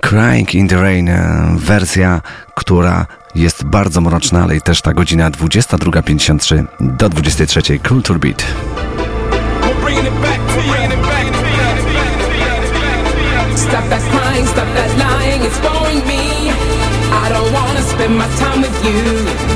Crying 0.00 0.54
in 0.54 0.68
the 0.68 0.82
Rain, 0.82 1.10
wersja, 1.56 2.20
która 2.54 3.06
jest 3.34 3.64
bardzo 3.64 4.00
mroczna, 4.00 4.42
ale 4.42 4.56
i 4.56 4.60
też 4.60 4.82
ta 4.82 4.92
godzina 4.92 5.30
22.53 5.30 6.64
do 6.80 7.08
23.00 7.08 7.88
Culture 7.88 8.18
Beat. 8.18 8.44
Stop 13.56 13.88
that 13.88 14.02
crying, 14.10 14.48
stop 14.48 14.68
that 14.74 14.98
lying, 14.98 15.42
it's 15.44 15.58
boring 15.60 16.06
me. 16.06 16.52
I 17.12 17.28
don't 17.28 17.52
wanna 17.52 17.82
spend 17.82 18.16
my 18.16 18.26
time 18.38 18.62
with 18.62 18.84
you. 18.84 19.50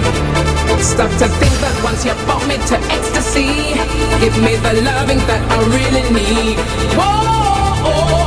Stop 0.82 1.10
to 1.10 1.28
think 1.28 1.52
that 1.60 1.84
once 1.84 2.04
you 2.04 2.14
brought 2.26 2.46
me 2.46 2.56
to 2.56 2.76
ecstasy, 2.92 3.74
give 4.20 4.36
me 4.42 4.56
the 4.56 4.82
loving 4.82 5.18
that 5.26 5.42
I 5.50 5.58
really 5.76 6.02
need. 6.10 6.58
Whoa, 6.96 7.24
stop 7.84 8.23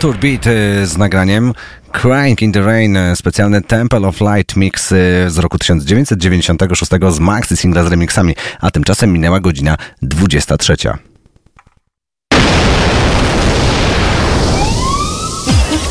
Culture 0.00 0.18
Beat 0.20 0.46
y, 0.46 0.86
z 0.86 0.96
nagraniem 0.96 1.52
Crying 1.92 2.42
in 2.42 2.52
the 2.52 2.62
Rain, 2.62 2.96
y, 2.96 3.16
specjalny 3.16 3.62
Temple 3.62 4.08
of 4.08 4.20
Light 4.20 4.56
mix 4.56 4.92
y, 4.92 4.96
z 5.28 5.38
roku 5.38 5.58
1996 5.58 6.90
z 7.10 7.18
maxi 7.18 7.56
singla 7.56 7.84
z 7.84 7.86
remixami, 7.86 8.34
a 8.60 8.70
tymczasem 8.70 9.12
minęła 9.12 9.40
godzina 9.40 9.76
23. 10.02 10.76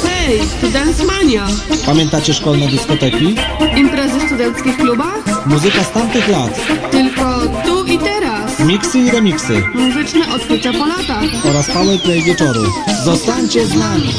Hej, 0.04 0.40
tu 0.62 0.72
Dance 0.72 1.04
Mania. 1.06 1.48
Pamiętacie 1.86 2.34
szkolne 2.34 2.68
dyskoteki? 2.68 3.36
Imprezy 3.76 4.20
w 4.20 4.24
studenckich 4.24 4.78
klubach? 4.78 5.46
Muzyka 5.46 5.84
z 5.84 5.92
tamtych 5.92 6.28
lat. 6.28 6.68
Tylko 6.92 7.42
tu 7.66 7.86
i 7.86 7.98
teraz. 7.98 8.29
Miksy 8.66 9.00
i 9.00 9.12
remiksy. 9.12 9.64
Muzyczne 9.74 10.36
odkrycia 10.36 10.72
po 10.74 10.86
latach. 10.86 11.24
Oraz 11.50 11.68
powerplay 11.68 12.24
wieczoru. 12.24 12.64
Zostańcie 13.04 13.66
z 13.66 13.76
nami. 13.76 14.14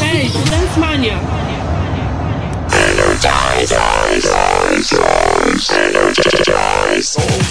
Hej, 0.00 0.30
Dance 0.50 0.80
Mania. 0.80 1.20
Energize, 2.72 3.76
energize, 4.10 4.96
energize. 5.76 6.22
Get 6.44 7.41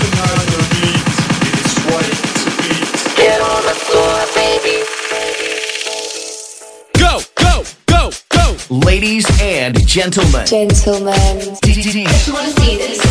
see 12.61 12.77
this? 12.77 13.03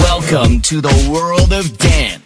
Welcome 0.00 0.60
to 0.60 0.80
the 0.80 1.10
world 1.10 1.52
of. 1.52 1.76
Dance. 1.76 2.19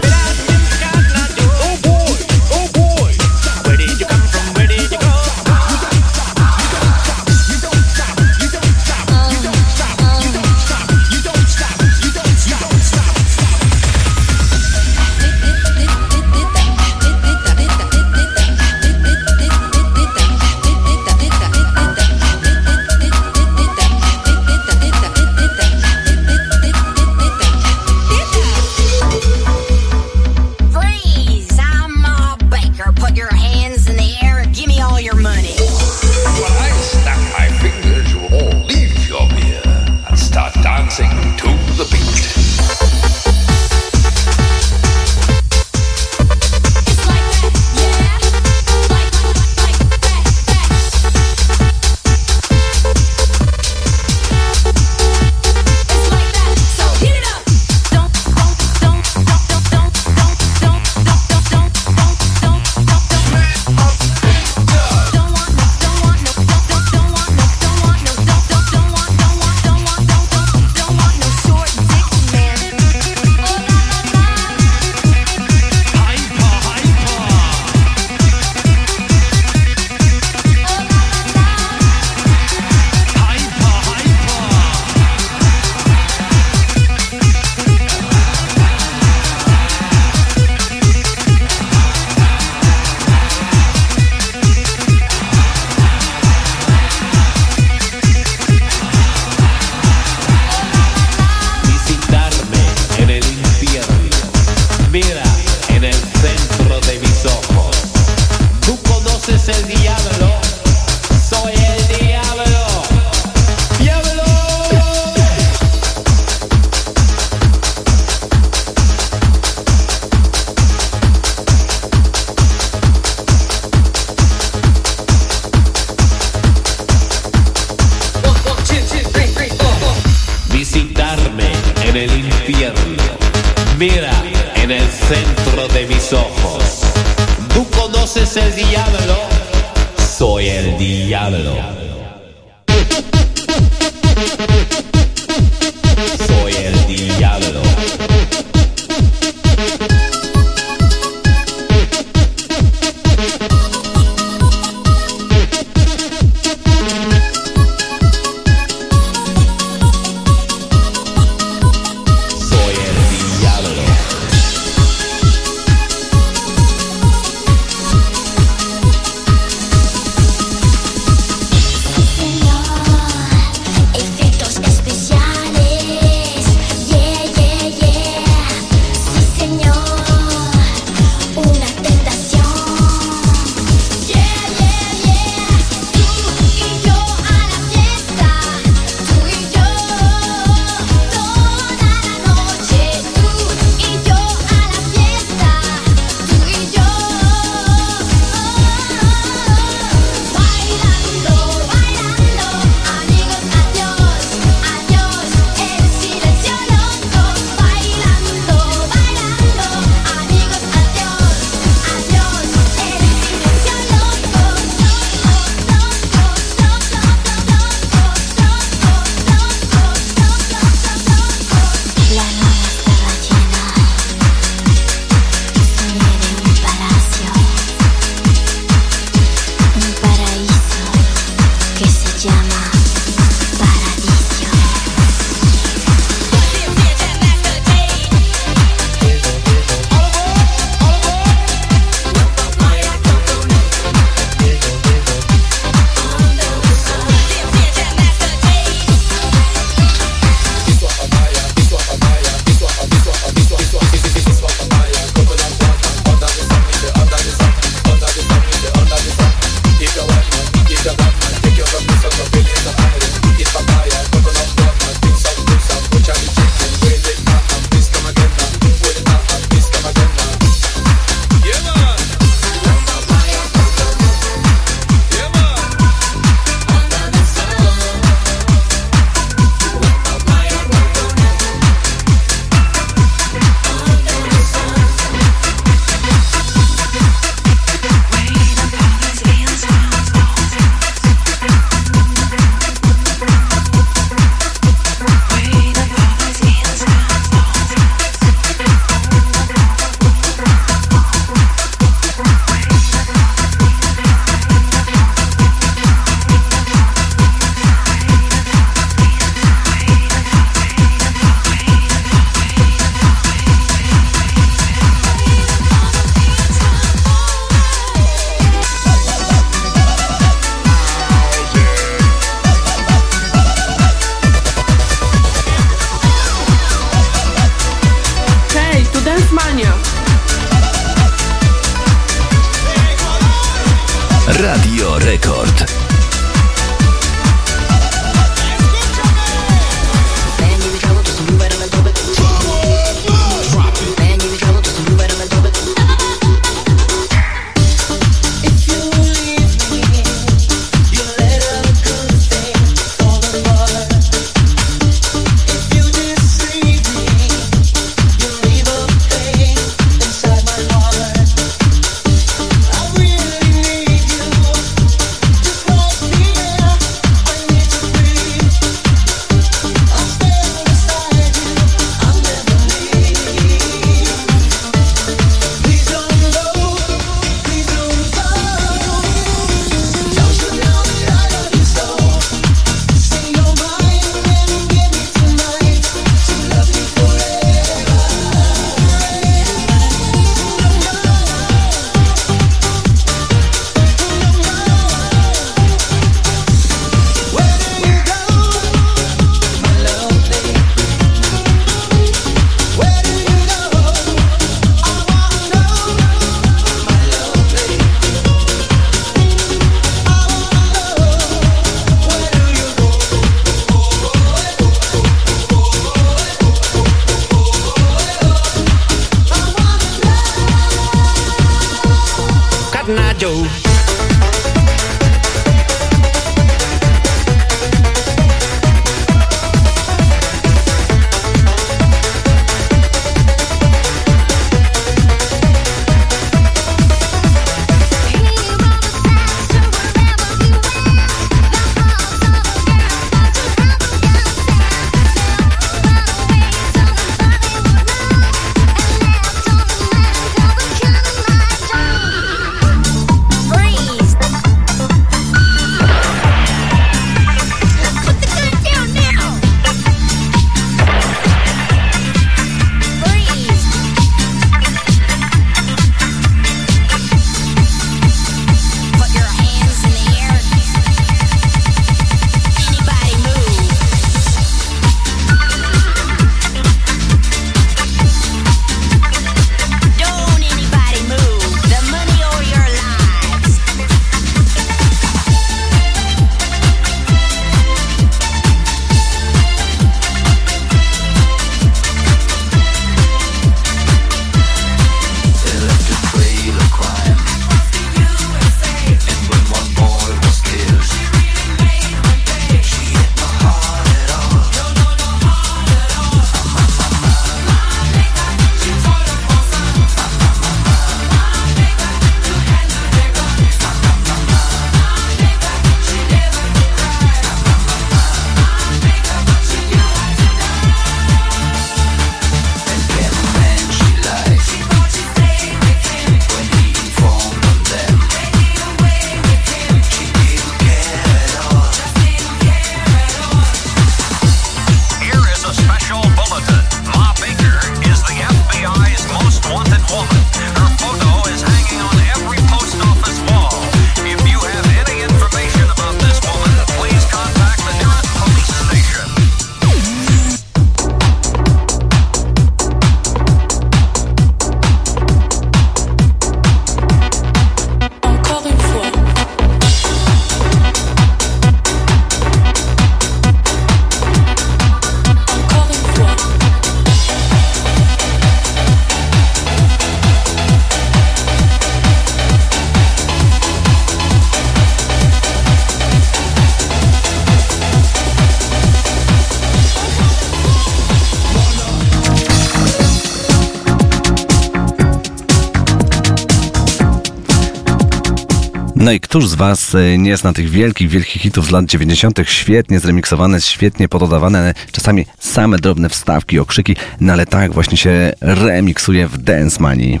Któż 589.14 589.28
z 589.28 589.34
Was 589.34 589.74
e, 589.74 589.98
nie 589.98 590.16
zna 590.16 590.32
tych 590.32 590.50
wielkich, 590.50 590.88
wielkich 590.88 591.22
hitów 591.22 591.46
z 591.46 591.50
lat 591.50 591.64
90., 591.64 592.20
świetnie 592.24 592.80
zremiksowane, 592.80 593.40
świetnie 593.40 593.88
pododawane, 593.88 594.54
czasami 594.72 595.06
same 595.18 595.58
drobne 595.58 595.88
wstawki, 595.88 596.38
okrzyki, 596.38 596.76
no 597.00 597.12
ale 597.12 597.26
tak 597.26 597.52
właśnie 597.52 597.76
się 597.76 598.12
remiksuje 598.20 599.08
w 599.08 599.18
Dance 599.18 599.62
Money. 599.62 600.00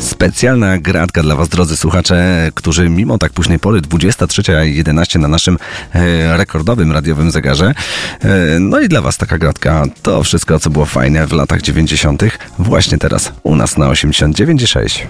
Specjalna 0.00 0.78
gratka 0.78 1.22
dla 1.22 1.36
Was, 1.36 1.48
drodzy 1.48 1.76
słuchacze, 1.76 2.50
którzy 2.54 2.88
mimo 2.88 3.18
tak 3.18 3.32
późnej 3.32 3.58
pory, 3.58 3.80
23.11 3.80 5.18
na 5.20 5.28
naszym 5.28 5.58
e, 5.94 6.36
rekordowym 6.36 6.92
radiowym 6.92 7.30
zegarze. 7.30 7.74
E, 8.20 8.58
no 8.60 8.80
i 8.80 8.88
dla 8.88 9.00
Was 9.00 9.16
taka 9.16 9.38
gratka. 9.38 9.84
To 10.02 10.22
wszystko, 10.22 10.58
co 10.58 10.70
było 10.70 10.84
fajne 10.84 11.26
w 11.26 11.32
latach 11.32 11.62
90. 11.62 12.22
właśnie 12.74 12.98
teraz 12.98 13.32
u 13.42 13.56
nas 13.56 13.76
na 13.76 13.86
89,6. 13.86 15.06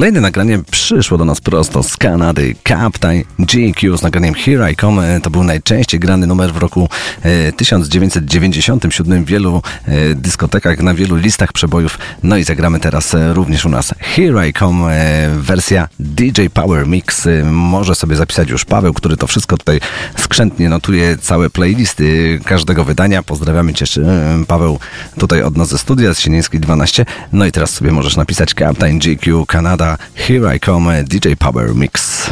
Kolejne 0.00 0.20
nagranie 0.20 0.58
przyszło 0.70 1.18
do 1.18 1.24
nas 1.24 1.40
prosto 1.40 1.82
z 1.82 1.96
Kanady. 1.96 2.54
Captain 2.68 3.22
GQ 3.38 3.96
z 3.96 4.02
nagraniem 4.02 4.34
Here 4.34 4.72
I 4.72 4.76
Come. 4.76 5.20
To 5.20 5.30
był 5.30 5.44
najczęściej 5.44 6.00
grany 6.00 6.26
numer 6.26 6.52
w 6.52 6.56
roku 6.56 6.88
e, 7.22 7.52
1997 7.52 9.24
w 9.24 9.26
wielu 9.26 9.62
e, 9.86 10.14
dyskotekach, 10.14 10.78
na 10.78 10.94
wielu 10.94 11.16
listach 11.16 11.52
przebojów. 11.52 11.98
No 12.22 12.36
i 12.36 12.44
zagramy 12.44 12.80
teraz 12.80 13.14
e, 13.14 13.32
również 13.32 13.64
u 13.64 13.68
nas 13.68 13.94
Here 13.98 14.48
I 14.48 14.52
Come, 14.52 14.92
e, 14.92 15.30
wersja 15.38 15.88
DJ 15.98 16.46
Power 16.54 16.86
Mix. 16.86 17.26
E, 17.26 17.44
może 17.44 17.94
sobie 17.94 18.16
zapisać 18.16 18.50
już 18.50 18.64
Paweł, 18.64 18.94
który 18.94 19.16
to 19.16 19.26
wszystko 19.26 19.56
tutaj 19.56 19.80
skrzętnie 20.18 20.68
notuje 20.68 21.16
całe 21.16 21.50
playlisty 21.50 22.40
każdego 22.44 22.84
wydania. 22.84 23.22
Pozdrawiamy 23.22 23.74
Cię, 23.74 24.02
e, 24.02 24.44
Paweł, 24.46 24.78
tutaj 25.18 25.42
od 25.42 25.56
nas 25.56 25.68
ze 25.68 25.78
studia 25.78 26.14
z 26.14 26.20
Sienińskiej 26.20 26.60
12. 26.60 27.06
No 27.32 27.46
i 27.46 27.52
teraz 27.52 27.70
sobie 27.70 27.92
możesz 27.92 28.16
napisać 28.16 28.54
Captain 28.54 28.98
GQ 28.98 29.46
Kanada, 29.46 29.89
Here 30.14 30.46
I 30.46 30.58
Come, 30.58 31.04
DJ 31.04 31.38
Power 31.38 31.72
Mix. 31.74 32.30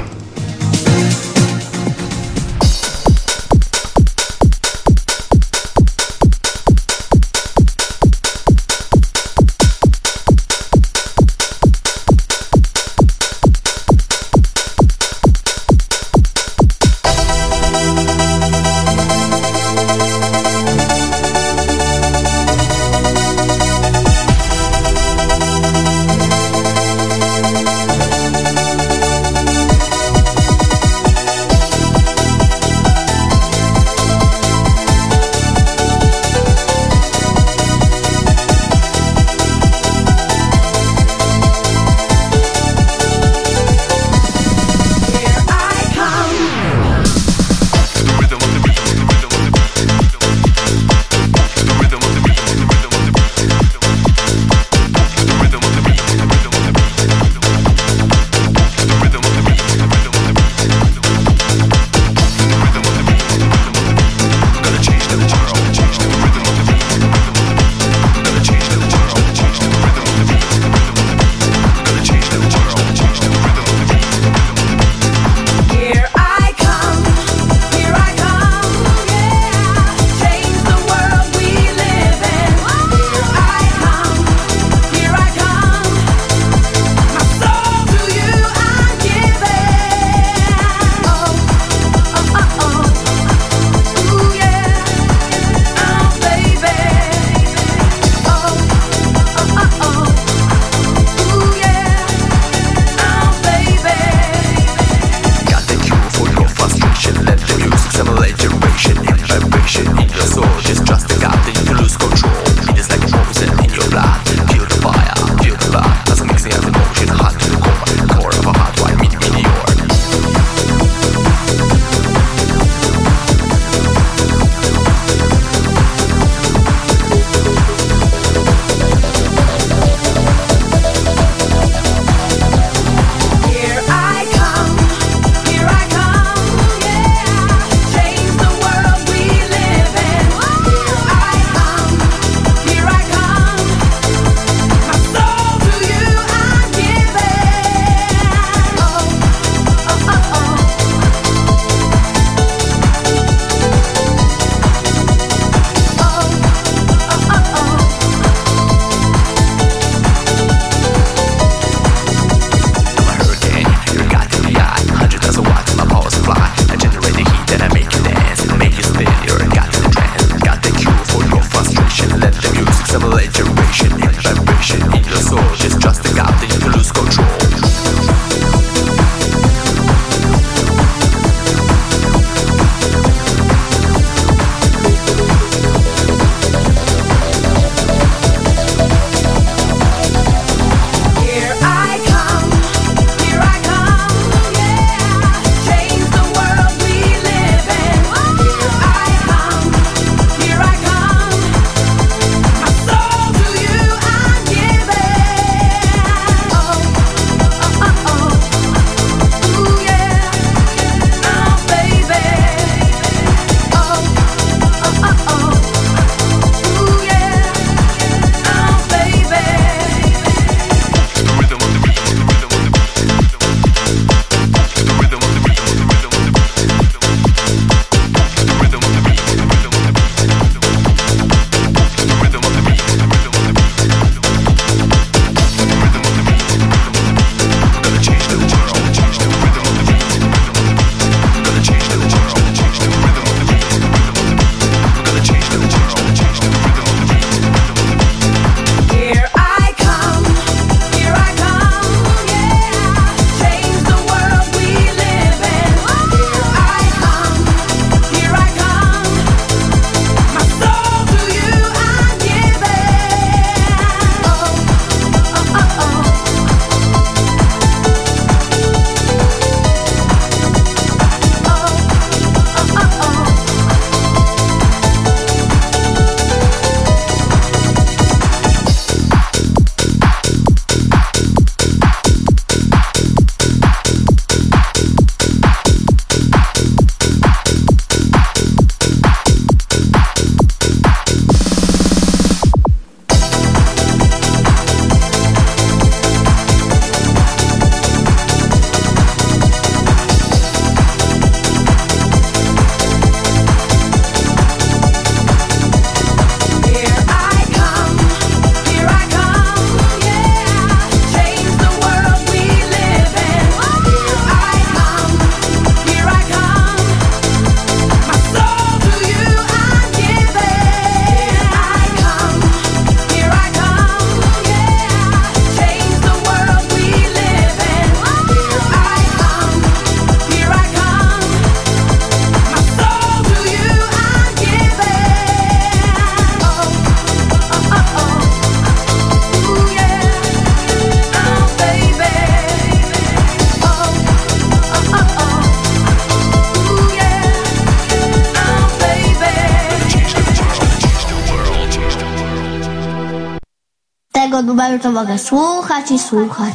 mogę 354.98 355.18
słuchać 355.18 355.90
i 355.90 355.98
słuchać. 355.98 356.54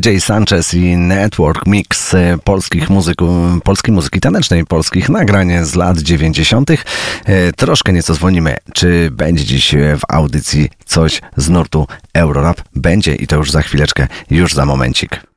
DJ 0.00 0.18
Sanchez 0.20 0.74
i 0.74 0.96
Network 0.96 1.66
Mix 1.66 2.14
y, 2.14 2.38
polskich 2.44 2.90
muzyków, 2.90 3.28
polskiej 3.62 3.94
muzyki 3.94 4.20
tanecznej, 4.20 4.66
polskich 4.66 5.08
nagrań 5.08 5.64
z 5.64 5.74
lat 5.74 5.98
90. 5.98 6.70
Y, 6.70 6.76
troszkę 7.56 7.92
nieco 7.92 8.14
zwolnimy. 8.14 8.56
Czy 8.74 9.10
będzie 9.10 9.44
dziś 9.44 9.74
y, 9.74 9.96
w 9.98 10.02
audycji 10.08 10.70
coś 10.84 11.20
z 11.36 11.48
nurtu 11.48 11.86
Eurorap? 12.14 12.60
Będzie 12.74 13.14
i 13.14 13.26
to 13.26 13.36
już 13.36 13.50
za 13.50 13.62
chwileczkę, 13.62 14.08
już 14.30 14.54
za 14.54 14.66
momencik. 14.66 15.35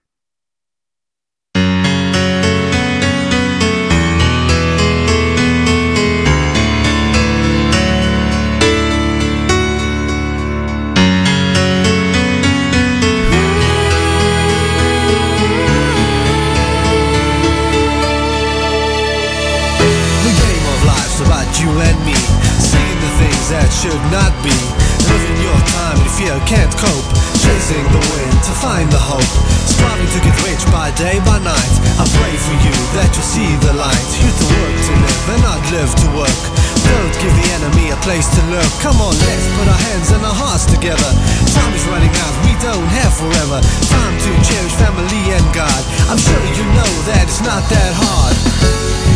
Not 23.87 24.35
be 24.43 24.51
living 25.07 25.39
your 25.39 25.55
time 25.71 25.95
in 26.03 26.09
fear 26.19 26.35
can't 26.43 26.67
cope. 26.75 27.07
Chasing 27.39 27.87
the 27.95 28.03
wind 28.11 28.35
to 28.43 28.51
find 28.59 28.91
the 28.91 28.99
hope. 28.99 29.23
Striving 29.71 30.09
to 30.11 30.19
get 30.19 30.35
rich 30.43 30.59
by 30.67 30.91
day 30.99 31.15
by 31.23 31.39
night. 31.39 31.73
I 31.95 32.03
pray 32.03 32.35
for 32.43 32.55
you 32.59 32.75
that 32.99 33.07
you 33.15 33.23
see 33.23 33.47
the 33.63 33.71
light. 33.79 34.07
You 34.19 34.27
to 34.27 34.45
work 34.51 34.75
to 34.83 34.93
live 34.99 35.25
and 35.31 35.41
not 35.47 35.61
live 35.71 35.91
to 35.95 36.07
work. 36.11 36.39
Don't 36.91 37.15
give 37.23 37.31
the 37.31 37.47
enemy 37.55 37.95
a 37.95 37.99
place 38.03 38.27
to 38.27 38.41
lurk. 38.51 38.67
Come 38.83 38.99
on 38.99 39.15
let's 39.15 39.47
put 39.55 39.71
our 39.71 39.81
hands 39.95 40.11
and 40.11 40.27
our 40.27 40.35
hearts 40.35 40.67
together. 40.67 41.11
Time 41.47 41.71
is 41.71 41.87
running 41.87 42.11
out 42.11 42.35
we 42.43 42.51
don't 42.59 42.89
have 42.99 43.15
forever. 43.15 43.63
Time 43.63 44.15
to 44.27 44.31
cherish 44.43 44.75
family 44.75 45.23
and 45.31 45.45
God. 45.55 45.81
I'm 46.11 46.19
sure 46.19 46.43
you 46.51 46.67
know 46.75 46.91
that 47.15 47.31
it's 47.31 47.39
not 47.47 47.63
that 47.71 47.91
hard 47.95 49.08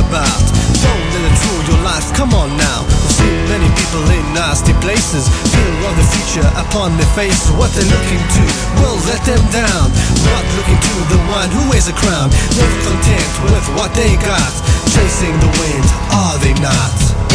about. 0.00 0.40
Don't 0.80 1.06
let 1.12 1.22
it 1.28 1.36
rule 1.44 1.62
your 1.68 1.80
life. 1.84 2.08
Come 2.16 2.32
on 2.32 2.48
now. 2.56 2.88
We've 2.88 3.16
seen 3.20 3.38
many 3.52 3.68
people 3.76 4.04
in 4.08 4.24
nasty 4.32 4.72
places. 4.80 5.28
Fear 5.52 5.72
of 5.88 5.94
the 5.96 6.06
future 6.16 6.48
upon 6.56 6.96
their 6.96 7.10
face. 7.12 7.48
What 7.60 7.70
they're 7.76 7.88
looking 7.88 8.22
to 8.22 8.42
will 8.80 8.98
let 9.06 9.20
them 9.28 9.42
down. 9.52 9.86
Not 10.24 10.44
looking 10.56 10.80
to 10.80 10.94
the 11.12 11.20
one 11.28 11.48
who 11.52 11.62
wears 11.68 11.88
a 11.88 11.96
crown. 11.96 12.32
Never 12.56 12.78
content 12.88 13.30
with 13.44 13.66
what 13.76 13.92
they 13.92 14.16
got. 14.24 14.52
Chasing 14.90 15.36
the 15.38 15.50
wind, 15.60 15.86
are 16.10 16.36
they 16.40 16.54
not? 16.64 17.29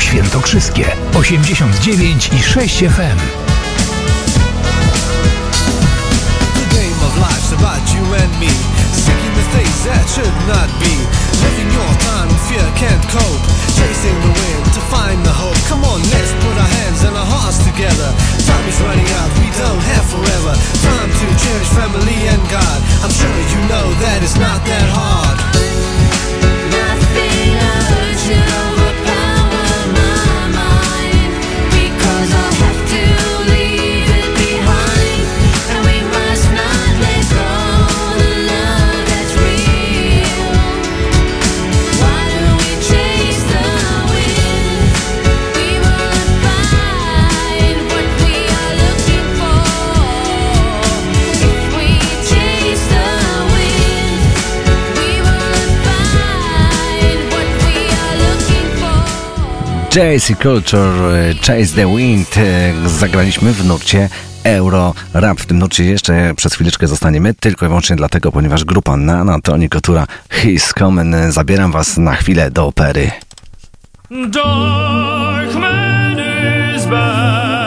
Radio 0.00 0.12
Świętokrzyskie 0.12 0.86
89 1.14 2.30
i 2.32 2.42
6 2.42 2.74
FM. 2.78 3.18
The 6.54 6.66
game 6.76 7.00
of 7.06 7.16
life's 7.18 7.52
about 7.52 7.84
you 7.94 8.04
and 8.22 8.32
me. 8.40 8.52
Seeking 8.92 9.34
the 9.40 9.46
things 9.56 9.84
that 9.84 10.04
should 10.14 10.36
not 10.48 10.68
be. 10.80 10.94
Living 11.44 11.70
your 11.78 11.92
time 12.08 12.28
in 12.30 12.38
fear 12.48 12.66
can't 12.80 13.04
cope. 13.12 13.44
Chasing 13.76 14.18
the 14.24 14.32
wind 14.40 14.64
to 14.74 14.80
find 14.80 15.18
the 15.24 15.32
hope. 15.42 15.58
Come 15.68 15.84
on, 15.84 16.00
let's 16.14 16.32
put 16.44 16.56
our 16.64 16.72
hands 16.80 17.04
and 17.04 17.16
our 17.16 17.28
hearts 17.36 17.58
together. 17.70 18.08
Time 18.48 18.66
is 18.68 18.80
running 18.80 19.10
out, 19.20 19.30
we 19.42 19.48
don't 19.62 19.84
have 19.92 20.06
forever. 20.14 20.52
Time 20.88 21.10
to 21.20 21.26
cherish 21.44 21.70
family 21.76 22.18
and 22.32 22.42
God. 22.48 22.78
I'm 23.04 23.12
sure 23.20 23.36
you 23.52 23.60
know 23.68 23.86
that 24.02 24.18
it's 24.22 24.38
not 24.46 24.64
that 24.64 24.88
hard. 24.96 25.38
Nothing 26.72 27.52
should 28.24 28.89
JC 59.90 60.36
Culture, 60.42 61.30
e, 61.30 61.34
Chase 61.34 61.74
the 61.74 61.96
Wind 61.96 62.36
e, 62.36 62.72
zagraliśmy 62.88 63.52
w 63.52 63.64
nurcie 63.64 64.08
Euro 64.44 64.94
Rap. 65.14 65.40
W 65.40 65.46
tym 65.46 65.58
nurcie 65.58 65.84
jeszcze 65.84 66.34
przez 66.36 66.54
chwileczkę 66.54 66.86
zostaniemy, 66.86 67.34
tylko 67.34 67.66
i 67.66 67.68
wyłącznie 67.68 67.96
dlatego, 67.96 68.32
ponieważ 68.32 68.64
grupa 68.64 68.96
Nana, 68.96 69.40
Tony 69.40 69.68
Kotura, 69.68 70.06
He's 70.42 70.78
Coming. 70.78 71.32
Zabieram 71.32 71.72
was 71.72 71.98
na 71.98 72.14
chwilę 72.14 72.50
do 72.50 72.66
opery. 72.66 73.10
Darkman 74.10 76.18
is 76.76 76.86
back. 76.86 77.59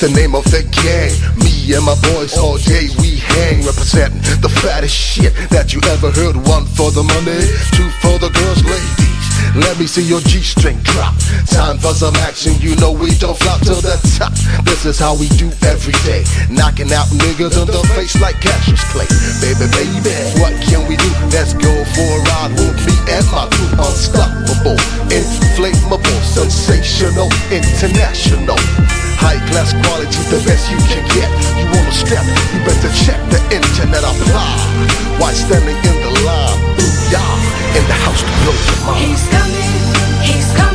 The 0.00 0.08
name 0.10 0.34
of 0.34 0.44
the 0.44 0.62
gang. 0.70 1.10
Me 1.42 1.74
and 1.74 1.84
my 1.84 1.94
boys 2.14 2.38
all 2.38 2.56
day 2.58 2.88
we 3.00 3.16
hang, 3.16 3.64
representing 3.64 4.20
the 4.40 4.48
fattest 4.48 4.94
shit 4.94 5.34
that 5.50 5.74
you 5.74 5.80
ever 5.90 6.10
heard. 6.10 6.36
One 6.36 6.66
for 6.66 6.90
the 6.90 7.02
money, 7.02 7.40
two 7.74 7.90
for 7.98 8.18
the 8.18 8.30
girls, 8.30 8.62
ladies. 8.64 8.97
Let 9.54 9.78
me 9.78 9.86
see 9.86 10.02
your 10.02 10.20
G-string 10.20 10.78
drop. 10.82 11.14
Time 11.50 11.78
for 11.78 11.94
some 11.94 12.14
action, 12.22 12.54
you 12.60 12.76
know 12.76 12.92
we 12.92 13.14
don't 13.18 13.36
flop 13.36 13.60
to 13.66 13.74
the 13.80 13.96
top. 14.18 14.32
This 14.64 14.84
is 14.86 14.98
how 14.98 15.16
we 15.16 15.28
do 15.40 15.50
every 15.66 15.96
day. 16.06 16.22
Knocking 16.50 16.92
out 16.92 17.08
niggas 17.10 17.58
on 17.58 17.66
the 17.66 17.82
face 17.96 18.20
like 18.20 18.38
Cassius 18.40 18.82
Clay. 18.92 19.08
Baby, 19.42 19.66
baby, 19.74 20.14
what 20.38 20.54
can 20.62 20.86
we 20.86 20.96
do? 20.96 21.10
Let's 21.34 21.54
go 21.54 21.72
for 21.94 22.08
a 22.08 22.20
ride 22.30 22.52
with 22.54 22.78
me 22.86 22.94
and 23.10 23.26
my 23.34 23.48
crew. 23.50 23.72
Unstoppable, 23.82 24.78
inflammable, 25.10 26.20
sensational, 26.22 27.28
international. 27.50 28.58
High 29.18 29.42
class 29.50 29.74
quality, 29.82 30.22
the 30.30 30.38
best 30.46 30.70
you 30.70 30.78
can 30.86 31.02
get. 31.10 31.30
You 31.58 31.66
wanna 31.74 31.90
step, 31.90 32.22
you 32.54 32.60
better 32.62 32.92
check 32.94 33.18
the 33.34 33.40
internet 33.50 34.06
apply. 34.06 34.54
Why 35.18 35.34
standing 35.34 35.74
in 35.74 35.96
the 36.06 36.12
line? 36.22 36.58
Booyah, 36.78 37.67
in 37.78 37.86
the 37.86 37.94
house 37.94 38.22
to 38.22 38.32
blow 38.42 38.56
your 38.66 38.78
mind. 38.86 39.06
He's 39.06 39.28
coming, 39.28 39.70
he's 40.22 40.52
coming, 40.52 40.67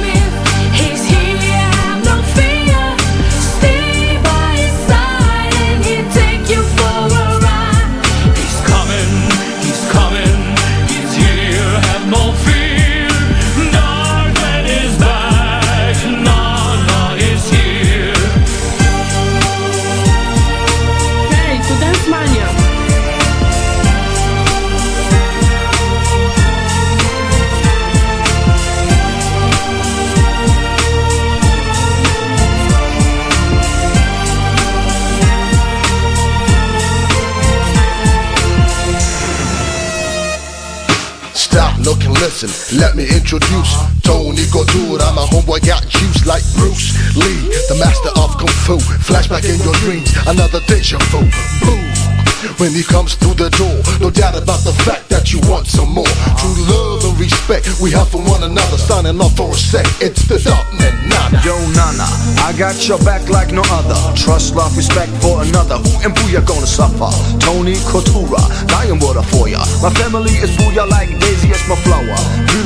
listen. 42.23 42.79
Let 42.79 42.95
me 42.95 43.03
introduce 43.03 43.75
Tony 44.01 44.45
Couture. 44.47 44.99
My 45.13 45.27
homeboy 45.27 45.65
got 45.65 45.87
juice 45.89 46.25
like 46.25 46.43
Bruce 46.55 46.95
Lee, 47.17 47.51
the 47.67 47.75
master 47.79 48.11
of 48.19 48.37
kung 48.37 48.47
fu. 48.47 48.77
Flashback 48.77 49.43
in 49.43 49.59
your 49.61 49.75
dreams, 49.83 50.09
another 50.25 50.61
deja 50.67 50.97
vu. 51.11 51.19
Boo. 51.65 52.22
When 52.59 52.71
he 52.71 52.83
comes 52.83 53.15
through 53.15 53.35
the 53.35 53.49
door, 53.55 53.79
no 54.03 54.11
doubt 54.11 54.35
about 54.35 54.59
the 54.67 54.75
fact 54.83 55.07
that 55.09 55.31
you 55.31 55.39
want 55.47 55.67
some 55.67 55.95
more. 55.95 56.13
True 56.35 56.59
love 56.67 57.05
and 57.07 57.15
respect 57.19 57.67
we 57.79 57.91
have 57.91 58.09
for 58.09 58.19
one 58.19 58.43
another. 58.43 58.77
Signing 58.77 59.19
off 59.21 59.35
for 59.37 59.51
a 59.51 59.55
sec, 59.55 59.87
it's 60.03 60.27
the 60.27 60.35
Darkman 60.35 60.91
Nana. 61.07 61.39
Yo, 61.43 61.55
Nana, 61.71 62.07
I 62.43 62.51
got 62.57 62.75
your 62.87 62.99
back 63.07 63.29
like 63.29 63.51
no 63.51 63.63
other. 63.71 63.95
Trust, 64.17 64.55
love, 64.55 64.75
respect 64.75 65.11
for 65.23 65.43
another. 65.43 65.79
Who 65.79 65.91
and 66.03 66.13
Booyah 66.15 66.45
gonna 66.45 66.67
suffer? 66.67 67.11
Tony 67.39 67.79
Coutura, 67.87 68.43
dying 68.67 68.99
water 68.99 69.23
for 69.23 69.47
ya. 69.47 69.63
My 69.81 69.91
family 69.95 70.35
is 70.43 70.51
Booyah 70.59 70.89
like 70.89 71.09
Daisy, 71.19 71.47
it's 71.47 71.67
my 71.69 71.75
flower. 71.87 72.17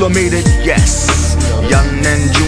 It, 0.09 0.45
yes. 0.65 1.35
Yan 1.69 2.05
and 2.05 2.33
June 2.33 2.46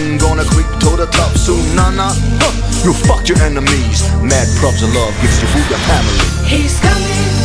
you 2.84 2.92
fucked 2.92 3.28
your 3.28 3.38
enemies. 3.42 4.08
Mad 4.22 4.48
props 4.56 4.82
of 4.82 4.94
love 4.94 5.14
gives 5.20 5.40
you 5.42 5.48
Booyah 5.48 5.80
family. 5.88 6.48
He's 6.48 6.80
coming, 6.80 7.39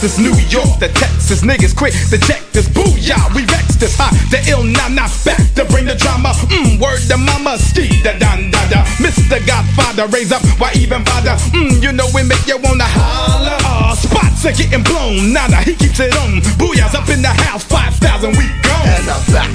Lexus, 0.00 0.18
New 0.18 0.32
York, 0.48 0.80
the 0.80 0.88
Texas 0.96 1.42
niggas 1.42 1.76
quick 1.76 1.92
to 2.08 2.16
check 2.16 2.40
this 2.52 2.66
booyah. 2.68 3.20
We 3.36 3.44
vex 3.44 3.76
this 3.76 3.96
high, 4.00 4.16
the 4.32 4.40
ill 4.48 4.64
nana 4.64 5.04
back 5.28 5.36
to 5.60 5.64
bring 5.68 5.84
the 5.84 5.94
drama. 5.94 6.32
Mmm, 6.48 6.80
word 6.80 7.04
to 7.12 7.18
mama, 7.20 7.58
ski 7.58 8.00
da 8.00 8.16
dan 8.16 8.50
da 8.50 8.64
da. 8.72 8.80
Mr. 8.96 9.36
Godfather, 9.44 10.08
raise 10.08 10.32
up, 10.32 10.40
why 10.56 10.72
even 10.72 11.04
bother? 11.04 11.36
Mmm, 11.52 11.82
you 11.84 11.92
know 11.92 12.08
we 12.14 12.24
make 12.24 12.40
you 12.48 12.56
wanna 12.64 12.88
holler. 12.88 13.60
Uh, 13.60 13.92
spots 13.94 14.46
are 14.48 14.56
getting 14.56 14.82
blown, 14.82 15.36
nana, 15.36 15.60
he 15.68 15.76
keeps 15.76 16.00
it 16.00 16.16
on. 16.16 16.40
Booyah's 16.56 16.96
up 16.96 17.08
in 17.12 17.20
the 17.20 17.34
house, 17.44 17.64
5,000, 17.64 18.32
we 18.40 18.48
gone. 18.64 18.88
And 18.88 19.04
I'm 19.04 19.20
back. 19.28 19.52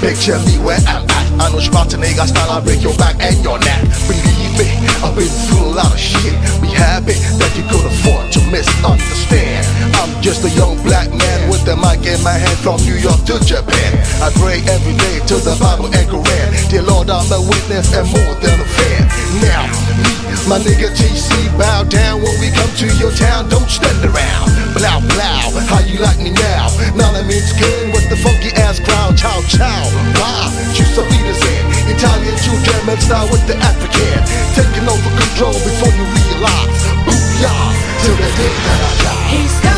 Picture 0.00 0.40
me 0.48 0.56
where 0.64 0.80
I'm 0.88 1.04
at. 1.04 1.28
I 1.36 1.52
know 1.52 1.60
Schwarzenegger 1.60 2.24
style, 2.24 2.48
I 2.48 2.64
break 2.64 2.80
your 2.80 2.96
back 2.96 3.20
and 3.20 3.36
your 3.44 3.58
neck. 3.60 3.84
Believe 4.08 4.56
me, 4.56 4.72
I've 5.04 5.12
been 5.12 5.28
through 5.28 5.68
a 5.68 5.76
lot 5.76 5.92
of 5.92 6.00
shit. 6.00 6.32
Be 6.64 6.72
happy 6.72 7.12
that 7.36 7.52
you 7.60 7.64
could 7.68 7.84
afford 7.84 8.31
misunderstand. 8.52 9.64
I'm 9.96 10.12
just 10.20 10.44
a 10.44 10.50
young 10.52 10.76
black 10.84 11.08
man 11.08 11.48
with 11.48 11.64
the 11.64 11.74
mic 11.74 12.04
in 12.04 12.20
my 12.20 12.36
hand 12.36 12.58
from 12.60 12.76
New 12.84 13.00
York 13.00 13.24
to 13.32 13.40
Japan. 13.40 13.90
I 14.20 14.28
pray 14.36 14.60
every 14.68 14.92
day 14.92 15.24
to 15.32 15.40
the 15.40 15.56
Bible 15.56 15.88
and 15.88 16.04
Quran. 16.04 16.48
Dear 16.68 16.84
Lord, 16.84 17.08
I'm 17.08 17.24
a 17.32 17.40
witness 17.40 17.88
and 17.96 18.04
more 18.12 18.34
than 18.44 18.60
a 18.60 18.68
fan. 18.68 19.08
Now, 19.40 19.64
me, 20.04 20.12
my 20.44 20.60
nigga 20.60 20.92
TC, 20.92 21.32
bow 21.56 21.88
down 21.88 22.20
when 22.20 22.36
we 22.44 22.52
come 22.52 22.68
to 22.84 22.88
your 23.00 23.10
town. 23.16 23.48
Don't 23.48 23.68
stand 23.72 24.04
around. 24.04 24.52
Blow, 24.76 25.00
blow, 25.00 25.56
how 25.72 25.80
you 25.88 25.96
like 26.04 26.20
me 26.20 26.36
now? 26.36 26.68
Now 26.92 27.12
means 27.24 27.48
skin 27.48 27.88
with 27.96 28.04
the 28.12 28.16
funky 28.20 28.52
ass 28.60 28.80
crowd. 28.80 29.16
Chow, 29.16 29.40
chow. 29.48 29.84
Why? 30.20 30.52
You 30.76 30.84
Sabitas 30.92 31.40
in. 31.40 31.96
Italian, 31.96 32.36
Jew, 32.44 32.56
German 32.68 33.00
style 33.00 33.28
with 33.32 33.44
the 33.48 33.56
African. 33.56 34.20
Taking 34.52 34.84
over 34.84 35.10
control 35.16 35.56
before 35.56 35.92
you 35.96 36.04
realize. 36.04 37.01
Till 38.02 38.16
the 38.16 38.22
day 38.36 39.71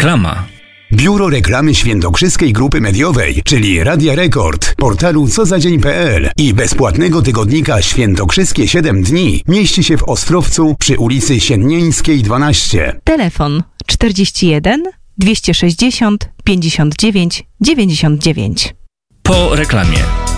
Reklama. 0.00 0.46
Biuro 0.92 1.28
Reklamy 1.28 1.74
Świętokrzyskiej 1.74 2.52
Grupy 2.52 2.80
Mediowej, 2.80 3.42
czyli 3.44 3.84
Radia 3.84 4.14
Rekord, 4.14 4.74
portalu 4.74 5.28
cozadzień.pl 5.28 6.30
i 6.36 6.54
bezpłatnego 6.54 7.22
tygodnika 7.22 7.82
Świętokrzyskie 7.82 8.68
7 8.68 9.02
dni 9.02 9.42
mieści 9.48 9.84
się 9.84 9.96
w 9.96 10.02
Ostrowcu 10.02 10.76
przy 10.78 10.98
ulicy 10.98 11.40
Siennieńskiej 11.40 12.22
12. 12.22 13.00
Telefon 13.04 13.62
41 13.86 14.82
260 15.18 16.28
59 16.44 17.44
99. 17.60 18.74
Po 19.22 19.56
reklamie. 19.56 20.29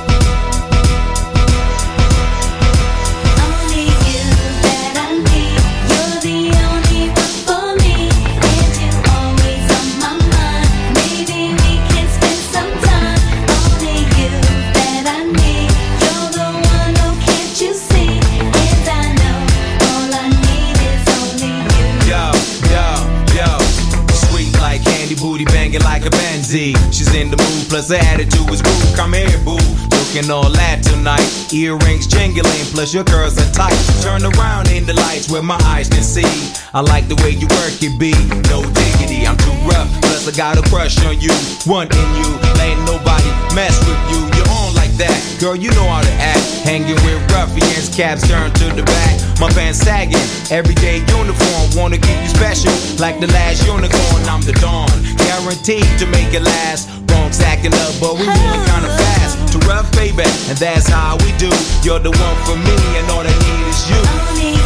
Plus 27.73 27.89
her 27.89 27.97
attitude 28.13 28.53
is 28.53 28.61
rude. 28.61 28.93
Come 28.95 29.15
here, 29.15 29.41
boo. 29.49 29.57
Looking 29.97 30.29
all 30.29 30.53
that 30.61 30.85
tonight. 30.85 31.25
Earrings 31.57 32.05
jingling, 32.07 32.69
plus 32.69 32.93
your 32.93 33.03
curls 33.03 33.41
are 33.41 33.53
tight. 33.57 33.73
Turn 34.05 34.21
around 34.29 34.69
in 34.69 34.85
the 34.85 34.93
lights 34.93 35.33
where 35.33 35.41
my 35.41 35.57
eyes 35.73 35.89
can 35.89 36.05
see. 36.05 36.29
I 36.77 36.85
like 36.85 37.09
the 37.09 37.17
way 37.25 37.33
you 37.33 37.49
work 37.49 37.81
it, 37.81 37.97
B. 37.97 38.13
No 38.53 38.61
diggity, 38.77 39.25
I'm 39.25 39.41
too 39.41 39.57
rough. 39.65 39.89
Plus 40.05 40.29
I 40.29 40.37
got 40.37 40.61
a 40.61 40.65
crush 40.69 41.01
on 41.09 41.17
you, 41.17 41.33
wanting 41.65 41.97
you. 42.21 42.29
Ain't 42.61 42.77
nobody 42.85 43.33
mess 43.57 43.73
with 43.89 44.03
you. 44.13 44.21
You're 44.37 44.53
on 44.61 44.77
like 44.77 44.93
that, 45.01 45.17
girl. 45.41 45.57
You 45.57 45.73
know 45.73 45.89
how 45.89 46.05
to 46.05 46.15
act. 46.21 46.45
Hanging 46.69 47.01
with 47.09 47.25
ruffians, 47.33 47.89
caps 47.89 48.29
turned 48.29 48.53
to 48.61 48.69
the 48.77 48.85
back. 48.85 49.17
My 49.41 49.49
pants 49.57 49.81
sagging, 49.81 50.21
everyday 50.53 51.01
uniform. 51.09 51.73
Wanna 51.73 51.97
keep 51.97 52.21
you 52.21 52.29
special, 52.29 52.71
like 53.01 53.17
the 53.19 53.33
last 53.33 53.65
unicorn. 53.65 54.21
I'm 54.29 54.45
the 54.45 54.53
dawn, 54.61 54.93
guaranteed 55.17 55.89
to 55.99 56.07
make 56.13 56.37
it 56.37 56.45
last. 56.45 56.93
Bronx 57.33 57.41
acting 57.41 57.73
up, 57.73 57.95
but 58.01 58.15
we 58.15 58.27
moving 58.27 58.65
kinda 58.67 58.89
fast. 58.89 59.53
To 59.53 59.59
rough, 59.67 59.91
baby, 59.93 60.25
and 60.49 60.59
that's 60.59 60.89
how 60.89 61.17
we 61.19 61.33
do. 61.39 61.51
You're 61.83 61.99
the 61.99 62.11
one 62.11 62.37
for 62.45 62.57
me, 62.57 62.77
and 62.99 63.11
all 63.11 63.21
I 63.21 63.33
need 63.45 63.69
is 63.69 63.89
you. 63.89 64.62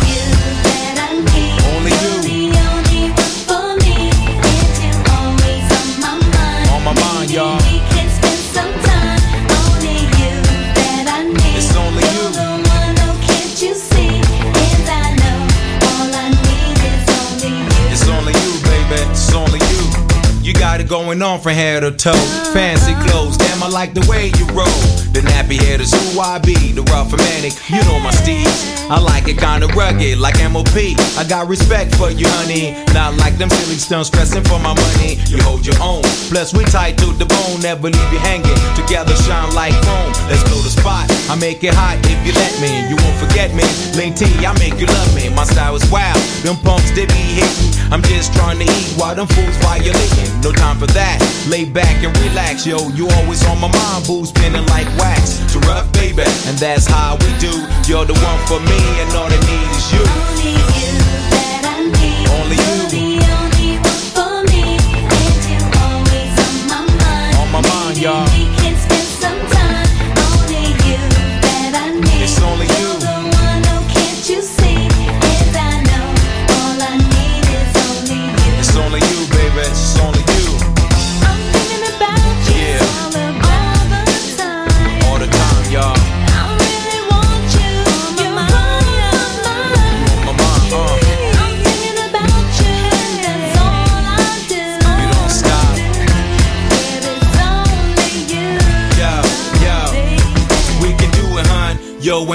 Got 20.77 20.85
it 20.85 20.89
going 20.91 21.23
on 21.23 21.41
from 21.41 21.53
head 21.53 21.81
to 21.81 21.91
toe. 21.91 22.13
Fancy 22.53 22.93
clothes, 23.09 23.39
damn, 23.39 23.63
I 23.63 23.69
like 23.69 23.95
the 23.95 24.07
way 24.11 24.31
you 24.37 24.47
roll. 24.49 25.06
The 25.17 25.23
nappy 25.33 25.57
head 25.57 25.81
is 25.81 25.97
who 25.97 26.21
I 26.21 26.37
be, 26.39 26.77
the 26.77 26.85
rough 26.93 27.09
and 27.09 27.23
manic. 27.25 27.57
You 27.73 27.81
know 27.89 27.99
my 28.05 28.11
steeds. 28.11 28.69
I 28.93 29.01
like 29.01 29.27
it 29.27 29.39
kinda 29.41 29.67
rugged, 29.73 30.19
like 30.19 30.37
MOP. 30.45 30.93
I 31.17 31.25
got 31.25 31.49
respect 31.49 31.97
for 31.97 32.11
you, 32.11 32.29
honey. 32.37 32.77
Not 32.93 33.17
like 33.17 33.39
them 33.39 33.49
silly 33.49 33.81
stunts 33.81 34.09
stressing 34.09 34.45
for 34.45 34.61
my 34.61 34.77
money. 34.77 35.17
You 35.33 35.41
hold 35.41 35.65
your 35.65 35.81
own. 35.81 36.03
Plus, 36.29 36.53
we 36.53 36.65
tight 36.69 36.99
to 36.99 37.17
the 37.17 37.25
bone, 37.25 37.63
never 37.63 37.89
leave 37.89 38.13
you 38.13 38.19
hanging. 38.19 38.61
Together, 38.77 39.17
shine 39.25 39.49
like 39.55 39.73
chrome. 39.89 40.13
Let's 40.29 40.45
blow 40.53 40.61
the 40.61 40.69
spot. 40.69 41.09
I 41.33 41.35
make 41.41 41.65
it 41.65 41.73
hot 41.73 41.97
if 42.13 42.21
you 42.21 42.37
let 42.37 42.53
me. 42.61 42.85
You 42.85 42.97
won't 43.01 43.17
forget 43.17 43.57
me. 43.57 43.65
Lean 43.97 44.13
T, 44.13 44.29
I 44.45 44.53
make 44.61 44.77
you 44.77 44.87
love 44.87 45.15
me. 45.17 45.33
My 45.33 45.45
style 45.45 45.77
is 45.77 45.91
wild. 45.91 46.21
Them 46.45 46.61
pumps, 46.61 46.93
they 46.93 47.07
be 47.07 47.41
hitting. 47.41 47.73
I'm 47.91 48.03
just 48.03 48.35
trying 48.35 48.59
to 48.59 48.65
eat 48.65 48.93
while 49.01 49.15
them 49.15 49.29
fools 49.29 49.57
violating. 49.65 50.29
No 50.43 50.53
time 50.53 50.77
for 50.77 50.91
that. 50.93 51.23
Lay 51.49 51.65
back 51.65 52.05
and 52.05 52.13
relax, 52.19 52.67
yo. 52.67 52.89
You 52.91 53.09
always 53.17 53.41
on 53.47 53.61
my 53.61 53.73
mind, 53.73 54.07
boo, 54.07 54.27
spinning 54.27 54.67
like 54.67 54.87
wax. 55.07 55.39
To 55.53 55.59
rough, 55.71 55.87
baby, 55.93 56.27
and 56.49 56.57
that's 56.59 56.87
how 56.87 57.17
we 57.23 57.31
do. 57.39 57.53
You're 57.89 58.07
the 58.11 58.19
one 58.31 58.41
for 58.51 58.61
me, 58.71 58.81
and 59.03 59.11
all 59.19 59.31
I 59.31 59.39
need 59.51 59.71
is 59.79 59.87
you. 59.95 60.03
Only 60.03 60.53
you. 60.59 60.95
That 61.33 61.63
I 61.75 61.79
need. 61.97 62.27
Only 62.37 62.59
you. 62.67 62.75
You're 62.75 62.91
the 62.99 63.07
only 63.39 63.71
one 63.91 64.03
for 64.17 64.35
me, 64.51 64.63
and 65.23 65.41
you're 65.51 65.71
always 65.85 66.33
on 66.45 66.55
my 66.71 66.81
mind. 67.01 67.33
On 67.41 67.49
my 67.55 67.63
mind, 67.71 67.99
y'all. 67.99 68.26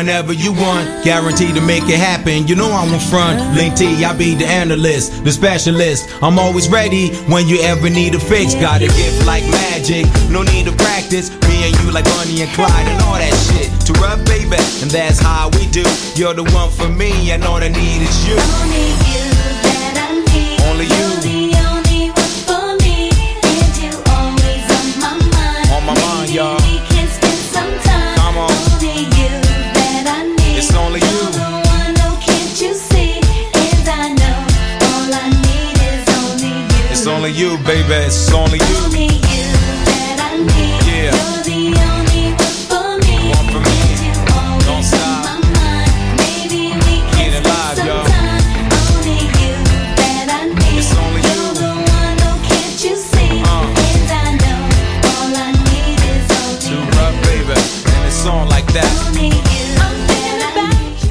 Whenever 0.01 0.33
you 0.33 0.51
want, 0.51 1.03
guaranteed 1.03 1.53
to 1.53 1.61
make 1.61 1.83
it 1.83 1.99
happen. 1.99 2.47
You 2.47 2.55
know 2.55 2.71
I'm 2.71 2.91
in 2.91 2.99
front. 2.99 3.37
Link 3.55 3.75
T, 3.75 4.03
I 4.03 4.17
be 4.17 4.33
the 4.33 4.47
analyst, 4.47 5.23
the 5.23 5.31
specialist. 5.31 6.09
I'm 6.23 6.39
always 6.39 6.67
ready 6.69 7.13
when 7.29 7.47
you 7.47 7.61
ever 7.61 7.87
need 7.87 8.15
a 8.15 8.19
fix. 8.19 8.55
Got 8.55 8.81
a 8.81 8.87
gift 8.87 9.27
like 9.27 9.43
magic, 9.43 10.07
no 10.31 10.41
need 10.41 10.65
to 10.65 10.71
practice. 10.73 11.29
Me 11.45 11.69
and 11.69 11.75
you 11.81 11.91
like 11.91 12.05
Bonnie 12.05 12.41
and 12.41 12.51
Clyde 12.57 12.87
and 12.87 12.99
all 13.03 13.19
that 13.21 13.35
shit. 13.45 13.69
To 13.85 13.93
rub, 14.01 14.25
baby, 14.25 14.57
and 14.81 14.89
that's 14.89 15.19
how 15.19 15.49
we 15.53 15.67
do. 15.67 15.85
You're 16.15 16.33
the 16.33 16.49
one 16.49 16.71
for 16.71 16.89
me, 16.89 17.29
and 17.29 17.43
all 17.43 17.61
I 17.61 17.69
need 17.69 18.01
is 18.01 18.27
you. 18.27 19.20
Only 37.71 37.79
you, 37.79 37.87
baby. 37.87 38.05
It's 38.05 38.31
only 38.33 38.57
you. 38.57 38.65
Yeah. 40.91 41.15
One 43.31 43.47
for 43.47 43.59
me. 43.59 43.77
Don't 44.65 44.83
stop. 44.83 45.25
Get 47.15 47.33
it 47.33 47.43
live, 47.45 47.77
y'all. 47.85 48.05
It's 50.77 50.91
only 50.97 51.21
you. 51.21 51.39
Uh. 53.45 53.65
Too 56.59 56.81
rough, 56.97 57.17
baby. 57.23 57.55
And 57.95 58.05
it's 58.07 58.25
on 58.25 58.49
like 58.49 58.67
that. 58.73 58.91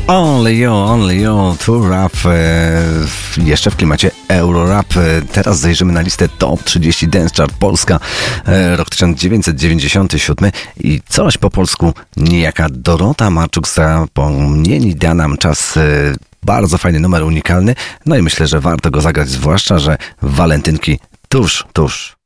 Only 0.09 0.55
you, 0.57 0.69
only 0.71 1.21
you, 1.21 1.57
to 1.65 1.89
rap. 1.89 2.13
E, 2.25 2.29
w- 3.07 3.39
jeszcze 3.47 3.71
w 3.71 3.77
klimacie 3.77 4.11
Eurorap. 4.31 4.97
E, 4.97 5.23
teraz 5.33 5.59
zajrzymy 5.59 5.93
na 5.93 6.01
listę 6.01 6.29
Top 6.29 6.65
30 6.65 7.09
Dance 7.09 7.35
Chart 7.35 7.53
Polska, 7.53 8.01
e, 8.47 8.77
rok 8.77 8.91
1997 8.91 10.51
i 10.81 11.01
coś 11.09 11.39
po 11.39 11.51
polsku 11.51 11.95
niejaka 12.17 12.67
Dorota 12.71 13.31
Marczuk 13.31 13.69
zapomnieni 13.69 14.95
da 14.95 15.15
nam 15.15 15.39
czas. 15.39 15.77
E, 15.77 15.81
bardzo 16.43 16.79
fajny 16.79 17.01
numer, 17.01 17.23
unikalny. 17.23 17.75
No 18.07 18.17
i 18.17 18.23
myślę, 18.23 18.47
że 18.47 18.61
warto 18.61 18.91
go 18.91 19.01
zagrać, 19.01 19.29
zwłaszcza, 19.29 19.79
że 19.79 19.99
walentynki 20.23 20.99
tuż, 21.29 21.65
tuż. 21.73 22.17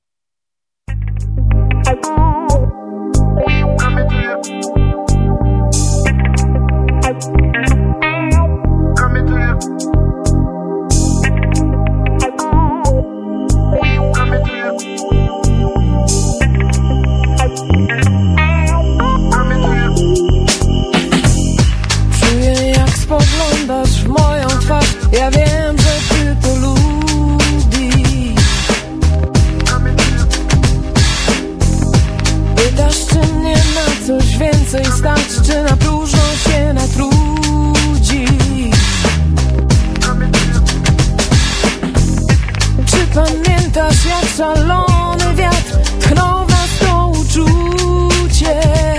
szalony 44.36 45.34
wiatr 45.34 45.78
tchnął 46.00 46.46
w 46.46 46.78
to 46.78 47.06
uczucie. 47.06 48.93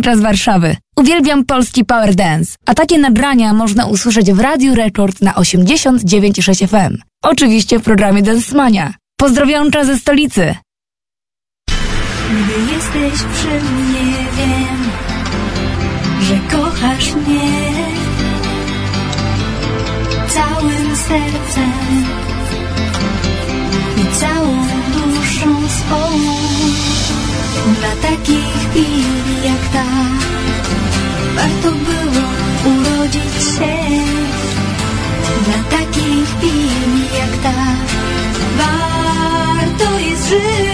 Górnicza 0.00 0.16
z 0.16 0.20
Warszawy. 0.20 0.76
Uwielbiam 0.96 1.44
polski 1.44 1.84
power 1.84 2.14
dance, 2.14 2.56
a 2.66 2.74
takie 2.74 2.98
nagrania 2.98 3.54
można 3.54 3.86
usłyszeć 3.86 4.32
w 4.32 4.40
Radiu 4.40 4.74
Rekord 4.74 5.22
na 5.22 5.32
89,6 5.32 6.68
FM. 6.68 6.98
Oczywiście 7.22 7.78
w 7.78 7.82
programie 7.82 8.22
Dancemania. 8.22 8.94
Pozdrowionka 9.16 9.84
ze 9.84 9.98
stolicy! 9.98 10.54
Gdy 12.28 12.72
jesteś 12.74 13.28
przy 13.34 13.46
mnie, 13.46 14.14
wiem, 14.36 14.90
że 16.20 16.56
kochasz 16.56 17.14
mnie 17.14 17.70
całym 20.28 20.96
sercem 20.96 21.72
i 23.96 24.16
całą 24.16 24.66
duszą 24.92 25.68
swoją. 25.68 26.39
Dla 27.66 27.92
takich 28.02 28.70
chwil 28.70 29.44
jak 29.44 29.72
ta. 29.72 29.84
Warto 31.36 31.70
było 31.72 32.26
urodzić 32.72 33.34
się 33.56 33.76
Dla 35.44 35.78
takich 35.78 36.28
chwil 36.38 36.92
jak 37.18 37.42
ta. 37.42 37.56
Warto 38.58 39.98
jest 39.98 40.28
żyć. 40.28 40.69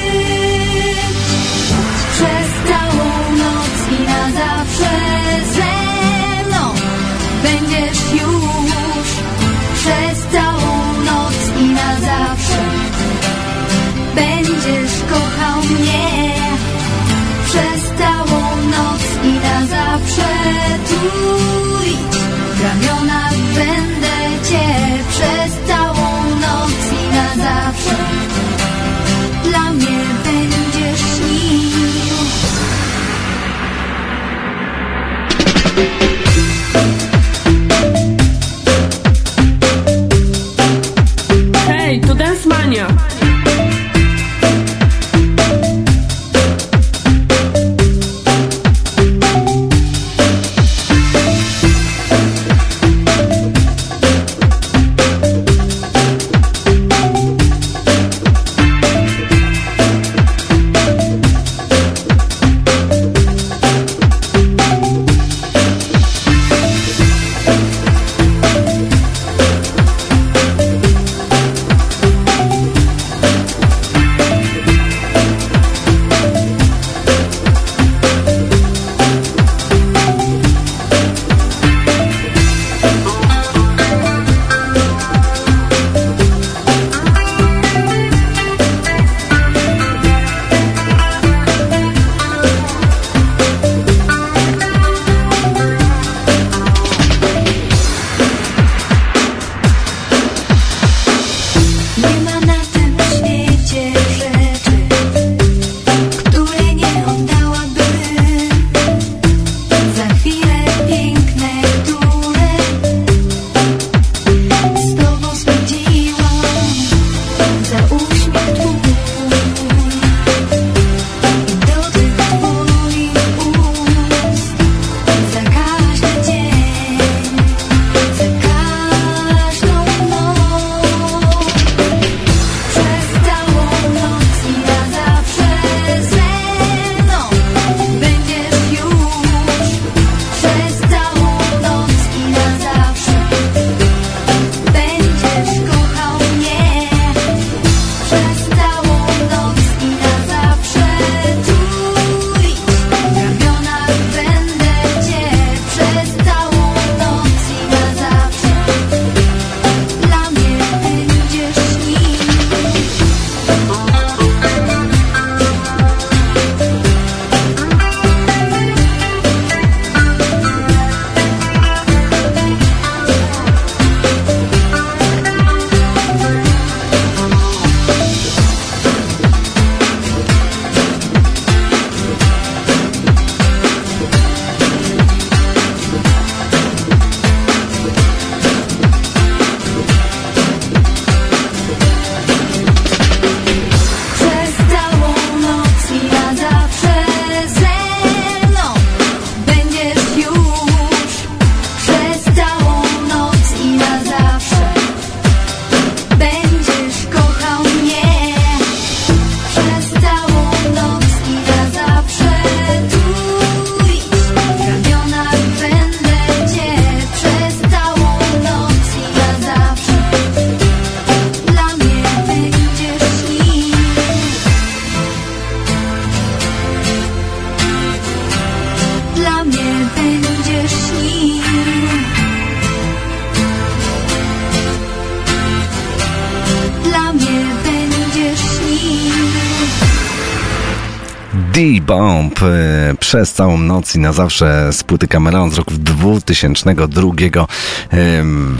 całą 243.46 243.58
noc 243.58 243.94
i 243.94 243.98
na 243.98 244.12
zawsze 244.12 244.72
z 244.72 244.84
płyty 244.84 245.08
Cameron 245.08 245.50
z 245.50 245.56
roku 245.56 245.70
2002. 245.78 247.46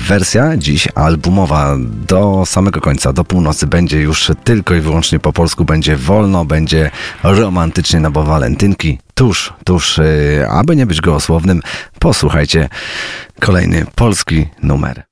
Wersja 0.09 0.57
dziś 0.57 0.89
albumowa 0.95 1.77
do 1.81 2.43
samego 2.47 2.81
końca, 2.81 3.13
do 3.13 3.25
północy 3.25 3.67
będzie 3.67 4.01
już 4.01 4.31
tylko 4.45 4.75
i 4.75 4.81
wyłącznie 4.81 5.19
po 5.19 5.33
polsku, 5.33 5.65
będzie 5.65 5.97
wolno, 5.97 6.45
będzie 6.45 6.91
romantycznie, 7.23 8.01
no 8.01 8.11
bo 8.11 8.23
walentynki 8.23 8.99
tuż, 9.15 9.53
tuż, 9.65 9.99
y, 9.99 10.47
aby 10.51 10.77
nie 10.77 10.87
być 10.87 11.01
gołosłownym, 11.01 11.63
posłuchajcie 11.99 12.69
kolejny 13.41 13.87
polski 13.95 14.47
numer. 14.63 15.03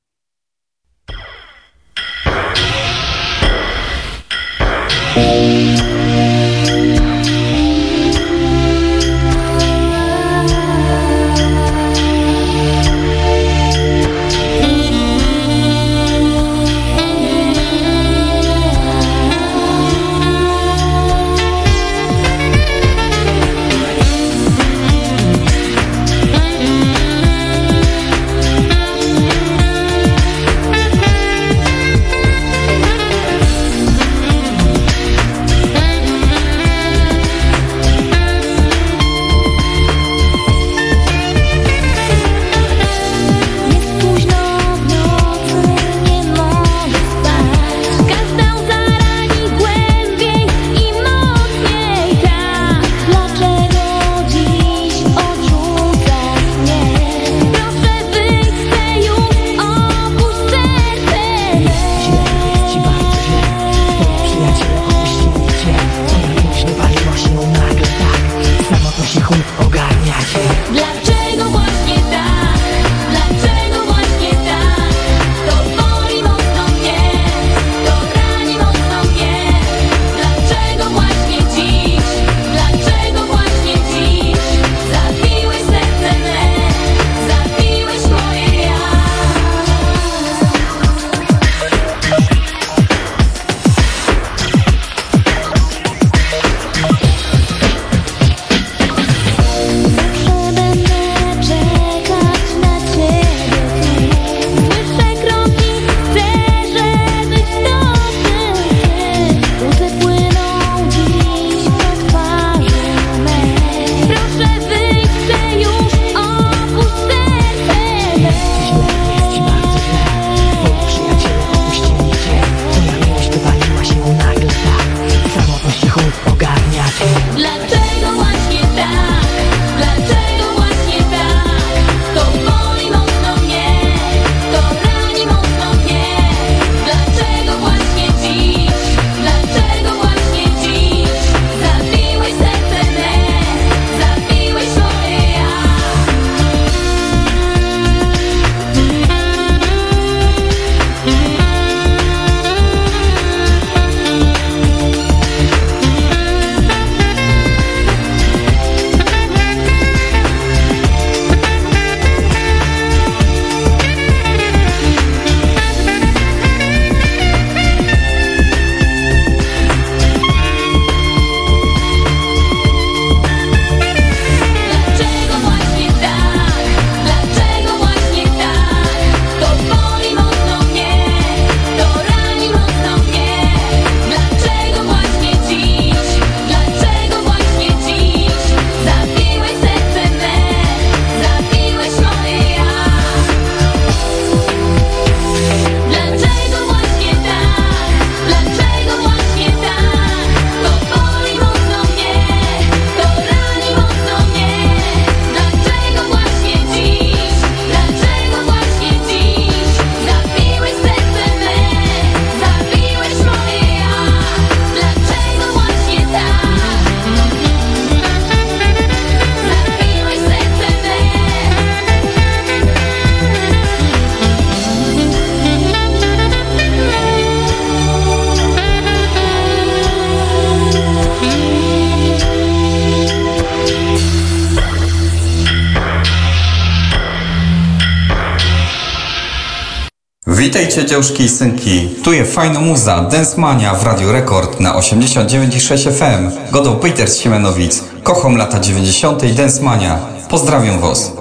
Witajcie 240.74 240.90
dziążki 240.90 241.22
i 241.22 241.28
synki. 241.28 241.88
Tu 242.04 242.12
jest 242.12 242.34
fajna 242.34 242.60
muza, 242.60 243.02
Densmania 243.02 243.74
w 243.74 243.82
Radio 243.82 244.12
Rekord 244.12 244.60
na 244.60 244.74
89,6 244.74 245.92
FM. 245.92 246.52
Godą 246.52 246.76
Peter 246.76 247.12
Siemenowic. 247.12 247.84
Kocham 248.02 248.36
lata 248.36 248.60
90. 248.60 249.34
Densmania. 249.34 249.98
Pozdrawiam 250.28 250.80
was. 250.80 251.12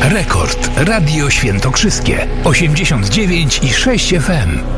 Rekord. 0.00 0.70
Radio 0.76 1.30
Świętokrzyskie. 1.30 2.28
89,6 2.44 4.20
FM. 4.20 4.77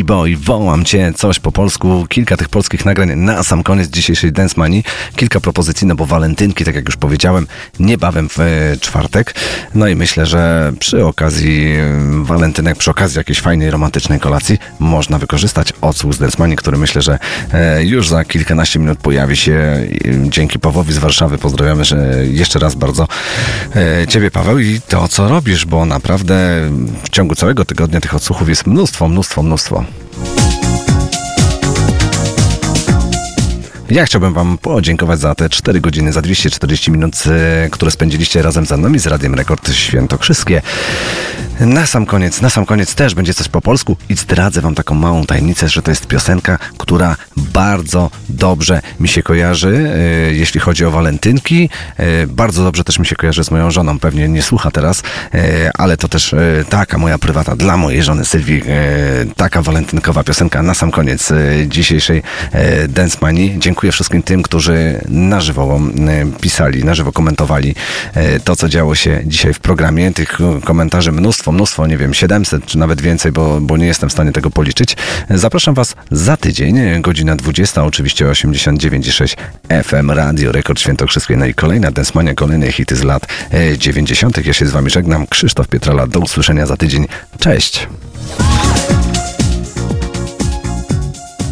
Z-Boy, 0.00 0.36
wołam 0.36 0.84
cię, 0.84 1.12
coś 1.16 1.38
po 1.38 1.52
polsku. 1.52 2.06
Kilka 2.08 2.36
tych 2.36 2.48
polskich 2.48 2.84
nagrań 2.84 3.16
na 3.16 3.42
sam 3.42 3.62
koniec 3.62 3.88
dzisiejszej 3.88 4.32
Dance 4.32 4.54
Manii. 4.56 4.84
Kilka 5.16 5.40
propozycji, 5.40 5.86
no 5.86 5.94
bo 5.94 6.06
walentynki, 6.06 6.64
tak 6.64 6.74
jak 6.74 6.86
już 6.86 6.96
powiedziałem, 6.96 7.46
niebawem 7.80 8.28
w 8.28 8.40
e, 8.40 8.76
czwartek. 8.80 9.34
No 9.74 9.88
i 9.88 9.96
myślę, 9.96 10.26
że 10.26 10.72
przy 10.78 11.06
okazji 11.06 11.72
e, 11.72 12.24
walentynek, 12.24 12.78
przy 12.78 12.90
okazji 12.90 13.18
jakiejś 13.18 13.40
fajnej, 13.40 13.70
romantycznej 13.70 14.20
kolacji 14.20 14.58
można 14.78 15.18
wykorzystać 15.18 15.71
odsłuch 15.82 16.14
z 16.14 16.18
Dance 16.18 16.36
Manii, 16.38 16.56
który 16.56 16.78
myślę, 16.78 17.02
że 17.02 17.18
e, 17.52 17.84
już 17.84 18.08
za 18.08 18.24
kilkanaście 18.24 18.78
minut 18.78 18.98
pojawi 18.98 19.36
się 19.36 19.86
dzięki 20.28 20.58
Pawłowi 20.58 20.92
z 20.92 20.98
Warszawy. 20.98 21.38
Pozdrawiamy 21.38 21.82
jeszcze 22.30 22.58
raz 22.58 22.74
bardzo 22.74 23.08
e, 23.76 24.06
Ciebie, 24.06 24.30
Paweł, 24.30 24.58
i 24.58 24.80
to, 24.88 25.08
co 25.08 25.28
robisz, 25.28 25.66
bo 25.66 25.84
naprawdę 25.86 26.34
w 27.04 27.08
ciągu 27.10 27.34
całego 27.34 27.64
tygodnia 27.64 28.00
tych 28.00 28.14
odsłuchów 28.14 28.48
jest 28.48 28.66
mnóstwo, 28.66 29.08
mnóstwo, 29.08 29.42
mnóstwo. 29.42 29.84
Ja 33.92 34.04
chciałbym 34.06 34.32
Wam 34.32 34.58
podziękować 34.58 35.20
za 35.20 35.34
te 35.34 35.48
4 35.48 35.80
godziny, 35.80 36.12
za 36.12 36.22
240 36.22 36.90
minut, 36.90 37.14
e, 37.26 37.68
które 37.70 37.90
spędziliście 37.90 38.42
razem 38.42 38.66
ze 38.66 38.76
mną 38.76 38.92
i 38.92 38.98
z 38.98 39.06
Radiem 39.06 39.34
Rekord 39.34 39.72
Świętokrzyskie. 39.72 40.62
Na 41.66 41.86
sam 41.86 42.06
koniec, 42.06 42.40
na 42.40 42.50
sam 42.50 42.66
koniec 42.66 42.94
też 42.94 43.14
będzie 43.14 43.34
coś 43.34 43.48
po 43.48 43.60
polsku 43.60 43.96
i 44.08 44.16
zdradzę 44.16 44.60
Wam 44.60 44.74
taką 44.74 44.94
małą 44.94 45.26
tajemnicę, 45.26 45.68
że 45.68 45.82
to 45.82 45.90
jest 45.90 46.06
piosenka, 46.06 46.58
która 46.78 47.16
bardzo 47.36 48.10
dobrze 48.42 48.82
mi 49.00 49.08
się 49.08 49.22
kojarzy, 49.22 49.92
e, 49.94 50.34
jeśli 50.34 50.60
chodzi 50.60 50.84
o 50.84 50.90
walentynki. 50.90 51.68
E, 51.96 52.26
bardzo 52.26 52.64
dobrze 52.64 52.84
też 52.84 52.98
mi 52.98 53.06
się 53.06 53.16
kojarzy 53.16 53.44
z 53.44 53.50
moją 53.50 53.70
żoną, 53.70 53.98
pewnie 53.98 54.28
nie 54.28 54.42
słucha 54.42 54.70
teraz, 54.70 55.02
e, 55.34 55.70
ale 55.74 55.96
to 55.96 56.08
też 56.08 56.34
taka 56.68 56.98
moja 56.98 57.18
prywata 57.18 57.56
dla 57.56 57.76
mojej 57.76 58.02
żony 58.02 58.24
Sylwii, 58.24 58.62
taka 59.36 59.62
walentynkowa 59.62 60.24
piosenka 60.24 60.62
na 60.62 60.74
sam 60.74 60.90
koniec 60.90 61.32
dzisiejszej 61.66 62.22
Dance 62.88 63.18
Manii. 63.20 63.54
Dziękuję 63.58 63.92
wszystkim 63.92 64.22
tym, 64.22 64.42
którzy 64.42 65.00
na 65.08 65.40
żywo 65.40 65.80
pisali, 66.40 66.84
na 66.84 66.94
żywo 66.94 67.12
komentowali 67.12 67.74
to, 68.44 68.56
co 68.56 68.68
działo 68.68 68.94
się 68.94 69.22
dzisiaj 69.26 69.54
w 69.54 69.60
programie. 69.60 70.12
Tych 70.12 70.38
komentarzy 70.64 71.12
mnóstwo, 71.12 71.52
mnóstwo, 71.52 71.86
nie 71.86 71.98
wiem, 71.98 72.14
700 72.14 72.66
czy 72.66 72.78
nawet 72.78 73.00
więcej, 73.00 73.32
bo, 73.32 73.60
bo 73.60 73.76
nie 73.76 73.86
jestem 73.86 74.08
w 74.08 74.12
stanie 74.12 74.32
tego 74.32 74.50
policzyć. 74.50 74.96
Zapraszam 75.30 75.74
Was 75.74 75.94
za 76.10 76.36
tydzień, 76.36 77.02
godzina 77.02 77.36
20, 77.36 77.84
oczywiście 77.84 78.31
89,6 78.32 79.36
FM, 79.84 80.10
Radio 80.10 80.52
Rekord 80.52 80.80
Świętokrzyskie. 80.80 81.36
No 81.36 81.46
i 81.46 81.54
kolejna 81.54 81.90
Dance 81.90 82.12
Mania, 82.14 82.34
kolejne 82.34 82.72
hity 82.72 82.96
z 82.96 83.02
lat 83.02 83.26
e, 83.50 83.78
90. 83.78 84.46
Ja 84.46 84.52
się 84.52 84.66
z 84.66 84.70
Wami 84.70 84.90
żegnam. 84.90 85.26
Krzysztof 85.26 85.68
Pietrala, 85.68 86.06
do 86.06 86.20
usłyszenia 86.20 86.66
za 86.66 86.76
tydzień. 86.76 87.06
Cześć! 87.38 87.88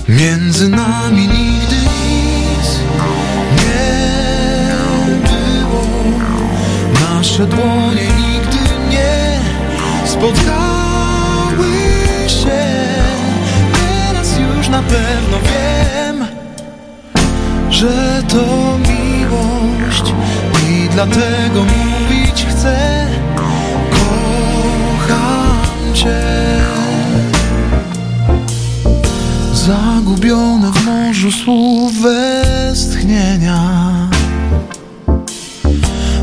Między 0.09 0.68
nami 0.68 1.28
nigdy 1.28 1.76
nic 1.76 2.78
nie 3.57 4.00
było. 5.23 5.83
Nasze 7.00 7.47
dłonie 7.47 8.02
nigdy 8.02 8.59
nie 8.91 9.41
spotkały 10.07 10.69
że 17.81 18.23
to 18.28 18.78
miłość 18.78 20.12
i 20.70 20.89
dlatego 20.89 21.65
mówić 21.65 22.47
chcę. 22.50 23.07
Kocham 23.91 25.94
Cię. 25.94 26.20
Zagubione 29.55 30.73
w 30.73 30.86
morzu 30.86 31.33
słów 31.33 31.92
westchnienia 32.02 33.60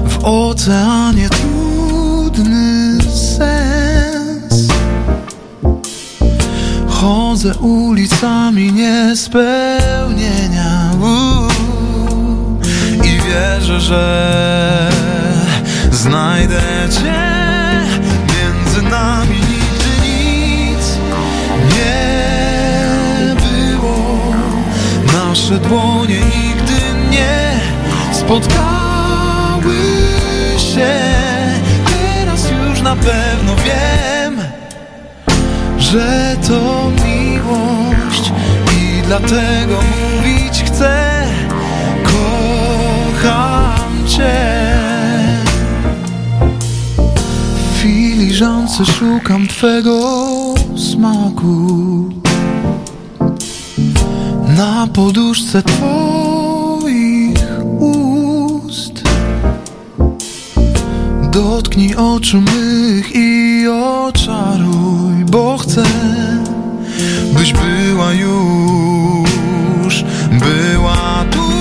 W 0.05 0.17
oceanie 0.23 1.29
trudny 1.29 2.97
sens 3.03 4.67
Chodzę 6.87 7.57
ulicami 7.57 8.73
niespełnienia 8.73 10.91
Uuu, 11.01 11.46
wierzę, 13.27 13.79
że 13.79 14.89
znajdę 15.91 16.61
Cię 16.89 17.37
Między 18.33 18.81
nami. 18.81 19.41
Nic 20.03 20.97
nie 21.75 23.35
było. 23.35 24.33
Nasze 25.13 25.57
dłonie 25.57 26.19
nigdy 26.19 27.09
nie 27.09 27.59
spotkały 28.11 29.75
się. 30.57 30.93
Teraz 31.85 32.51
już 32.51 32.81
na 32.81 32.95
pewno 32.95 33.55
wiem 33.55 34.41
Że 35.77 36.35
to 36.47 36.91
miłość 37.05 38.31
I 38.77 39.01
dlatego 39.01 39.79
mówić 39.81 40.63
chcę 40.63 41.16
Filiżance 47.81 48.85
szukam 48.85 49.47
Twego 49.47 49.99
smaku 50.75 52.09
na 54.57 54.87
poduszce 54.93 55.63
Twoich 55.63 57.39
ust. 57.79 59.03
Dotknij 61.31 61.95
oczu 61.95 62.41
mych 62.41 63.15
i 63.15 63.67
oczaruj, 63.67 65.25
bo 65.31 65.57
chcę, 65.57 65.83
byś 67.33 67.53
była 67.53 68.13
już, 68.13 70.03
była 70.31 71.25
tu. 71.31 71.56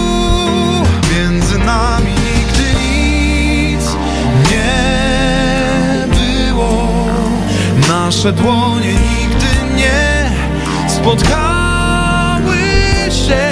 Nasze 8.06 8.32
dłonie 8.32 8.92
nigdy 8.92 9.76
nie 9.76 10.30
spotkały 10.88 12.56
się. 13.10 13.46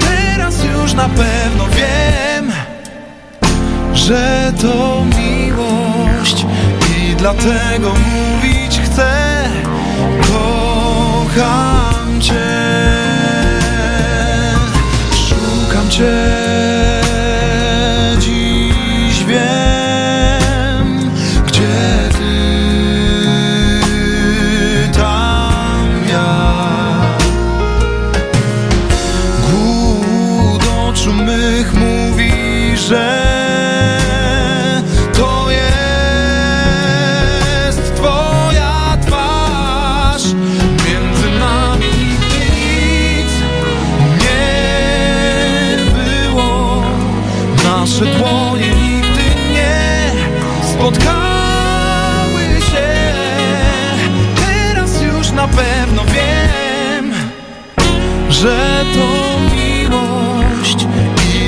Teraz 0.00 0.64
już 0.64 0.94
na 0.94 1.08
pewno 1.08 1.64
wiem, 1.68 2.52
że 3.94 4.52
to 4.60 5.04
miłość 5.04 6.46
i 6.98 7.16
dlatego 7.16 7.88
mówić 7.88 8.80
chcę. 8.84 9.44
Kocham 10.20 12.20
Cię, 12.20 12.46
szukam 15.28 15.90
Cię. 15.90 16.75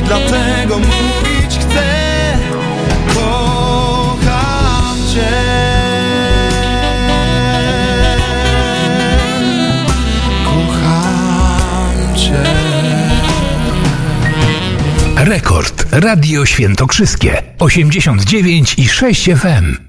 Dlatego 0.08 0.78
mówić 0.78 1.58
chcę. 1.58 1.84
Kocham 3.14 4.96
Cię. 5.14 5.30
Kocham 10.44 12.16
Cię. 12.16 12.44
Rekord 15.16 15.86
Radio 15.92 16.46
Świętokrzyskie 16.46 17.42
89 17.58 18.74
i 18.78 18.88
6 18.88 19.24
FM. 19.24 19.87